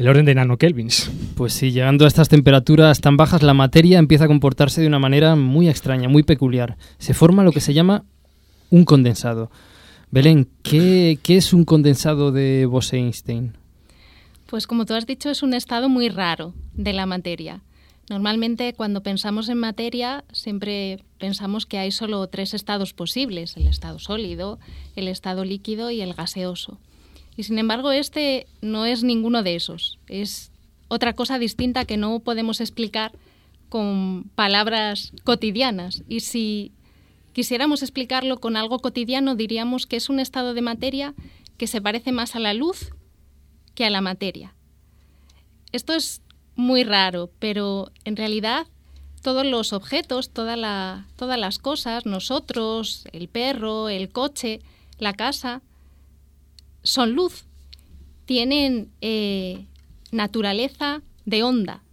El 0.02 0.08
orden 0.08 0.26
de 0.26 0.34
nanokelvins. 0.34 1.12
Pues 1.36 1.54
sí, 1.54 1.70
llegando 1.70 2.06
a 2.06 2.08
estas 2.08 2.28
temperaturas 2.28 3.02
tan 3.02 3.18
bajas, 3.18 3.44
la 3.44 3.54
materia 3.54 4.00
empieza 4.00 4.24
a 4.24 4.28
comportarse 4.28 4.82
de 4.82 4.88
una 4.88 4.98
manera 4.98 5.36
muy 5.36 5.70
extraña, 5.70 6.10
muy 6.10 6.24
peculiar. 6.24 6.76
Se 6.98 7.14
forma 7.14 7.44
lo 7.44 7.52
que 7.52 7.60
se 7.60 7.76
llama 7.76 8.04
un 8.72 8.84
condensado. 8.84 9.52
Belén, 10.10 10.48
¿qué, 10.64 11.20
qué 11.22 11.38
es 11.38 11.54
un 11.54 11.66
condensado 11.66 12.32
de 12.32 12.66
Bose-Einstein? 12.66 13.54
Pues 14.48 14.66
como 14.66 14.88
tú 14.88 14.96
has 14.96 15.06
dicho, 15.06 15.30
es 15.30 15.44
un 15.44 15.54
estado 15.54 15.88
muy 15.88 16.10
raro 16.10 16.56
de 16.74 16.94
la 16.94 17.06
materia. 17.06 17.62
Normalmente 18.10 18.74
cuando 18.74 19.04
pensamos 19.04 19.50
en 19.50 19.60
materia 19.60 20.24
siempre 20.32 21.04
pensamos 21.20 21.68
que 21.68 21.78
hay 21.78 21.92
solo 21.92 22.26
tres 22.26 22.56
estados 22.56 22.96
posibles, 22.96 23.56
el 23.56 23.68
estado 23.68 24.00
sólido, 24.00 24.58
el 24.96 25.08
estado 25.08 25.46
líquido 25.46 25.92
y 25.92 26.02
el 26.02 26.16
gaseoso. 26.16 26.80
Y 27.42 27.44
sin 27.44 27.58
embargo 27.58 27.92
este 27.92 28.46
no 28.62 28.86
es 28.86 29.02
ninguno 29.02 29.42
de 29.42 29.56
esos, 29.56 29.98
es 30.08 30.52
otra 30.90 31.14
cosa 31.14 31.40
distinta 31.40 31.86
que 31.86 31.98
no 31.98 32.20
podemos 32.20 32.62
explicar 32.62 33.14
con 33.68 34.30
palabras 34.36 35.12
cotidianas. 35.24 36.04
Y 36.08 36.20
si 36.20 36.72
quisiéramos 37.34 37.82
explicarlo 37.82 38.40
con 38.40 38.58
algo 38.58 38.78
cotidiano 38.78 39.34
diríamos 39.34 39.88
que 39.88 39.96
es 39.96 40.08
un 40.08 40.20
estado 40.20 40.54
de 40.54 40.62
materia 40.62 41.16
que 41.58 41.66
se 41.66 41.82
parece 41.82 42.12
más 42.12 42.36
a 42.36 42.40
la 42.40 42.54
luz 42.54 42.94
que 43.74 43.86
a 43.86 43.90
la 43.90 44.02
materia. 44.02 44.54
Esto 45.72 45.96
es 45.96 46.22
muy 46.56 46.84
raro, 46.84 47.32
pero 47.40 47.92
en 48.06 48.18
realidad 48.18 48.68
todos 49.24 49.48
los 49.48 49.74
objetos, 49.74 50.30
todas 50.30 50.60
las 50.60 51.58
cosas, 51.58 52.06
nosotros, 52.06 53.08
el 53.12 53.30
perro, 53.30 53.90
el 53.90 54.12
coche, 54.12 54.60
la 55.00 55.14
casa, 55.14 55.64
son 56.84 57.14
luz. 57.14 57.46
Tienen 58.26 58.90
eh, 59.02 59.66
naturaleza 60.12 61.02
de 61.26 61.44
onda. 61.44 61.84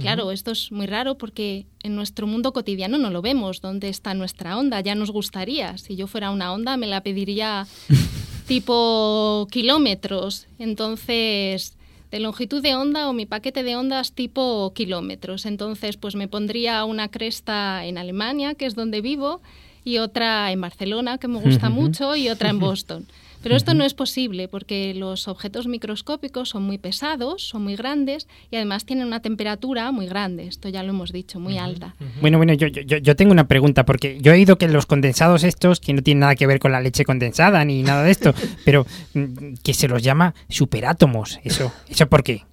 Claro, 0.00 0.30
esto 0.30 0.50
es 0.50 0.72
muy 0.72 0.86
raro 0.86 1.16
porque 1.16 1.64
en 1.82 1.96
nuestro 1.96 2.26
mundo 2.26 2.52
cotidiano 2.52 2.98
no 2.98 3.08
lo 3.08 3.22
vemos. 3.22 3.62
¿Dónde 3.62 3.88
está 3.88 4.12
nuestra 4.12 4.58
onda? 4.58 4.80
Ya 4.80 4.94
nos 4.94 5.10
gustaría. 5.10 5.78
Si 5.78 5.96
yo 5.96 6.06
fuera 6.06 6.30
una 6.30 6.52
onda, 6.52 6.76
me 6.76 6.86
la 6.86 7.02
pediría 7.02 7.66
tipo 8.46 9.48
kilómetros. 9.50 10.48
Entonces, 10.58 11.78
de 12.10 12.20
longitud 12.20 12.62
de 12.62 12.74
onda 12.74 13.08
o 13.08 13.12
mi 13.12 13.26
paquete 13.26 13.62
de 13.62 13.76
ondas 13.76 14.12
tipo 14.12 14.72
kilómetros. 14.74 15.46
Entonces, 15.46 15.96
pues 15.96 16.14
me 16.14 16.28
pondría 16.28 16.84
una 16.84 17.08
cresta 17.08 17.84
en 17.86 17.98
Alemania, 17.98 18.54
que 18.54 18.66
es 18.66 18.74
donde 18.74 19.00
vivo, 19.00 19.40
y 19.84 19.98
otra 19.98 20.52
en 20.52 20.60
Barcelona, 20.60 21.18
que 21.18 21.28
me 21.28 21.40
gusta 21.40 21.70
mucho, 21.80 22.16
y 22.16 22.28
otra 22.28 22.50
en 22.50 22.58
Boston. 22.60 23.06
Pero 23.42 23.56
esto 23.56 23.74
no 23.74 23.84
es 23.84 23.94
posible 23.94 24.48
porque 24.48 24.94
los 24.94 25.28
objetos 25.28 25.66
microscópicos 25.66 26.48
son 26.48 26.64
muy 26.64 26.78
pesados, 26.78 27.46
son 27.46 27.64
muy 27.64 27.76
grandes 27.76 28.28
y 28.50 28.56
además 28.56 28.84
tienen 28.84 29.06
una 29.06 29.20
temperatura 29.20 29.90
muy 29.92 30.06
grande, 30.06 30.46
esto 30.46 30.68
ya 30.68 30.82
lo 30.82 30.90
hemos 30.90 31.12
dicho, 31.12 31.38
muy 31.38 31.58
alta. 31.58 31.94
Bueno, 32.20 32.38
bueno, 32.38 32.52
yo, 32.54 32.66
yo, 32.68 32.98
yo 32.98 33.16
tengo 33.16 33.32
una 33.32 33.46
pregunta 33.46 33.84
porque 33.84 34.18
yo 34.20 34.32
he 34.32 34.36
oído 34.36 34.58
que 34.58 34.68
los 34.68 34.86
condensados 34.86 35.44
estos, 35.44 35.80
que 35.80 35.92
no 35.92 36.02
tienen 36.02 36.20
nada 36.20 36.34
que 36.34 36.46
ver 36.46 36.58
con 36.58 36.72
la 36.72 36.80
leche 36.80 37.04
condensada 37.04 37.64
ni 37.64 37.82
nada 37.82 38.02
de 38.02 38.10
esto, 38.10 38.34
pero 38.64 38.86
mm, 39.14 39.54
que 39.62 39.74
se 39.74 39.88
los 39.88 40.02
llama 40.02 40.34
superátomos, 40.48 41.38
eso, 41.44 41.72
¿eso 41.88 42.08
por 42.08 42.24
qué? 42.24 42.44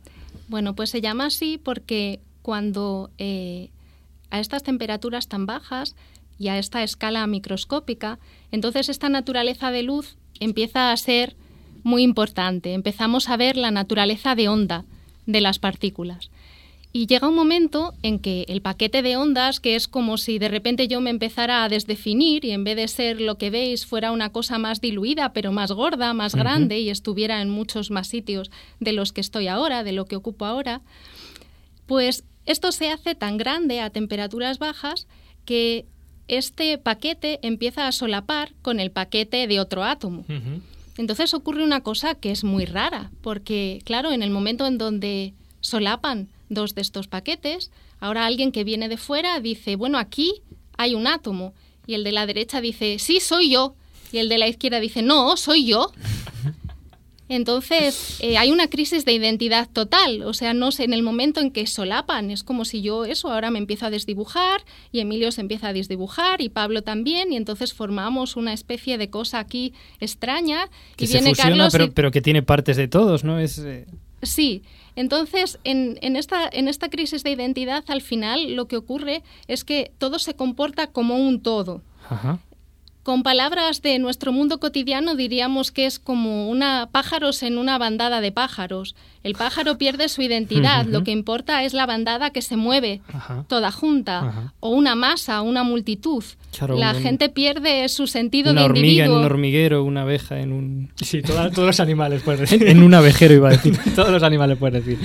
Bueno, 0.48 0.76
pues 0.76 0.90
se 0.90 1.02
llama 1.02 1.28
así 1.28 1.60
porque 1.62 2.20
cuando 2.42 3.10
eh, 3.18 3.70
a 4.30 4.40
estas 4.40 4.64
temperaturas 4.64 5.28
tan 5.28 5.46
bajas 5.46 5.96
y 6.38 6.50
a 6.50 6.58
esta 6.58 6.84
escala 6.84 7.26
microscópica, 7.28 8.20
entonces 8.52 8.90
esta 8.90 9.10
naturaleza 9.10 9.72
de 9.72 9.84
luz 9.84 10.18
empieza 10.44 10.92
a 10.92 10.98
ser 10.98 11.36
muy 11.84 12.04
importante. 12.04 12.74
Empezamos 12.74 13.30
a 13.30 13.38
ver 13.38 13.58
la 13.58 13.72
naturaleza 13.72 14.36
de 14.36 14.48
onda 14.48 14.86
de 15.26 15.42
las 15.42 15.60
partículas. 15.60 16.30
Y 16.96 17.08
llega 17.08 17.28
un 17.28 17.36
momento 17.36 17.96
en 18.04 18.20
que 18.20 18.46
el 18.48 18.62
paquete 18.62 19.02
de 19.02 19.18
ondas, 19.18 19.60
que 19.60 19.76
es 19.76 19.88
como 19.88 20.18
si 20.18 20.38
de 20.38 20.48
repente 20.48 20.88
yo 20.88 21.02
me 21.02 21.10
empezara 21.10 21.64
a 21.64 21.70
desdefinir 21.70 22.46
y 22.46 22.52
en 22.52 22.64
vez 22.64 22.76
de 22.76 22.88
ser 22.88 23.20
lo 23.20 23.40
que 23.40 23.50
veis 23.50 23.88
fuera 23.88 24.12
una 24.12 24.32
cosa 24.32 24.60
más 24.60 24.80
diluida, 24.80 25.34
pero 25.34 25.52
más 25.52 25.72
gorda, 25.72 26.14
más 26.14 26.36
grande 26.36 26.80
y 26.80 26.92
estuviera 26.92 27.42
en 27.42 27.50
muchos 27.50 27.90
más 27.90 28.08
sitios 28.08 28.52
de 28.80 28.94
los 28.94 29.12
que 29.12 29.22
estoy 29.22 29.48
ahora, 29.48 29.84
de 29.84 29.92
lo 29.92 30.06
que 30.06 30.16
ocupo 30.16 30.46
ahora, 30.46 30.82
pues 31.88 32.26
esto 32.46 32.72
se 32.72 32.92
hace 32.92 33.16
tan 33.16 33.38
grande 33.38 33.82
a 33.82 33.90
temperaturas 33.90 34.60
bajas 34.60 35.08
que 35.46 35.86
este 36.28 36.78
paquete 36.78 37.40
empieza 37.42 37.88
a 37.88 37.92
solapar 37.92 38.54
con 38.62 38.80
el 38.80 38.92
paquete 38.92 39.48
de 39.48 39.60
otro 39.60 39.84
átomo. 39.84 40.26
Entonces 40.98 41.34
ocurre 41.34 41.64
una 41.64 41.82
cosa 41.82 42.16
que 42.16 42.32
es 42.32 42.44
muy 42.44 42.66
rara, 42.66 43.12
porque 43.22 43.82
claro, 43.84 44.12
en 44.12 44.24
el 44.24 44.30
momento 44.30 44.68
en 44.68 44.78
donde 44.78 45.34
solapan 45.60 46.30
dos 46.50 46.76
de 46.76 46.82
estos 46.82 47.08
paquetes, 47.08 47.72
ahora 48.00 48.26
alguien 48.26 48.52
que 48.52 48.64
viene 48.64 48.90
de 48.90 48.98
fuera 48.98 49.40
dice, 49.40 49.76
bueno, 49.76 49.98
aquí 49.98 50.42
hay 50.78 50.94
un 50.94 51.08
átomo, 51.08 51.54
y 51.88 51.96
el 51.96 52.04
de 52.04 52.12
la 52.12 52.26
derecha 52.26 52.62
dice, 52.62 53.00
sí, 53.00 53.20
soy 53.20 53.50
yo, 53.50 53.76
y 54.12 54.20
el 54.20 54.30
de 54.30 54.38
la 54.38 54.48
izquierda 54.48 54.80
dice, 54.80 55.02
no, 55.02 55.36
soy 55.38 55.66
yo. 55.66 55.92
Entonces, 57.30 58.18
eh, 58.22 58.38
hay 58.38 58.52
una 58.52 58.68
crisis 58.68 59.06
de 59.06 59.14
identidad 59.14 59.70
total, 59.72 60.24
o 60.24 60.34
sea, 60.34 60.54
no 60.54 60.72
sé, 60.72 60.84
en 60.84 60.94
el 60.94 61.04
momento 61.04 61.40
en 61.40 61.52
que 61.52 61.66
solapan, 61.68 62.30
es 62.32 62.44
como 62.44 62.66
si 62.66 62.82
yo 62.82 63.06
eso 63.06 63.32
ahora 63.32 63.50
me 63.50 63.60
empiezo 63.60 63.86
a 63.86 63.90
desdibujar 63.90 64.62
y 64.92 65.00
Emilio 65.00 65.32
se 65.32 65.42
empieza 65.42 65.70
a 65.70 65.74
desdibujar 65.74 66.42
y 66.42 66.50
Pablo 66.50 66.82
también 66.84 67.32
y 67.32 67.38
entonces 67.38 67.74
formamos 67.74 68.36
una 68.36 68.54
especie 68.54 68.98
de 68.98 69.10
cosa 69.10 69.40
aquí 69.40 69.74
extraña 70.00 70.70
que 70.96 71.06
y 71.06 71.08
se 71.08 71.14
viene 71.14 71.30
fusiona, 71.30 71.50
Carlos 71.52 71.72
pero, 71.72 71.84
y- 71.86 71.90
pero 71.92 72.12
que 72.12 72.22
tiene 72.22 72.44
partes 72.44 72.78
de 72.78 72.88
todos, 72.88 73.24
¿no? 73.24 73.40
Es, 73.40 73.58
eh, 73.60 73.86
Sí, 74.22 74.64
entonces 74.96 75.60
en, 75.66 75.98
en 76.02 76.16
esta, 76.16 76.48
en 76.52 76.68
esta 76.70 76.90
crisis 76.90 77.24
de 77.24 77.32
identidad 77.32 77.84
al 77.88 78.02
final 78.02 78.56
lo 78.56 78.68
que 78.70 78.78
ocurre 78.78 79.22
es 79.48 79.64
que 79.66 79.92
todo 79.98 80.18
se 80.20 80.34
comporta 80.36 80.88
como 80.88 81.18
un 81.18 81.42
todo. 81.42 81.82
Ajá. 82.10 82.40
Con 83.04 83.22
palabras 83.22 83.82
de 83.82 84.00
nuestro 84.00 84.32
mundo 84.32 84.60
cotidiano 84.62 85.16
diríamos 85.16 85.72
que 85.74 85.86
es 85.86 86.00
como 86.00 86.50
una 86.50 86.88
pájaros 86.90 87.44
en 87.44 87.58
una 87.58 87.78
bandada 87.78 88.22
de 88.22 88.32
pájaros. 88.32 88.96
El 89.24 89.36
pájaro 89.36 89.78
pierde 89.78 90.08
su 90.10 90.22
identidad, 90.22 90.86
lo 90.86 91.04
que 91.04 91.12
importa 91.12 91.64
es 91.64 91.74
la 91.74 91.86
bandada 91.86 92.30
que 92.32 92.42
se 92.42 92.56
mueve 92.58 93.02
Ajá. 93.14 93.46
toda 93.48 93.72
junta, 93.72 94.20
Ajá. 94.28 94.54
o 94.62 94.70
una 94.70 94.96
masa, 94.96 95.42
una 95.42 95.64
multitud. 95.64 96.24
Claro, 96.58 96.78
la 96.78 96.92
un- 96.94 97.02
gente 97.02 97.30
pierde 97.30 97.88
su 97.90 98.08
sentido 98.08 98.52
una 98.52 98.62
de 98.62 98.66
hormiga 98.66 98.86
en 98.86 98.90
individuo. 99.12 99.20
un 99.20 99.26
hormiguero, 99.26 99.84
una 99.84 100.02
abeja 100.02 100.40
en 100.40 100.52
un... 100.54 100.92
Sí, 100.96 101.22
toda- 101.22 101.52
todos 101.52 101.68
los 101.68 101.80
animales 101.80 102.22
puedes 102.24 102.42
decir. 102.42 102.64
en 102.68 102.84
un 102.84 102.94
abejero 102.94 103.34
iba 103.34 103.50
a 103.50 103.52
decir. 103.52 103.78
todos 103.96 104.12
los 104.12 104.24
animales 104.24 104.58
puedes 104.58 104.86
decir. 104.86 105.00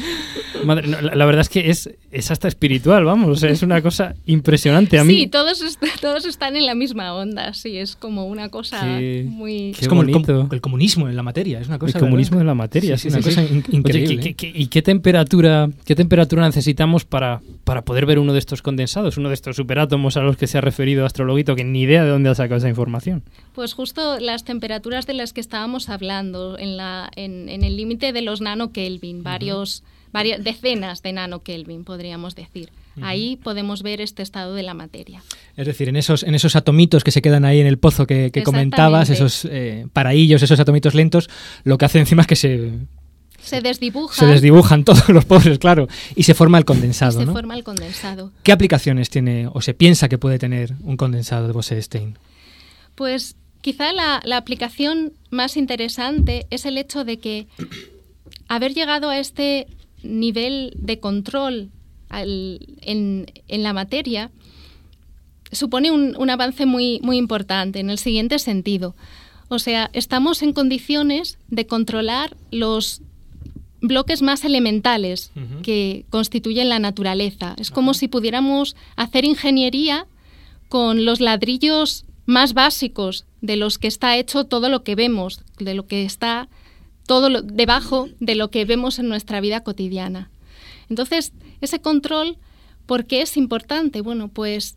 Madre, 0.65 0.89
no, 0.89 1.01
la, 1.01 1.15
la 1.15 1.25
verdad 1.25 1.43
es 1.43 1.49
que 1.49 1.71
es, 1.71 1.89
es 2.11 2.31
hasta 2.33 2.49
espiritual, 2.49 3.05
vamos, 3.05 3.29
o 3.29 3.37
sea, 3.37 3.51
es 3.51 3.63
una 3.63 3.81
cosa 3.83 4.15
impresionante 4.27 4.99
a 4.99 5.05
mí. 5.05 5.15
Sí, 5.15 5.27
todos, 5.29 5.63
est- 5.63 5.81
todos 6.01 6.25
están 6.27 6.57
en 6.57 6.67
la 6.67 6.75
misma 6.75 7.15
onda, 7.15 7.55
sí, 7.55 7.77
es 7.79 7.88
como 7.97 8.27
una 8.27 8.49
cosa 8.49 8.81
Qué- 8.99 9.25
muy... 9.29 9.73
qué 9.73 9.83
es 9.83 9.89
como 9.89 10.03
el, 10.03 10.11
com- 10.11 10.23
bonito. 10.23 10.55
el 10.55 10.61
comunismo 10.61 11.09
en 11.09 11.17
la 11.17 11.23
materia, 11.23 11.61
es 11.61 11.69
una 11.69 11.79
cosa. 11.79 11.99
el 11.99 12.05
comunismo 12.05 12.39
de 12.39 12.45
la 12.45 12.55
materia, 12.55 12.97
Sí, 12.99 13.09
sí, 13.11 13.17
una 13.17 13.23
sí. 13.23 13.29
cosa 13.29 13.43
in- 13.43 13.65
Oye, 13.69 13.77
increíble. 13.77 14.17
¿qué- 14.21 14.35
qué- 14.35 14.53
qué- 14.53 14.59
¿y 14.59 14.67
qué 14.67 14.83
temperatura, 14.83 15.69
qué 15.85 15.95
temperatura 15.95 16.47
necesitamos 16.47 17.05
para, 17.05 17.41
para 17.65 17.83
poder 17.83 18.07
ver 18.07 18.19
uno 18.19 18.33
de 18.33 18.39
estos 18.39 18.63
condensados, 18.63 19.17
uno 19.19 19.29
de 19.29 19.35
estos 19.35 19.57
superátomos 19.57 20.17
a 20.17 20.21
los 20.23 20.37
que 20.37 20.47
se 20.47 20.59
ha 20.59 20.61
referido 20.61 21.05
Astrologuito, 21.07 21.55
que 21.57 21.65
ni 21.65 21.83
idea 21.83 22.05
de 22.05 22.11
dónde 22.11 22.29
ha 22.31 22.35
sacado 22.35 22.59
esa 22.59 22.69
información? 22.69 23.23
Pues 23.55 23.73
justo 23.75 24.19
las 24.21 24.45
temperaturas 24.45 25.07
de 25.07 25.15
las 25.15 25.33
que 25.33 25.41
estábamos 25.41 25.89
hablando, 25.89 26.59
en, 26.59 26.77
la, 26.77 27.11
en, 27.17 27.49
en 27.49 27.65
el 27.65 27.77
límite 27.77 28.13
de 28.13 28.23
los 28.23 28.41
nanokelvin, 28.41 29.23
varios, 29.23 29.83
varias 30.13 30.43
decenas 30.43 31.03
de 31.03 31.13
nanokelvin, 31.13 31.85
podríamos 31.85 32.35
decir. 32.35 32.71
Ahí 33.03 33.37
podemos 33.37 33.83
ver 33.83 34.01
este 34.01 34.23
estado 34.23 34.55
de 34.55 34.63
la 34.63 34.75
materia. 34.75 35.23
Es 35.57 35.67
decir, 35.67 35.89
en 35.89 35.97
esos, 35.97 36.23
en 36.23 36.35
esos 36.35 36.57
atomitos 36.57 37.05
que 37.05 37.11
se 37.11 37.23
quedan 37.23 37.45
ahí 37.45 37.61
en 37.61 37.67
el 37.67 37.79
pozo 37.79 38.07
que, 38.07 38.31
que 38.31 38.43
comentabas, 38.43 39.11
esos 39.11 39.47
eh, 39.51 39.87
paraillos, 39.93 40.43
esos 40.43 40.59
atomitos 40.61 40.95
lentos, 40.95 41.29
lo 41.65 41.79
que 41.79 41.85
hace 41.85 41.99
encima 41.99 42.23
es 42.23 42.29
que 42.29 42.37
se, 42.37 42.73
Se 43.41 43.61
desdibuja 43.61 44.15
se 44.15 44.27
desdibujan 44.27 44.85
todos 44.85 45.09
los 45.09 45.25
pobres, 45.25 45.59
claro, 45.59 45.89
y 46.15 46.23
se 46.23 46.35
forma 46.35 46.59
el 46.59 46.65
condensado. 46.65 47.21
se 47.21 47.27
¿no? 47.27 47.33
forma 47.33 47.55
el 47.55 47.65
condensado. 47.65 48.33
¿Qué 48.43 48.53
aplicaciones 48.53 49.11
tiene 49.11 49.49
o 49.53 49.61
se 49.61 49.75
piensa 49.75 50.09
que 50.09 50.19
puede 50.19 50.39
tener 50.39 50.75
un 50.83 50.97
condensado 50.97 51.47
de 51.47 51.53
Bose-Einstein? 51.53 52.19
Pues 52.95 53.37
quizá 53.61 53.93
la, 53.93 54.21
la 54.25 54.37
aplicación 54.37 55.13
más 55.31 55.57
interesante 55.57 56.47
es 56.51 56.67
el 56.67 56.79
hecho 56.79 57.05
de 57.05 57.19
que 57.19 57.47
haber 58.49 58.75
llegado 58.75 59.11
a 59.11 59.19
este 59.19 59.67
nivel 60.03 60.75
de 60.77 61.01
control 61.01 61.71
al- 62.09 62.61
en, 62.83 63.27
en 63.49 63.63
la 63.63 63.73
materia 63.73 64.31
supone 65.53 65.91
un, 65.91 66.15
un 66.19 66.31
avance 66.31 66.67
muy, 66.67 67.01
muy 67.03 67.17
importante 67.17 67.81
en 67.81 67.91
el 67.91 67.99
siguiente 67.99 68.39
sentido. 68.39 68.95
O 69.49 69.59
sea, 69.59 69.89
estamos 69.95 70.43
en 70.43 70.53
condiciones 70.53 71.39
de 71.49 71.67
controlar 71.67 72.37
los 72.51 73.01
bloques 73.81 74.21
más 74.23 74.45
elementales 74.45 75.31
que 75.63 76.05
constituyen 76.11 76.69
la 76.69 76.79
naturaleza. 76.81 77.55
Es 77.59 77.71
como 77.71 77.95
si 77.95 78.09
pudiéramos 78.09 78.77
hacer 78.97 79.25
ingeniería 79.25 80.07
con 80.69 81.05
los 81.07 81.21
ladrillos 81.21 82.05
más 82.27 82.53
básicos 82.53 83.25
de 83.41 83.57
los 83.57 83.79
que 83.79 83.87
está 83.89 84.17
hecho 84.19 84.45
todo 84.45 84.69
lo 84.69 84.83
que 84.83 84.97
vemos, 84.97 85.41
de 85.59 85.73
lo 85.75 85.87
que 85.87 86.05
está 86.05 86.49
todo 87.07 87.31
lo- 87.31 87.41
debajo 87.41 88.09
de 88.21 88.35
lo 88.35 88.51
que 88.51 88.67
vemos 88.67 88.99
en 88.99 89.09
nuestra 89.09 89.41
vida 89.41 89.63
cotidiana. 89.63 90.29
Entonces, 90.91 91.33
ese 91.61 91.81
control, 91.81 92.39
¿por 92.87 93.07
qué 93.07 93.23
es 93.23 93.37
importante? 93.37 94.01
Bueno, 94.01 94.29
pues 94.29 94.77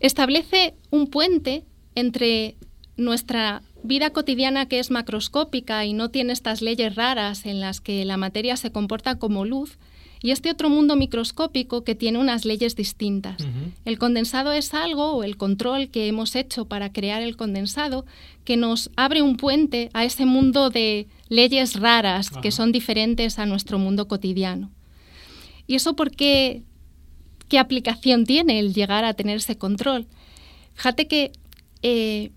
establece 0.00 0.74
un 0.90 1.06
puente 1.06 1.64
entre 1.94 2.56
nuestra 2.96 3.62
vida 3.82 4.10
cotidiana 4.10 4.66
que 4.66 4.78
es 4.78 4.90
macroscópica 4.90 5.84
y 5.84 5.92
no 5.92 6.10
tiene 6.10 6.32
estas 6.32 6.62
leyes 6.62 6.94
raras 6.94 7.46
en 7.46 7.60
las 7.60 7.80
que 7.80 8.04
la 8.04 8.16
materia 8.16 8.56
se 8.56 8.72
comporta 8.72 9.18
como 9.18 9.44
luz 9.44 9.78
y 10.22 10.32
este 10.32 10.50
otro 10.50 10.68
mundo 10.68 10.96
microscópico 10.96 11.82
que 11.82 11.94
tiene 11.94 12.18
unas 12.18 12.44
leyes 12.44 12.76
distintas. 12.76 13.42
El 13.84 13.98
condensado 13.98 14.52
es 14.52 14.74
algo, 14.74 15.12
o 15.12 15.24
el 15.24 15.38
control 15.38 15.88
que 15.88 16.08
hemos 16.08 16.36
hecho 16.36 16.66
para 16.66 16.92
crear 16.92 17.22
el 17.22 17.36
condensado, 17.36 18.04
que 18.44 18.58
nos 18.58 18.90
abre 18.96 19.22
un 19.22 19.36
puente 19.36 19.88
a 19.94 20.04
ese 20.04 20.26
mundo 20.26 20.68
de 20.68 21.08
leyes 21.28 21.80
raras 21.80 22.30
que 22.30 22.50
son 22.50 22.70
diferentes 22.70 23.38
a 23.38 23.46
nuestro 23.46 23.78
mundo 23.78 24.08
cotidiano. 24.08 24.70
¿Y 25.70 25.76
eso 25.76 25.94
por 25.94 26.10
qué? 26.10 26.64
¿Qué 27.48 27.60
aplicación 27.60 28.26
tiene 28.26 28.58
el 28.58 28.74
llegar 28.74 29.04
a 29.04 29.14
tener 29.14 29.36
ese 29.36 29.56
control? 29.56 30.08
Fíjate 30.74 31.06
que 31.06 31.30
eh, 31.82 32.32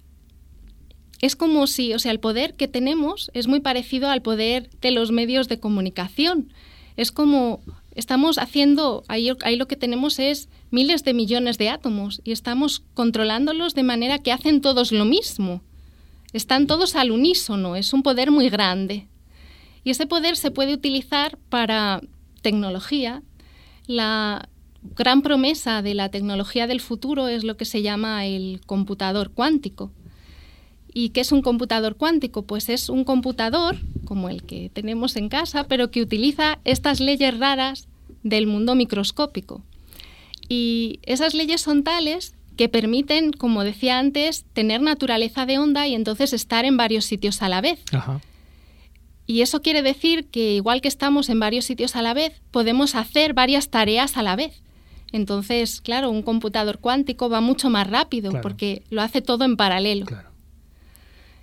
es 1.20 1.36
como 1.36 1.66
si, 1.66 1.96
o 1.96 2.00
sea, 2.00 2.12
el 2.12 2.20
poder 2.20 2.54
que 2.54 2.68
tenemos 2.68 3.32
es 3.34 3.48
muy 3.48 3.60
parecido 3.60 4.12
al 4.12 4.22
poder 4.22 4.70
de 4.82 4.92
los 4.92 5.12
medios 5.12 5.48
de 5.48 5.60
comunicación. 5.60 6.54
Es 6.96 7.12
como 7.12 7.62
estamos 7.96 8.38
haciendo, 8.38 9.04
ahí, 9.08 9.32
ahí 9.42 9.56
lo 9.56 9.68
que 9.68 9.78
tenemos 9.78 10.20
es 10.20 10.48
miles 10.70 11.04
de 11.04 11.16
millones 11.16 11.58
de 11.58 11.70
átomos 11.70 12.22
y 12.24 12.34
estamos 12.34 12.84
controlándolos 12.94 13.74
de 13.74 13.82
manera 13.82 14.20
que 14.20 14.32
hacen 14.32 14.62
todos 14.62 14.92
lo 14.92 15.06
mismo. 15.06 15.64
Están 16.34 16.68
todos 16.68 16.96
al 16.96 17.10
unísono, 17.10 17.78
es 17.78 17.94
un 17.94 18.04
poder 18.04 18.30
muy 18.30 18.50
grande. 18.50 19.08
Y 19.84 19.90
ese 19.90 20.06
poder 20.06 20.38
se 20.38 20.52
puede 20.52 20.76
utilizar 20.76 21.40
para 21.50 22.04
tecnología. 22.44 23.24
La 23.88 24.48
gran 24.96 25.24
promesa 25.24 25.82
de 25.82 25.96
la 25.96 26.10
tecnología 26.10 26.68
del 26.68 26.82
futuro 26.82 27.28
es 27.28 27.44
lo 27.44 27.58
que 27.58 27.66
se 27.66 27.82
llama 27.82 28.28
el 28.28 28.62
computador 28.68 29.32
cuántico. 29.32 29.92
¿Y 30.94 31.10
qué 31.10 31.22
es 31.22 31.32
un 31.32 31.42
computador 31.42 31.96
cuántico? 31.96 32.44
Pues 32.44 32.70
es 32.70 32.90
un 32.90 33.04
computador 33.04 33.78
como 34.06 34.30
el 34.30 34.44
que 34.44 34.70
tenemos 34.72 35.16
en 35.16 35.30
casa, 35.30 35.64
pero 35.64 35.90
que 35.90 36.04
utiliza 36.04 36.60
estas 36.66 37.00
leyes 37.00 37.36
raras 37.40 37.88
del 38.22 38.46
mundo 38.46 38.76
microscópico. 38.76 39.64
Y 40.48 41.00
esas 41.02 41.34
leyes 41.34 41.62
son 41.62 41.84
tales 41.84 42.36
que 42.58 42.70
permiten, 42.70 43.32
como 43.32 43.64
decía 43.64 43.98
antes, 43.98 44.46
tener 44.54 44.82
naturaleza 44.82 45.48
de 45.48 45.58
onda 45.58 45.88
y 45.88 45.96
entonces 45.96 46.32
estar 46.34 46.66
en 46.66 46.78
varios 46.78 47.06
sitios 47.06 47.42
a 47.42 47.50
la 47.50 47.62
vez. 47.62 47.80
Ajá. 47.92 48.22
Y 49.26 49.42
eso 49.42 49.62
quiere 49.62 49.82
decir 49.82 50.26
que 50.28 50.54
igual 50.56 50.82
que 50.82 50.88
estamos 50.90 51.30
en 51.30 51.40
varios 51.40 51.66
sitios 51.66 51.96
a 51.96 52.02
la 52.02 52.14
vez, 52.14 52.42
podemos 52.52 52.96
hacer 52.96 53.34
varias 53.34 53.70
tareas 53.70 54.18
a 54.18 54.24
la 54.24 54.36
vez. 54.36 54.62
Entonces, 55.14 55.80
claro, 55.80 56.10
un 56.10 56.24
computador 56.24 56.80
cuántico 56.80 57.30
va 57.30 57.40
mucho 57.40 57.70
más 57.70 57.88
rápido 57.90 58.32
Claro. 58.32 58.42
porque 58.44 58.82
lo 58.90 59.02
hace 59.02 59.22
todo 59.22 59.46
en 59.46 59.56
paralelo. 59.56 60.06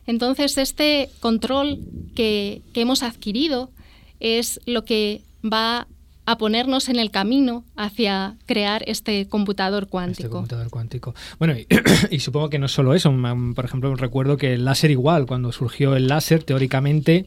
Entonces, 0.07 0.59
este 0.59 1.09
control 1.21 1.79
que, 2.15 2.63
que 2.75 2.81
hemos 2.81 3.03
adquirido 3.03 3.71
es 4.19 4.61
lo 4.67 4.85
que 4.85 5.23
va 5.45 5.87
a 6.27 6.37
ponernos 6.39 6.89
en 6.89 6.99
el 6.99 7.11
camino 7.11 7.65
hacia 7.77 8.37
crear 8.47 8.83
este 8.87 9.27
computador 9.29 9.89
cuántico. 9.89 10.23
Este 10.27 10.31
computador 10.31 10.71
cuántico. 10.71 11.15
Bueno, 11.39 11.55
y, 11.57 11.67
y 12.11 12.21
supongo 12.21 12.51
que 12.51 12.59
no 12.59 12.67
es 12.67 12.73
solo 12.73 12.95
eso. 12.95 13.13
Por 13.55 13.65
ejemplo, 13.65 13.95
recuerdo 13.97 14.37
que 14.37 14.55
el 14.55 14.65
láser 14.65 14.91
igual, 14.91 15.27
cuando 15.27 15.53
surgió 15.53 15.97
el 15.97 16.09
láser, 16.09 16.43
teóricamente 16.43 17.27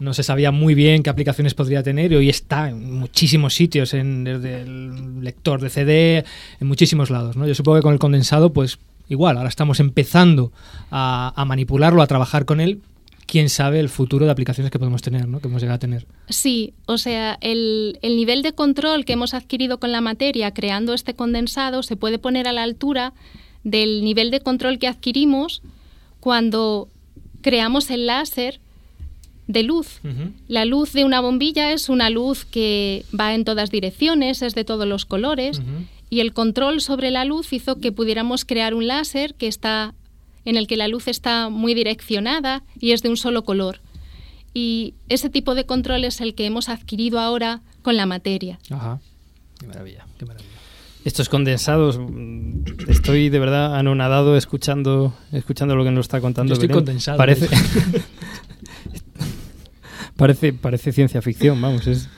no 0.00 0.14
se 0.14 0.22
sabía 0.22 0.50
muy 0.50 0.74
bien 0.74 1.02
qué 1.02 1.10
aplicaciones 1.10 1.54
podría 1.54 1.82
tener 1.82 2.10
y 2.10 2.16
hoy 2.16 2.28
está 2.30 2.70
en 2.70 2.98
muchísimos 2.98 3.54
sitios, 3.54 3.94
en, 3.94 4.24
desde 4.24 4.62
el 4.62 5.22
lector 5.22 5.60
de 5.60 5.68
CD, 5.68 6.24
en 6.58 6.66
muchísimos 6.66 7.10
lados. 7.10 7.36
¿no? 7.36 7.46
Yo 7.46 7.54
supongo 7.54 7.78
que 7.78 7.82
con 7.82 7.92
el 7.92 7.98
condensado, 7.98 8.52
pues 8.52 8.78
igual, 9.08 9.36
ahora 9.36 9.50
estamos 9.50 9.78
empezando 9.78 10.52
a, 10.90 11.32
a 11.36 11.44
manipularlo, 11.44 12.00
a 12.00 12.06
trabajar 12.06 12.46
con 12.46 12.60
él. 12.60 12.80
Quién 13.26 13.48
sabe 13.50 13.78
el 13.78 13.90
futuro 13.90 14.24
de 14.24 14.32
aplicaciones 14.32 14.72
que 14.72 14.78
podemos 14.78 15.02
tener, 15.02 15.28
¿no? 15.28 15.38
que 15.38 15.48
hemos 15.48 15.60
llegado 15.60 15.76
a 15.76 15.80
tener. 15.80 16.06
Sí, 16.30 16.72
o 16.86 16.98
sea, 16.98 17.38
el, 17.42 17.98
el 18.02 18.16
nivel 18.16 18.42
de 18.42 18.54
control 18.54 19.04
que 19.04 19.12
hemos 19.12 19.34
adquirido 19.34 19.78
con 19.78 19.92
la 19.92 20.00
materia 20.00 20.52
creando 20.52 20.94
este 20.94 21.14
condensado 21.14 21.82
se 21.82 21.94
puede 21.94 22.18
poner 22.18 22.48
a 22.48 22.52
la 22.52 22.62
altura 22.62 23.12
del 23.64 24.02
nivel 24.02 24.30
de 24.30 24.40
control 24.40 24.78
que 24.78 24.88
adquirimos 24.88 25.62
cuando 26.20 26.88
creamos 27.42 27.90
el 27.90 28.06
láser 28.06 28.60
de 29.52 29.62
luz. 29.62 30.00
La 30.48 30.64
luz 30.64 30.92
de 30.92 31.04
una 31.04 31.20
bombilla 31.20 31.72
es 31.72 31.88
una 31.88 32.10
luz 32.10 32.44
que 32.44 33.04
va 33.18 33.34
en 33.34 33.44
todas 33.44 33.70
direcciones, 33.70 34.42
es 34.42 34.54
de 34.54 34.64
todos 34.64 34.86
los 34.86 35.04
colores, 35.04 35.60
y 36.08 36.20
el 36.20 36.32
control 36.32 36.80
sobre 36.80 37.10
la 37.10 37.24
luz 37.24 37.52
hizo 37.52 37.76
que 37.80 37.92
pudiéramos 37.92 38.44
crear 38.44 38.74
un 38.74 38.86
láser 38.86 39.34
que 39.34 39.48
está 39.48 39.94
en 40.44 40.56
el 40.56 40.66
que 40.66 40.76
la 40.76 40.88
luz 40.88 41.08
está 41.08 41.48
muy 41.50 41.74
direccionada 41.74 42.62
y 42.78 42.92
es 42.92 43.02
de 43.02 43.10
un 43.10 43.16
solo 43.16 43.44
color. 43.44 43.80
Y 44.54 44.94
ese 45.08 45.30
tipo 45.30 45.54
de 45.54 45.64
control 45.64 46.04
es 46.04 46.20
el 46.20 46.34
que 46.34 46.46
hemos 46.46 46.68
adquirido 46.68 47.20
ahora 47.20 47.60
con 47.82 47.96
la 47.96 48.06
materia. 48.06 48.58
Ajá. 48.70 49.00
Qué 49.58 49.66
maravilla, 49.66 50.06
qué 50.18 50.26
maravilla. 50.26 50.48
Estos 51.04 51.30
condensados, 51.30 51.98
estoy 52.88 53.30
de 53.30 53.38
verdad 53.38 53.76
anonadado 53.76 54.36
escuchando, 54.36 55.14
escuchando 55.32 55.74
lo 55.74 55.84
que 55.84 55.90
nos 55.90 56.04
está 56.04 56.20
contando. 56.20 56.50
Yo 56.50 56.54
estoy 56.54 56.68
Belén. 56.68 56.84
condensado, 56.84 57.16
Parece. 57.16 57.48
parece, 60.20 60.52
parece 60.52 60.92
ciencia 60.92 61.20
ficción, 61.22 61.60
vamos, 61.60 61.86
es, 61.86 62.08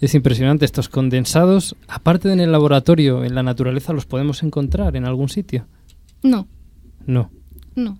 es 0.00 0.14
impresionante. 0.14 0.64
Estos 0.64 0.88
condensados, 0.88 1.74
aparte 1.88 2.28
de 2.28 2.34
en 2.34 2.40
el 2.40 2.52
laboratorio, 2.52 3.24
en 3.24 3.34
la 3.34 3.42
naturaleza, 3.42 3.92
¿los 3.92 4.04
podemos 4.04 4.42
encontrar 4.42 4.96
en 4.96 5.04
algún 5.06 5.28
sitio? 5.28 5.66
No, 6.22 6.46
No. 7.06 7.30
no. 7.74 7.96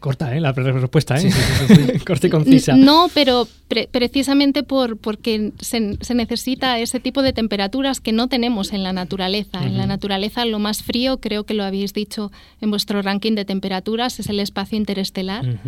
Corta, 0.00 0.36
¿eh? 0.36 0.40
La 0.40 0.52
respuesta, 0.52 1.16
¿eh? 1.16 1.20
Sí, 1.20 1.30
sí, 1.30 1.40
sí, 1.40 1.74
sí, 1.74 1.84
sí. 1.94 1.98
Corta 2.06 2.26
y 2.26 2.30
concisa. 2.30 2.76
No, 2.76 3.08
pero 3.14 3.48
pre- 3.68 3.88
precisamente 3.90 4.62
por, 4.62 4.98
porque 4.98 5.52
se, 5.60 5.96
se 6.02 6.14
necesita 6.14 6.78
ese 6.78 7.00
tipo 7.00 7.22
de 7.22 7.32
temperaturas 7.32 8.00
que 8.00 8.12
no 8.12 8.28
tenemos 8.28 8.74
en 8.74 8.82
la 8.82 8.92
naturaleza. 8.92 9.64
En 9.64 9.78
la 9.78 9.86
naturaleza 9.86 10.44
lo 10.44 10.58
más 10.58 10.82
frío, 10.82 11.20
creo 11.20 11.44
que 11.44 11.54
lo 11.54 11.64
habéis 11.64 11.94
dicho 11.94 12.30
en 12.60 12.68
vuestro 12.70 13.00
ranking 13.00 13.32
de 13.34 13.46
temperaturas, 13.46 14.20
es 14.20 14.28
el 14.28 14.40
espacio 14.40 14.76
interestelar. 14.76 15.58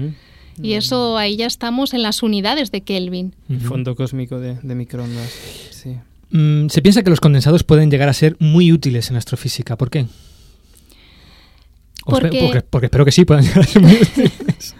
Y 0.63 0.75
eso 0.75 1.17
ahí 1.19 1.37
ya 1.37 1.47
estamos 1.47 1.95
en 1.95 2.03
las 2.03 2.23
unidades 2.23 2.71
de 2.71 2.81
Kelvin. 2.83 3.35
Fondo 3.67 3.95
cósmico 3.95 4.39
de, 4.39 4.57
de 4.63 4.75
microondas. 4.75 5.31
Sí. 5.71 5.97
Mm, 6.31 6.69
se 6.69 6.83
piensa 6.83 7.03
que 7.03 7.11
los 7.11 7.21
condensados 7.21 7.65
pueden 7.65 7.91
llegar 7.91 8.09
a 8.09 8.13
ser 8.13 8.37
muy 8.39 8.73
útiles 8.73 9.11
en 9.11 9.17
astrofísica. 9.17 9.77
¿Por 9.77 9.91
qué? 9.91 10.01
Espe- 10.01 10.07
Porque- 12.05 12.41
porque, 12.43 12.61
porque 12.63 12.87
espero 12.87 13.05
que 13.05 13.13
sí 13.13 13.25
puedan 13.25 13.45
llegar 13.45 13.61
a 13.61 13.67
ser 13.67 13.83
muy 13.83 13.93
útiles. 14.03 14.75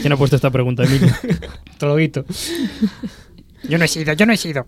¿Quién 0.00 0.12
ha 0.12 0.16
puesto 0.16 0.36
esta 0.36 0.50
pregunta, 0.50 0.84
Emilio? 0.84 1.08
Troguito. 1.78 2.24
Yo 3.68 3.78
no 3.78 3.84
he 3.84 3.88
sido, 3.88 4.12
yo 4.12 4.26
no 4.26 4.32
he 4.32 4.36
sido. 4.36 4.64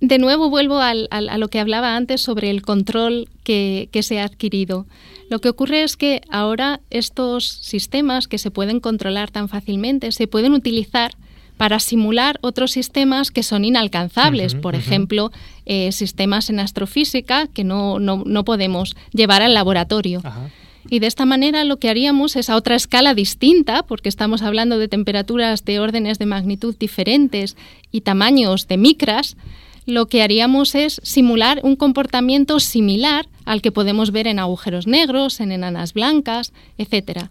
De 0.00 0.18
nuevo 0.18 0.50
vuelvo 0.50 0.78
al- 0.80 1.08
al- 1.10 1.28
a 1.30 1.38
lo 1.38 1.48
que 1.48 1.58
hablaba 1.58 1.96
antes 1.96 2.20
sobre 2.20 2.50
el 2.50 2.62
control 2.62 3.28
que, 3.44 3.88
que 3.92 4.02
se 4.02 4.20
ha 4.20 4.24
adquirido. 4.24 4.86
Lo 5.30 5.40
que 5.40 5.48
ocurre 5.48 5.82
es 5.82 5.96
que 5.96 6.20
ahora 6.30 6.80
estos 6.90 7.46
sistemas 7.48 8.28
que 8.28 8.38
se 8.38 8.50
pueden 8.50 8.78
controlar 8.80 9.30
tan 9.30 9.48
fácilmente 9.48 10.12
se 10.12 10.26
pueden 10.28 10.52
utilizar 10.52 11.12
para 11.56 11.80
simular 11.80 12.38
otros 12.42 12.72
sistemas 12.72 13.30
que 13.30 13.42
son 13.42 13.64
inalcanzables. 13.64 14.54
Por 14.54 14.74
ejemplo, 14.74 15.32
eh, 15.64 15.90
sistemas 15.92 16.50
en 16.50 16.60
astrofísica 16.60 17.46
que 17.46 17.64
no, 17.64 17.98
no- 17.98 18.22
no 18.26 18.44
podemos 18.44 18.94
llevar 19.12 19.40
al 19.40 19.54
laboratorio. 19.54 20.20
Y 20.90 20.98
de 21.00 21.06
esta 21.08 21.24
manera 21.24 21.64
lo 21.64 21.78
que 21.78 21.88
haríamos 21.88 22.36
es 22.36 22.50
a 22.50 22.56
otra 22.56 22.76
escala 22.76 23.14
distinta, 23.14 23.82
porque 23.84 24.10
estamos 24.10 24.42
hablando 24.42 24.78
de 24.78 24.86
temperaturas 24.86 25.64
de 25.64 25.80
órdenes 25.80 26.18
de 26.18 26.26
magnitud 26.26 26.76
diferentes 26.78 27.56
y 27.90 28.02
tamaños 28.02 28.68
de 28.68 28.76
micras, 28.76 29.36
lo 29.86 30.06
que 30.06 30.22
haríamos 30.22 30.74
es 30.74 31.00
simular 31.04 31.60
un 31.62 31.76
comportamiento 31.76 32.60
similar 32.60 33.28
al 33.44 33.62
que 33.62 33.72
podemos 33.72 34.10
ver 34.10 34.26
en 34.26 34.38
agujeros 34.38 34.86
negros, 34.86 35.40
en 35.40 35.52
enanas 35.52 35.94
blancas, 35.94 36.52
etcétera. 36.76 37.30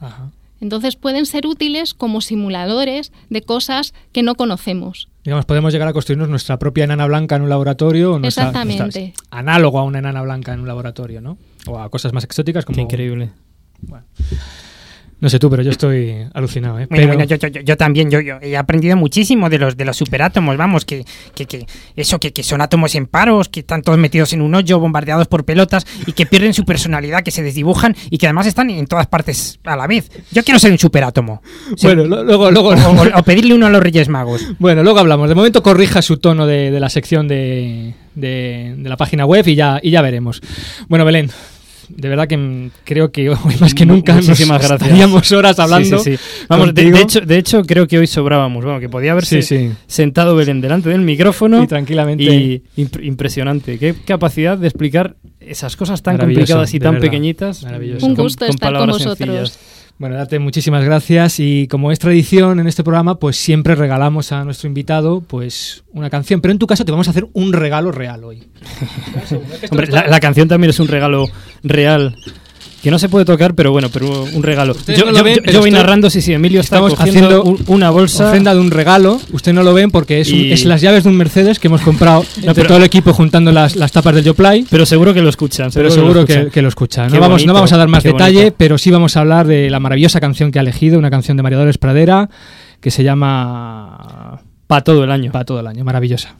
Entonces 0.61 0.95
pueden 0.95 1.25
ser 1.25 1.45
útiles 1.45 1.93
como 1.93 2.21
simuladores 2.21 3.11
de 3.29 3.41
cosas 3.41 3.93
que 4.13 4.23
no 4.23 4.35
conocemos. 4.35 5.09
Digamos, 5.25 5.45
podemos 5.45 5.73
llegar 5.73 5.87
a 5.89 5.93
construirnos 5.93 6.29
nuestra 6.29 6.57
propia 6.57 6.85
enana 6.85 7.05
blanca 7.07 7.35
en 7.35 7.41
un 7.41 7.49
laboratorio. 7.49 8.13
o 8.13 8.19
nuestra- 8.19 8.45
Exactamente. 8.45 8.83
nuestra- 8.83 9.13
análogo 9.31 9.79
a 9.79 9.83
una 9.83 9.99
enana 9.99 10.21
blanca 10.21 10.53
en 10.53 10.61
un 10.61 10.67
laboratorio, 10.67 11.19
¿no? 11.19 11.37
O 11.67 11.77
a 11.79 11.89
cosas 11.89 12.13
más 12.13 12.23
exóticas 12.23 12.63
como... 12.63 12.75
Qué 12.77 12.81
increíble. 12.83 13.31
No 15.17 15.29
sé 15.29 15.39
tú, 15.39 15.49
pero 15.49 15.63
yo 15.63 15.71
estoy 15.71 16.13
alucinado, 16.33 16.77
¿eh? 16.77 16.87
Bueno, 16.89 16.95
Pero- 17.05 17.07
bueno, 17.07 17.23
yo, 17.23 17.37
yo- 17.37 17.61
yo- 17.61 17.77
también, 17.77 18.11
yo, 18.11 18.19
yo 18.19 18.35
he 18.41 18.57
aprendido 18.57 18.97
muchísimo 18.97 19.49
de 19.49 19.57
los 19.59 19.77
de 19.77 19.85
los 19.85 19.95
superátomos, 19.95 20.57
vamos, 20.57 20.83
que, 20.83 21.05
que, 21.33 21.45
que 21.45 21.65
eso, 21.95 22.19
que, 22.19 22.33
que 22.33 22.43
son 22.43 22.59
átomos 22.61 22.93
en 22.95 23.07
paros, 23.07 23.47
que 23.47 23.61
están 23.61 23.81
todos 23.81 23.97
metidos 23.97 24.33
en 24.33 24.41
un 24.41 24.53
hoyo, 24.53 24.77
bombardeados 24.79 25.27
por 25.27 25.45
pelotas 25.45 25.85
y 26.05 26.11
que 26.11 26.25
pierden 26.25 26.53
su 26.53 26.65
personalidad, 26.65 27.23
que 27.23 27.31
se 27.31 27.43
desdibujan 27.43 27.95
y 28.09 28.17
que 28.17 28.27
además 28.27 28.45
están 28.47 28.69
en 28.69 28.87
todas 28.87 29.07
partes 29.07 29.57
a 29.63 29.75
la 29.77 29.87
vez. 29.87 30.11
Yo 30.31 30.43
quiero 30.43 30.59
ser 30.59 30.71
un 30.73 30.77
superátomo. 30.79 31.41
Bueno, 31.81 32.03
luego... 32.05 32.51
luego 32.51 32.69
O, 32.69 32.73
o- 32.73 33.19
o 33.19 33.23
pedirle 33.23 33.53
uno 33.53 33.67
a 33.67 33.69
los 33.69 33.81
Reyes 33.81 34.09
Magos. 34.09 34.45
Bueno, 34.59 34.83
luego 34.83 34.99
hablamos. 34.99 35.29
De 35.29 35.35
momento 35.35 35.63
corrija 35.63 36.01
su 36.01 36.17
tono 36.17 36.45
de, 36.45 36.71
de 36.71 36.79
la 36.81 36.89
sección 36.89 37.27
de, 37.29 37.93
de- 38.15 38.75
de 38.77 38.89
la 38.89 38.97
página 38.97 39.25
web 39.25 39.47
y 39.47 39.55
ya, 39.55 39.79
y 39.81 39.91
ya 39.91 40.01
veremos. 40.01 40.41
Bueno, 40.89 41.05
Belén, 41.05 41.29
de 41.89 42.09
verdad 42.09 42.27
que 42.27 42.69
creo 42.83 43.11
que 43.11 43.29
hoy 43.31 43.55
más 43.59 43.73
que 43.73 43.85
nunca 43.85 44.13
Muchísimas 44.15 44.61
nos 44.61 44.67
gracias. 44.69 44.81
estaríamos 44.81 45.31
horas 45.31 45.59
hablando. 45.59 45.99
Sí, 45.99 46.11
sí, 46.11 46.17
sí. 46.17 46.45
Vamos, 46.49 46.73
de, 46.73 47.01
hecho, 47.01 47.21
de 47.21 47.37
hecho, 47.37 47.63
creo 47.63 47.87
que 47.87 47.97
hoy 47.99 48.07
sobrábamos. 48.07 48.63
Bueno, 48.63 48.79
que 48.79 48.89
podía 48.89 49.11
haberse 49.11 49.41
Sí, 49.41 49.57
sí. 49.57 49.71
sentado 49.87 50.35
Belén 50.35 50.61
delante 50.61 50.89
del 50.89 51.01
micrófono. 51.01 51.63
Y 51.63 51.67
tranquilamente. 51.67 52.23
Y 52.23 52.63
imp- 52.77 53.03
impresionante. 53.03 53.77
Qué 53.79 53.93
capacidad 54.05 54.57
de 54.57 54.67
explicar 54.67 55.15
esas 55.39 55.75
cosas 55.75 56.01
tan 56.01 56.17
complicadas 56.17 56.73
y 56.73 56.79
tan 56.79 56.93
verdad. 56.93 57.05
pequeñitas. 57.07 57.63
Un 58.01 58.15
gusto 58.15 58.45
estar 58.45 58.73
con 58.73 58.87
vosotros. 58.89 59.17
sencillas. 59.17 59.59
Bueno, 59.97 60.17
darte 60.17 60.39
muchísimas 60.39 60.83
gracias 60.83 61.39
y 61.39 61.67
como 61.67 61.89
es 61.89 61.99
tradición 61.99 62.59
en 62.59 62.67
este 62.67 62.83
programa, 62.83 63.17
pues 63.17 63.37
siempre 63.37 63.75
regalamos 63.75 64.33
a 64.33 64.43
nuestro 64.43 64.67
invitado 64.67 65.21
pues 65.21 65.85
una 65.93 66.09
canción, 66.09 66.41
pero 66.41 66.51
en 66.51 66.59
tu 66.59 66.67
caso 66.67 66.83
te 66.83 66.91
vamos 66.91 67.07
a 67.07 67.11
hacer 67.11 67.27
un 67.31 67.53
regalo 67.53 67.93
real 67.93 68.25
hoy. 68.25 68.43
Hombre, 69.71 69.87
la, 69.87 70.07
la 70.07 70.19
canción 70.19 70.49
también 70.49 70.71
es 70.71 70.81
un 70.81 70.89
regalo 70.89 71.27
real. 71.63 72.13
Que 72.85 72.91
no 72.91 72.99
se 72.99 73.09
puede 73.09 73.25
tocar, 73.25 73.55
pero 73.55 73.71
bueno, 73.71 73.89
pero 73.91 74.25
un 74.31 74.43
regalo. 74.43 74.75
Yo, 74.95 75.05
no 75.05 75.11
lo 75.11 75.17
yo- 75.17 75.23
ven, 75.23 75.35
yo- 75.37 75.41
pero 75.41 75.53
yo 75.53 75.59
voy 75.61 75.71
narrando, 75.71 76.07
sí, 76.11 76.21
sí, 76.21 76.33
Emilio 76.33 76.61
está 76.61 76.75
Estamos 76.75 76.99
haciendo 76.99 77.41
un- 77.41 77.59
una 77.65 77.89
bolsa. 77.89 78.27
ofrenda 78.27 78.53
de 78.53 78.59
un 78.59 78.69
regalo. 78.69 79.19
Usted 79.31 79.53
no 79.53 79.63
lo 79.63 79.73
ven 79.73 79.89
porque 79.89 80.21
es, 80.21 80.31
un- 80.31 80.39
es 80.51 80.65
las 80.65 80.81
llaves 80.81 81.03
de 81.03 81.09
un 81.09 81.17
Mercedes 81.17 81.57
que 81.57 81.67
hemos 81.67 81.81
comprado 81.81 82.23
pero- 82.53 82.67
todo 82.67 82.77
el 82.77 82.83
equipo 82.83 83.11
juntando 83.11 83.51
las, 83.51 83.75
las 83.75 83.91
tapas 83.91 84.13
del 84.13 84.23
Yoplay. 84.23 84.67
Pero 84.69 84.85
seguro 84.85 85.15
que 85.15 85.23
lo 85.23 85.29
escuchan. 85.29 85.71
Pero 85.73 85.89
seguro 85.89 86.27
que, 86.27 86.33
escuchan. 86.33 86.51
que 86.51 86.61
lo 86.61 86.67
escuchan. 86.67 87.11
No 87.11 87.19
vamos, 87.19 87.43
no 87.43 87.55
vamos 87.55 87.73
a 87.73 87.77
dar 87.77 87.87
más 87.87 88.03
detalle, 88.03 88.37
bonito. 88.37 88.55
pero 88.59 88.77
sí 88.77 88.91
vamos 88.91 89.17
a 89.17 89.21
hablar 89.21 89.47
de 89.47 89.71
la 89.71 89.79
maravillosa 89.79 90.19
canción 90.19 90.51
que 90.51 90.59
ha 90.59 90.61
elegido, 90.61 90.99
una 90.99 91.09
canción 91.09 91.37
de 91.37 91.41
María 91.41 91.57
Dolores 91.57 91.79
Pradera 91.79 92.29
que 92.81 92.91
se 92.91 93.03
llama 93.03 94.41
Para 94.67 94.83
todo 94.83 95.03
el 95.03 95.09
año. 95.11 95.31
Para 95.31 95.43
todo 95.45 95.59
el 95.59 95.65
año, 95.65 95.83
maravillosa. 95.83 96.35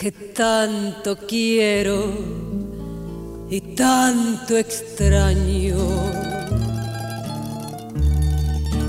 Que 0.00 0.12
tanto 0.12 1.14
quiero 1.14 2.10
y 3.50 3.60
tanto 3.60 4.56
extraño. 4.56 5.76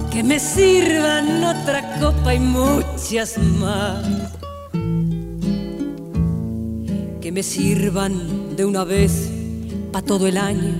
Que 0.10 0.24
me 0.24 0.40
sirvan 0.40 1.44
otra 1.44 2.00
copa 2.00 2.34
y 2.34 2.40
muchas 2.40 3.38
más. 3.38 4.06
Que 7.20 7.30
me 7.30 7.44
sirvan 7.44 8.56
de 8.56 8.64
una 8.64 8.86
vez 8.86 9.30
para 9.92 10.06
todo 10.06 10.28
el 10.28 10.38
año. 10.38 10.76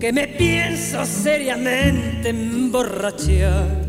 Que 0.00 0.12
me 0.12 0.26
pienso 0.26 1.06
seriamente 1.06 2.30
emborrachar. 2.30 3.85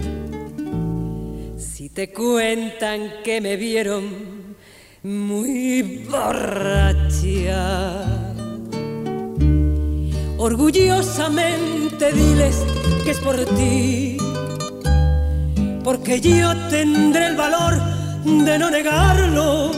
Te 1.98 2.14
cuentan 2.14 3.24
que 3.24 3.42
me 3.42 3.56
vieron 3.56 4.56
muy 5.02 6.06
borracha. 6.08 7.56
Orgullosamente 10.38 12.12
diles 12.12 12.64
que 13.04 13.10
es 13.10 13.18
por 13.18 13.44
ti, 13.56 14.16
porque 15.84 16.22
yo 16.22 16.56
tendré 16.70 17.30
el 17.30 17.36
valor 17.36 17.74
de 18.24 18.60
no 18.60 18.70
negarlo. 18.70 19.72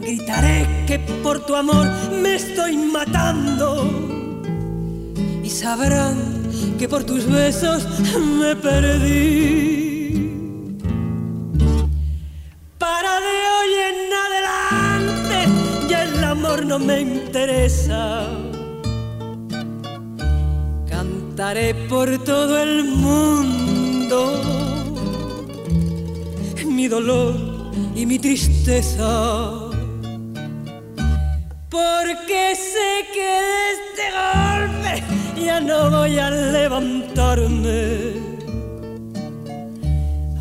Gritaré 0.00 0.66
que 0.86 0.98
por 0.98 1.44
tu 1.44 1.56
amor 1.56 1.86
me 2.10 2.36
estoy 2.36 2.78
matando 2.78 3.86
y 5.42 5.50
sabrán 5.50 6.16
que 6.78 6.88
por 6.88 7.04
tus 7.04 7.30
besos 7.30 7.86
me 8.38 8.56
perdí. 8.56 9.83
No 16.62 16.78
me 16.78 17.00
interesa. 17.00 18.28
Cantaré 20.88 21.74
por 21.88 22.22
todo 22.24 22.62
el 22.62 22.84
mundo 22.84 24.54
mi 26.84 26.88
dolor 26.88 27.34
y 27.94 28.04
mi 28.04 28.18
tristeza. 28.18 29.70
Porque 31.70 32.54
sé 32.54 33.06
que 33.14 33.30
de 33.50 33.64
este 33.76 34.04
golpe 34.20 34.92
ya 35.46 35.60
no 35.60 35.90
voy 35.90 36.18
a 36.18 36.30
levantarme. 36.30 38.14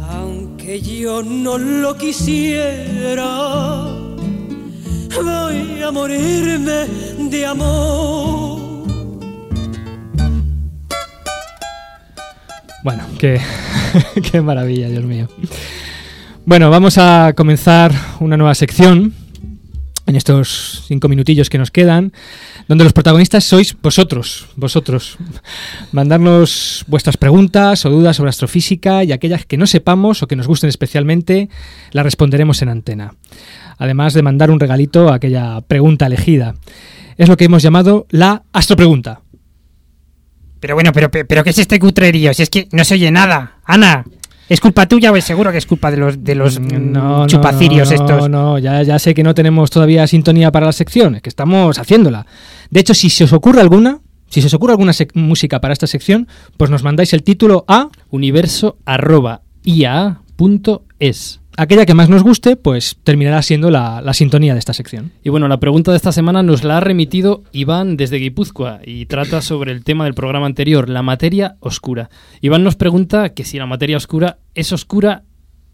Aunque 0.10 0.82
yo 0.82 1.24
no 1.24 1.58
lo 1.58 1.96
quisiera, 1.98 3.28
voy 5.16 5.82
a 5.82 5.92
morirme 5.92 6.88
de 7.30 7.46
amor. 7.46 8.64
Bueno, 12.84 13.04
qué, 13.18 13.40
qué 14.32 14.42
maravilla, 14.42 14.90
Dios 14.90 15.04
mío. 15.04 15.28
Bueno, 16.46 16.70
vamos 16.70 16.98
a 16.98 17.34
comenzar 17.36 17.94
una 18.20 18.36
nueva 18.36 18.56
sección 18.56 19.14
en 20.06 20.16
estos 20.18 20.84
cinco 20.88 21.08
minutillos 21.08 21.50
que 21.50 21.58
nos 21.58 21.72
quedan, 21.72 22.12
donde 22.68 22.84
los 22.84 22.94
protagonistas 22.94 23.46
sois 23.46 23.76
vosotros, 23.82 24.48
vosotros. 24.56 25.18
Mandarnos 25.92 26.84
vuestras 26.88 27.16
preguntas 27.18 27.86
o 27.86 27.90
dudas 27.90 28.18
sobre 28.18 28.30
astrofísica 28.30 29.04
y 29.04 29.12
aquellas 29.12 29.46
que 29.46 29.58
no 29.58 29.66
sepamos 29.66 30.22
o 30.22 30.28
que 30.28 30.36
nos 30.36 30.48
gusten 30.48 30.68
especialmente, 30.70 31.50
las 31.92 32.04
responderemos 32.04 32.62
en 32.62 32.70
antena. 32.70 33.16
Además 33.78 34.14
de 34.14 34.22
mandar 34.22 34.52
un 34.52 34.60
regalito 34.60 35.10
a 35.10 35.16
aquella 35.16 35.62
pregunta 35.62 36.06
elegida. 36.06 36.56
Es 37.18 37.30
lo 37.30 37.38
que 37.38 37.46
hemos 37.46 37.64
llamado 37.64 38.08
la 38.10 38.44
astropregunta. 38.54 39.22
Pero 40.60 40.76
bueno, 40.76 40.92
pero, 40.94 41.12
pero 41.12 41.44
¿qué 41.44 41.50
es 41.50 41.60
este 41.60 41.78
cutrerío? 41.78 42.34
Si 42.34 42.42
es 42.42 42.50
que 42.50 42.70
no 42.72 42.86
se 42.86 42.94
oye 42.94 43.12
nada. 43.12 43.58
Ana, 43.66 44.06
¿es 44.48 44.62
culpa 44.62 44.88
tuya 44.88 45.12
o 45.12 45.16
es 45.18 45.26
seguro 45.26 45.52
que 45.52 45.58
es 45.58 45.66
culpa 45.66 45.92
de 45.92 45.98
los, 45.98 46.24
de 46.24 46.36
los 46.36 46.58
No, 46.58 47.28
chupacirios 47.28 47.92
no, 47.92 47.98
no, 47.98 48.04
estos? 48.04 48.30
No, 48.30 48.60
ya, 48.60 48.82
ya 48.82 48.98
sé 48.98 49.14
que 49.14 49.24
no 49.24 49.34
tenemos 49.34 49.70
todavía 49.70 50.08
sintonía 50.08 50.52
para 50.54 50.68
las 50.68 50.78
secciones, 50.78 51.22
que 51.22 51.28
estamos 51.28 51.78
haciéndola. 51.78 52.26
De 52.70 52.80
hecho, 52.80 52.94
si 52.94 53.10
se 53.10 53.26
os 53.26 53.34
ocurre 53.34 53.60
alguna, 53.60 54.00
si 54.30 54.40
se 54.40 54.48
os 54.48 54.54
ocurre 54.54 54.72
alguna 54.72 54.94
música 55.16 55.60
para 55.60 55.74
esta 55.74 55.86
sección, 55.86 56.30
pues 56.56 56.72
nos 56.72 56.82
mandáis 56.82 57.12
el 57.12 57.24
título 57.24 57.66
a 57.68 57.90
universo 58.10 58.78
arroba 58.86 59.42
ia.es. 59.66 61.43
Aquella 61.56 61.86
que 61.86 61.94
más 61.94 62.10
nos 62.10 62.24
guste, 62.24 62.56
pues 62.56 62.98
terminará 63.04 63.42
siendo 63.44 63.70
la, 63.70 64.02
la 64.02 64.14
sintonía 64.14 64.54
de 64.54 64.60
esta 64.60 64.74
sección. 64.74 65.12
Y 65.24 65.30
bueno, 65.30 65.48
la 65.48 65.60
pregunta 65.60 65.92
de 65.92 65.98
esta 65.98 66.12
semana 66.12 66.42
nos 66.42 66.64
la 66.64 66.78
ha 66.78 66.80
remitido 66.80 67.44
Iván 67.52 67.96
desde 67.96 68.18
Guipúzcoa 68.18 68.80
y 68.84 69.06
trata 69.06 69.42
sobre 69.42 69.72
el 69.72 69.84
tema 69.84 70.06
del 70.06 70.16
programa 70.16 70.48
anterior, 70.48 70.90
la 70.90 71.04
materia 71.04 71.56
oscura. 71.60 72.10
Iván 72.42 72.64
nos 72.64 72.76
pregunta 72.76 73.30
que 73.30 73.44
si 73.44 73.60
la 73.60 73.68
materia 73.68 73.98
oscura 73.98 74.38
es 74.56 74.72
oscura 74.72 75.24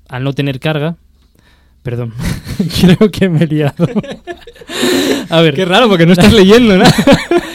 al 0.10 0.24
no 0.24 0.34
tener 0.34 0.60
carga. 0.60 0.98
Perdón, 1.82 2.14
creo 2.82 3.10
que 3.10 3.30
me 3.30 3.46
he 3.46 3.48
liado. 3.48 3.88
A 5.30 5.42
ver. 5.42 5.54
Qué 5.54 5.64
raro, 5.64 5.88
porque 5.88 6.06
no 6.06 6.12
estás 6.12 6.34
leyendo, 6.34 6.78
¿no? 6.78 6.84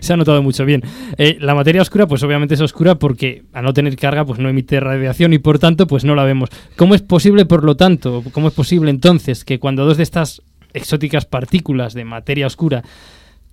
Se 0.00 0.12
ha 0.12 0.16
notado 0.16 0.42
mucho 0.42 0.64
bien. 0.64 0.82
Eh, 1.16 1.36
la 1.40 1.54
materia 1.54 1.82
oscura, 1.82 2.06
pues 2.06 2.22
obviamente 2.22 2.54
es 2.54 2.60
oscura 2.60 2.96
porque 2.96 3.44
al 3.52 3.64
no 3.64 3.72
tener 3.72 3.96
carga, 3.96 4.24
pues 4.24 4.38
no 4.38 4.48
emite 4.48 4.80
radiación 4.80 5.32
y 5.32 5.38
por 5.38 5.58
tanto, 5.58 5.86
pues 5.86 6.04
no 6.04 6.14
la 6.14 6.24
vemos. 6.24 6.50
¿Cómo 6.76 6.94
es 6.94 7.02
posible, 7.02 7.44
por 7.44 7.64
lo 7.64 7.76
tanto, 7.76 8.24
cómo 8.32 8.48
es 8.48 8.54
posible 8.54 8.90
entonces 8.90 9.44
que 9.44 9.58
cuando 9.58 9.84
dos 9.84 9.96
de 9.96 10.02
estas 10.02 10.42
exóticas 10.72 11.24
partículas 11.26 11.94
de 11.94 12.04
materia 12.04 12.46
oscura 12.46 12.82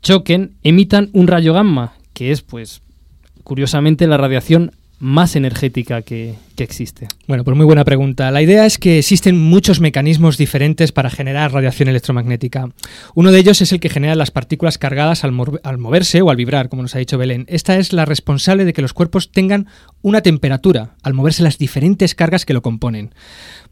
choquen, 0.02 0.56
emitan 0.64 1.10
un 1.14 1.28
rayo 1.28 1.54
gamma, 1.54 1.94
que 2.14 2.32
es, 2.32 2.42
pues, 2.42 2.82
curiosamente, 3.44 4.08
la 4.08 4.18
radiación 4.18 4.72
más 5.00 5.36
energética 5.36 6.02
que, 6.02 6.36
que 6.56 6.64
existe? 6.64 7.08
Bueno, 7.28 7.44
pues 7.44 7.56
muy 7.56 7.66
buena 7.66 7.84
pregunta. 7.84 8.32
La 8.32 8.42
idea 8.42 8.66
es 8.66 8.78
que 8.78 9.00
existen 9.00 9.38
muchos 9.38 9.80
mecanismos 9.80 10.38
diferentes 10.38 10.92
para 10.92 11.10
generar 11.10 11.54
radiación 11.54 11.90
electromagnética. 11.90 12.70
Uno 13.14 13.32
de 13.32 13.40
ellos 13.40 13.62
es 13.62 13.72
el 13.72 13.80
que 13.80 13.90
genera 13.90 14.16
las 14.16 14.32
partículas 14.32 14.78
cargadas 14.78 15.24
al, 15.24 15.34
al 15.64 15.78
moverse 15.78 16.22
o 16.22 16.30
al 16.30 16.38
vibrar, 16.38 16.70
como 16.70 16.82
nos 16.82 16.96
ha 16.96 17.00
dicho 17.00 17.18
Belén. 17.18 17.46
Esta 17.48 17.78
es 17.78 17.94
la 17.94 18.06
responsable 18.06 18.66
de 18.66 18.74
que 18.74 18.82
los 18.82 18.94
cuerpos 18.94 19.32
tengan 19.32 19.68
una 20.02 20.22
temperatura 20.22 20.96
al 21.04 21.14
moverse 21.14 21.44
las 21.44 21.58
diferentes 21.58 22.16
cargas 22.16 22.46
que 22.46 22.54
lo 22.54 22.62
componen. 22.62 23.14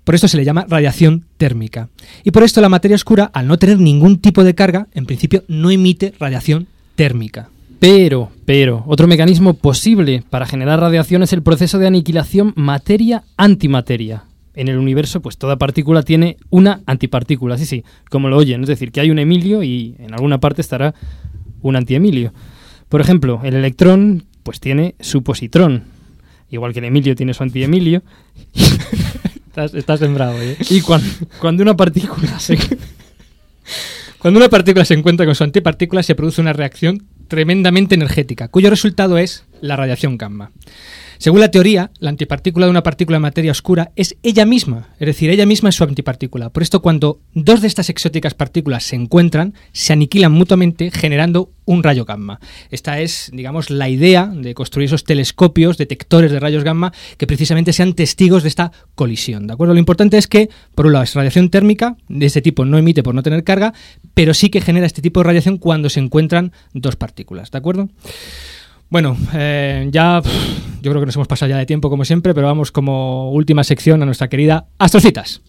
Por 0.04 0.14
esto 0.14 0.28
se 0.28 0.38
le 0.38 0.46
llama 0.46 0.68
radiación 0.70 1.26
térmica. 1.38 1.90
Y 2.24 2.32
por 2.32 2.44
esto 2.44 2.62
la 2.62 2.70
materia 2.70 2.96
oscura, 2.96 3.32
al 3.34 3.48
no 3.48 3.58
tener 3.58 3.80
ningún 3.80 4.20
tipo 4.20 4.44
de 4.44 4.54
carga, 4.54 4.88
en 4.94 5.08
principio 5.08 5.44
no 5.48 5.72
emite 5.72 6.14
radiación 6.20 6.68
térmica. 6.96 7.50
Pero, 7.80 8.32
pero, 8.46 8.84
otro 8.88 9.08
mecanismo 9.08 9.54
posible 9.54 10.24
para 10.30 10.46
generar 10.46 10.80
radiación 10.80 11.24
es 11.24 11.34
el 11.34 11.44
proceso 11.44 11.78
de 11.78 11.88
aniquilación 11.88 12.54
materia-antimateria. 12.56 14.24
En 14.54 14.70
el 14.70 14.78
universo, 14.78 15.22
pues 15.22 15.38
toda 15.38 15.58
partícula 15.58 16.02
tiene 16.04 16.38
una 16.50 16.82
antipartícula, 16.86 17.58
sí, 17.58 17.66
sí, 17.66 17.84
como 18.10 18.30
lo 18.30 18.38
oyen. 18.38 18.62
Es 18.62 18.70
decir, 18.70 18.92
que 18.92 19.02
hay 19.02 19.12
un 19.12 19.20
Emilio 19.20 19.64
y 19.64 19.96
en 20.00 20.14
alguna 20.14 20.40
parte 20.40 20.62
estará 20.62 20.96
un 21.62 21.76
anti-Emilio. 21.76 22.34
Por 22.88 23.02
ejemplo, 23.02 23.42
el 23.44 23.56
electrón, 23.56 24.24
pues 24.44 24.60
tiene 24.62 24.96
su 25.02 25.24
positrón. 25.24 25.84
Igual 26.50 26.72
que 26.72 26.80
el 26.80 26.86
Emilio 26.86 27.16
tiene 27.16 27.34
su 27.34 27.44
anti-Emilio. 27.44 28.04
Estás, 29.56 29.74
estás 29.74 30.00
sembrado, 30.02 30.42
¿eh? 30.42 30.58
Y 30.70 30.82
cuando, 30.82 31.08
cuando 31.40 31.64
una 31.64 31.78
partícula 31.78 32.40
se... 32.42 32.58
Cuando 34.20 34.38
una 34.38 34.50
partícula 34.50 34.84
se 34.84 34.96
encuentra 34.96 35.26
con 35.26 35.34
su 35.34 35.46
antipartícula 35.46 36.04
se 36.04 36.14
produce 36.14 36.42
una 36.42 36.52
reacción 36.52 37.04
tremendamente 37.28 37.96
energética, 37.96 38.48
cuyo 38.48 38.70
resultado 38.70 39.18
es 39.18 39.46
la 39.62 39.76
radiación 39.76 40.18
gamma. 40.18 40.52
Según 41.18 41.40
la 41.40 41.52
teoría, 41.52 41.92
la 42.00 42.10
antipartícula 42.10 42.66
de 42.66 42.72
una 42.72 42.84
partícula 42.84 43.18
de 43.18 43.22
materia 43.22 43.52
oscura 43.52 43.92
es 43.96 44.18
ella 44.24 44.46
misma, 44.46 44.90
es 45.00 45.08
decir, 45.08 45.30
ella 45.30 45.46
misma 45.46 45.70
es 45.70 45.76
su 45.76 45.84
antipartícula. 45.84 46.50
Por 46.50 46.64
esto, 46.64 46.82
cuando 46.82 47.20
dos 47.34 47.62
de 47.62 47.68
estas 47.68 47.90
exóticas 47.90 48.34
partículas 48.34 48.84
se 48.84 48.96
encuentran, 48.96 49.54
se 49.72 49.94
aniquilan 49.94 50.32
mutuamente 50.32 50.92
generando 50.92 51.52
un 51.66 51.84
rayo 51.84 52.06
gamma. 52.06 52.40
Esta 52.70 53.00
es, 53.00 53.32
digamos, 53.34 53.70
la 53.70 53.90
idea 53.90 54.28
de 54.28 54.54
construir 54.54 54.88
esos 54.88 55.04
telescopios 55.04 55.78
detectores 55.78 56.32
de 56.32 56.40
rayos 56.40 56.64
gamma 56.64 56.94
que 57.18 57.28
precisamente 57.28 57.74
sean 57.74 57.94
testigos 57.94 58.44
de 58.44 58.50
esta 58.50 58.72
colisión. 58.94 59.48
¿De 59.48 59.54
acuerdo? 59.54 59.74
Lo 59.74 59.80
importante 59.80 60.18
es 60.18 60.28
que, 60.28 60.50
por 60.76 60.86
un 60.86 60.94
lado, 60.94 61.04
es 61.04 61.16
radiación 61.16 61.50
térmica, 61.50 61.98
de 62.08 62.26
este 62.26 62.42
tipo 62.42 62.66
no 62.66 62.78
emite 62.78 63.04
por 63.04 63.16
no 63.16 63.24
tener 63.24 63.44
carga, 63.44 63.74
pero 64.14 64.34
sí 64.34 64.50
que 64.50 64.62
genera 64.62 64.86
este 64.86 65.02
tipo 65.02 65.20
de 65.20 65.26
radiación 65.26 65.58
cuando 65.58 65.90
se 65.90 66.00
encuentran 66.00 66.52
dos 66.74 66.96
partículas. 66.96 67.52
¿De 67.52 67.58
acuerdo? 67.58 67.90
Bueno, 68.96 69.18
eh, 69.34 69.90
ya 69.92 70.22
yo 70.82 70.90
creo 70.90 71.02
que 71.02 71.08
nos 71.08 71.16
hemos 71.18 71.28
pasado 71.28 71.50
ya 71.50 71.58
de 71.58 71.66
tiempo 71.66 71.90
como 71.90 72.06
siempre, 72.06 72.34
pero 72.34 72.48
vamos 72.48 72.72
como 72.72 73.30
última 73.32 73.66
sección 73.66 74.02
a 74.02 74.06
nuestra 74.06 74.30
querida 74.30 74.68
Astrocitas. 74.78 75.42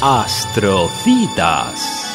Astrocitas. 0.00 2.05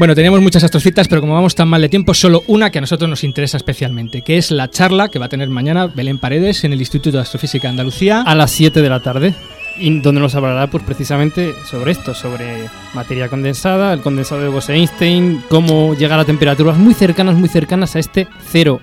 Bueno, 0.00 0.14
teníamos 0.14 0.40
muchas 0.40 0.64
astrocitas, 0.64 1.08
pero 1.08 1.20
como 1.20 1.34
vamos 1.34 1.54
tan 1.54 1.68
mal 1.68 1.82
de 1.82 1.90
tiempo, 1.90 2.14
solo 2.14 2.42
una 2.46 2.70
que 2.70 2.78
a 2.78 2.80
nosotros 2.80 3.10
nos 3.10 3.22
interesa 3.22 3.58
especialmente, 3.58 4.22
que 4.22 4.38
es 4.38 4.50
la 4.50 4.70
charla 4.70 5.10
que 5.10 5.18
va 5.18 5.26
a 5.26 5.28
tener 5.28 5.50
mañana 5.50 5.88
Belén 5.88 6.16
Paredes 6.16 6.64
en 6.64 6.72
el 6.72 6.78
Instituto 6.78 7.18
de 7.18 7.22
Astrofísica 7.22 7.68
de 7.68 7.72
Andalucía. 7.72 8.22
A 8.22 8.34
las 8.34 8.50
7 8.50 8.80
de 8.80 8.88
la 8.88 9.00
tarde. 9.00 9.34
Donde 9.78 10.22
nos 10.22 10.34
hablará 10.34 10.68
pues 10.68 10.84
precisamente 10.84 11.52
sobre 11.70 11.92
esto, 11.92 12.14
sobre 12.14 12.70
materia 12.94 13.28
condensada, 13.28 13.92
el 13.92 14.00
condensado 14.00 14.40
de 14.40 14.48
Bose-Einstein, 14.48 15.44
cómo 15.50 15.94
llegar 15.94 16.18
a 16.18 16.24
temperaturas 16.24 16.78
muy 16.78 16.94
cercanas, 16.94 17.34
muy 17.34 17.50
cercanas 17.50 17.94
a 17.94 17.98
este 17.98 18.26
cero 18.50 18.80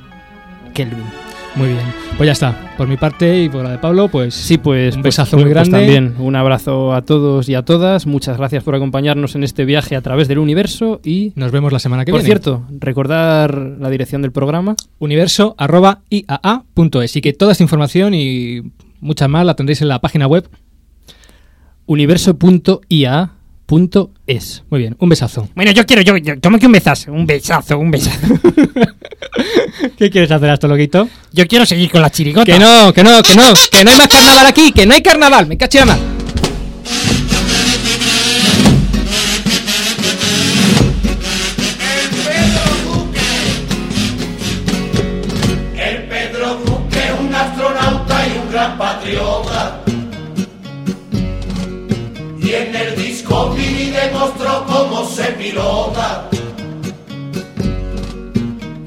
Kelvin. 0.75 1.26
Muy 1.57 1.69
bien, 1.69 1.79
pues 2.17 2.27
ya 2.27 2.33
está. 2.33 2.73
Por 2.77 2.87
mi 2.87 2.97
parte 2.97 3.41
y 3.43 3.49
por 3.49 3.63
la 3.63 3.71
de 3.71 3.79
Pablo, 3.79 4.09
pues 4.09 4.35
sí, 4.35 4.59
pues 4.59 4.95
un 4.95 5.01
pues, 5.01 5.15
besazo 5.15 5.37
pues, 5.37 5.45
muy 5.45 5.53
pues 5.53 5.67
grande. 5.67 5.85
también 5.85 6.13
un 6.19 6.35
abrazo 6.35 6.93
a 6.93 7.01
todos 7.01 7.49
y 7.49 7.55
a 7.55 7.65
todas. 7.65 8.05
Muchas 8.05 8.37
gracias 8.37 8.63
por 8.63 8.75
acompañarnos 8.75 9.33
en 9.35 9.43
este 9.43 9.65
viaje 9.65 9.95
a 9.95 10.01
través 10.01 10.27
del 10.27 10.37
universo 10.37 11.01
y 11.03 11.33
nos 11.35 11.51
vemos 11.51 11.73
la 11.73 11.79
semana 11.79 12.05
que 12.05 12.11
por 12.11 12.21
viene. 12.21 12.27
cierto, 12.27 12.67
recordar 12.79 13.57
la 13.79 13.89
dirección 13.89 14.21
del 14.21 14.31
programa 14.31 14.75
universo@iaa.es 14.99 17.15
y 17.15 17.21
que 17.21 17.33
toda 17.33 17.53
esta 17.53 17.63
información 17.63 18.13
y 18.13 18.61
mucha 18.99 19.27
más 19.27 19.43
la 19.45 19.55
tendréis 19.55 19.81
en 19.81 19.87
la 19.87 19.99
página 19.99 20.27
web 20.27 20.47
universo.ia.es. 23.69 24.63
Muy 24.69 24.79
bien, 24.79 24.95
un 24.99 25.09
besazo. 25.09 25.49
Bueno, 25.55 25.71
yo 25.71 25.85
quiero, 25.85 26.01
yo, 26.01 26.17
yo, 26.17 26.33
¿cómo 26.41 26.57
que 26.57 26.65
un 26.65 26.71
besazo? 26.71 27.11
Un 27.11 27.25
besazo, 27.25 27.77
un 27.77 27.91
besazo. 27.91 28.27
¿Qué 29.97 30.09
quieres 30.09 30.31
hacer, 30.31 30.49
astrologuito? 30.49 31.07
Yo 31.33 31.47
quiero 31.47 31.65
seguir 31.65 31.91
con 31.91 32.01
la 32.01 32.09
chirigota. 32.09 32.51
Que 32.51 32.59
no, 32.59 32.93
que 32.93 33.03
no, 33.03 33.21
que 33.21 33.35
no, 33.35 33.53
que 33.71 33.83
no 33.83 33.91
hay 33.91 33.97
más 33.97 34.07
carnaval 34.07 34.45
aquí, 34.47 34.71
que 34.71 34.85
no 34.85 34.93
hay 34.93 35.01
carnaval, 35.01 35.47
me 35.47 35.57
cacho 35.57 35.83
la 35.85 35.97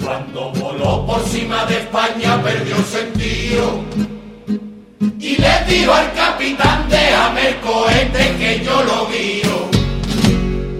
Cuando 0.05 0.53
voló 0.53 1.05
por 1.05 1.21
cima 1.25 1.64
de 1.66 1.79
España 1.79 2.41
perdió 2.43 2.77
sentido. 2.85 3.81
Y 5.18 5.37
le 5.37 5.64
dijo 5.68 5.93
al 5.93 6.12
capitán, 6.14 6.87
déjame 6.89 7.49
el 7.49 7.57
cohete 7.61 8.37
que 8.39 8.64
yo 8.64 8.83
lo 8.85 9.09
guío. 9.09 9.71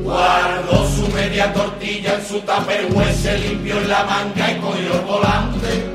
Guardó 0.05 0.89
su 0.89 1.09
media 1.09 1.53
tortilla 1.53 2.15
en 2.15 2.27
su 2.27 2.41
tupperware, 2.41 3.15
se 3.15 3.39
limpió 3.39 3.79
en 3.79 3.89
la 3.89 4.05
manga 4.05 4.53
y 4.53 4.57
cogió 4.61 4.95
el 4.95 5.01
volante. 5.01 5.87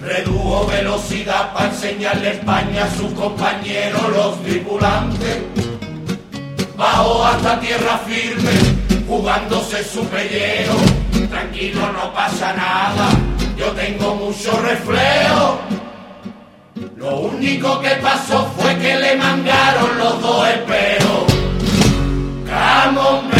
Redujo 0.00 0.66
velocidad 0.66 1.52
para 1.52 1.68
enseñarle 1.68 2.30
España 2.32 2.84
a 2.84 2.96
sus 2.96 3.12
compañeros, 3.12 4.02
los 4.16 4.42
tripulantes. 4.42 5.71
Bajó 6.82 7.24
hasta 7.24 7.60
tierra 7.60 7.96
firme, 7.98 8.50
jugándose 9.06 9.84
su 9.84 10.04
pellejo. 10.06 10.76
Tranquilo, 11.30 11.92
no 11.92 12.12
pasa 12.12 12.52
nada, 12.54 13.08
yo 13.56 13.66
tengo 13.70 14.16
mucho 14.16 14.50
reflejo. 14.60 15.60
Lo 16.96 17.20
único 17.20 17.80
que 17.80 17.90
pasó 18.02 18.50
fue 18.56 18.76
que 18.78 18.96
le 18.96 19.14
mangaron 19.14 19.96
los 19.96 20.20
dos 20.22 20.48
esperos. 20.48 21.24
Come 22.50 23.31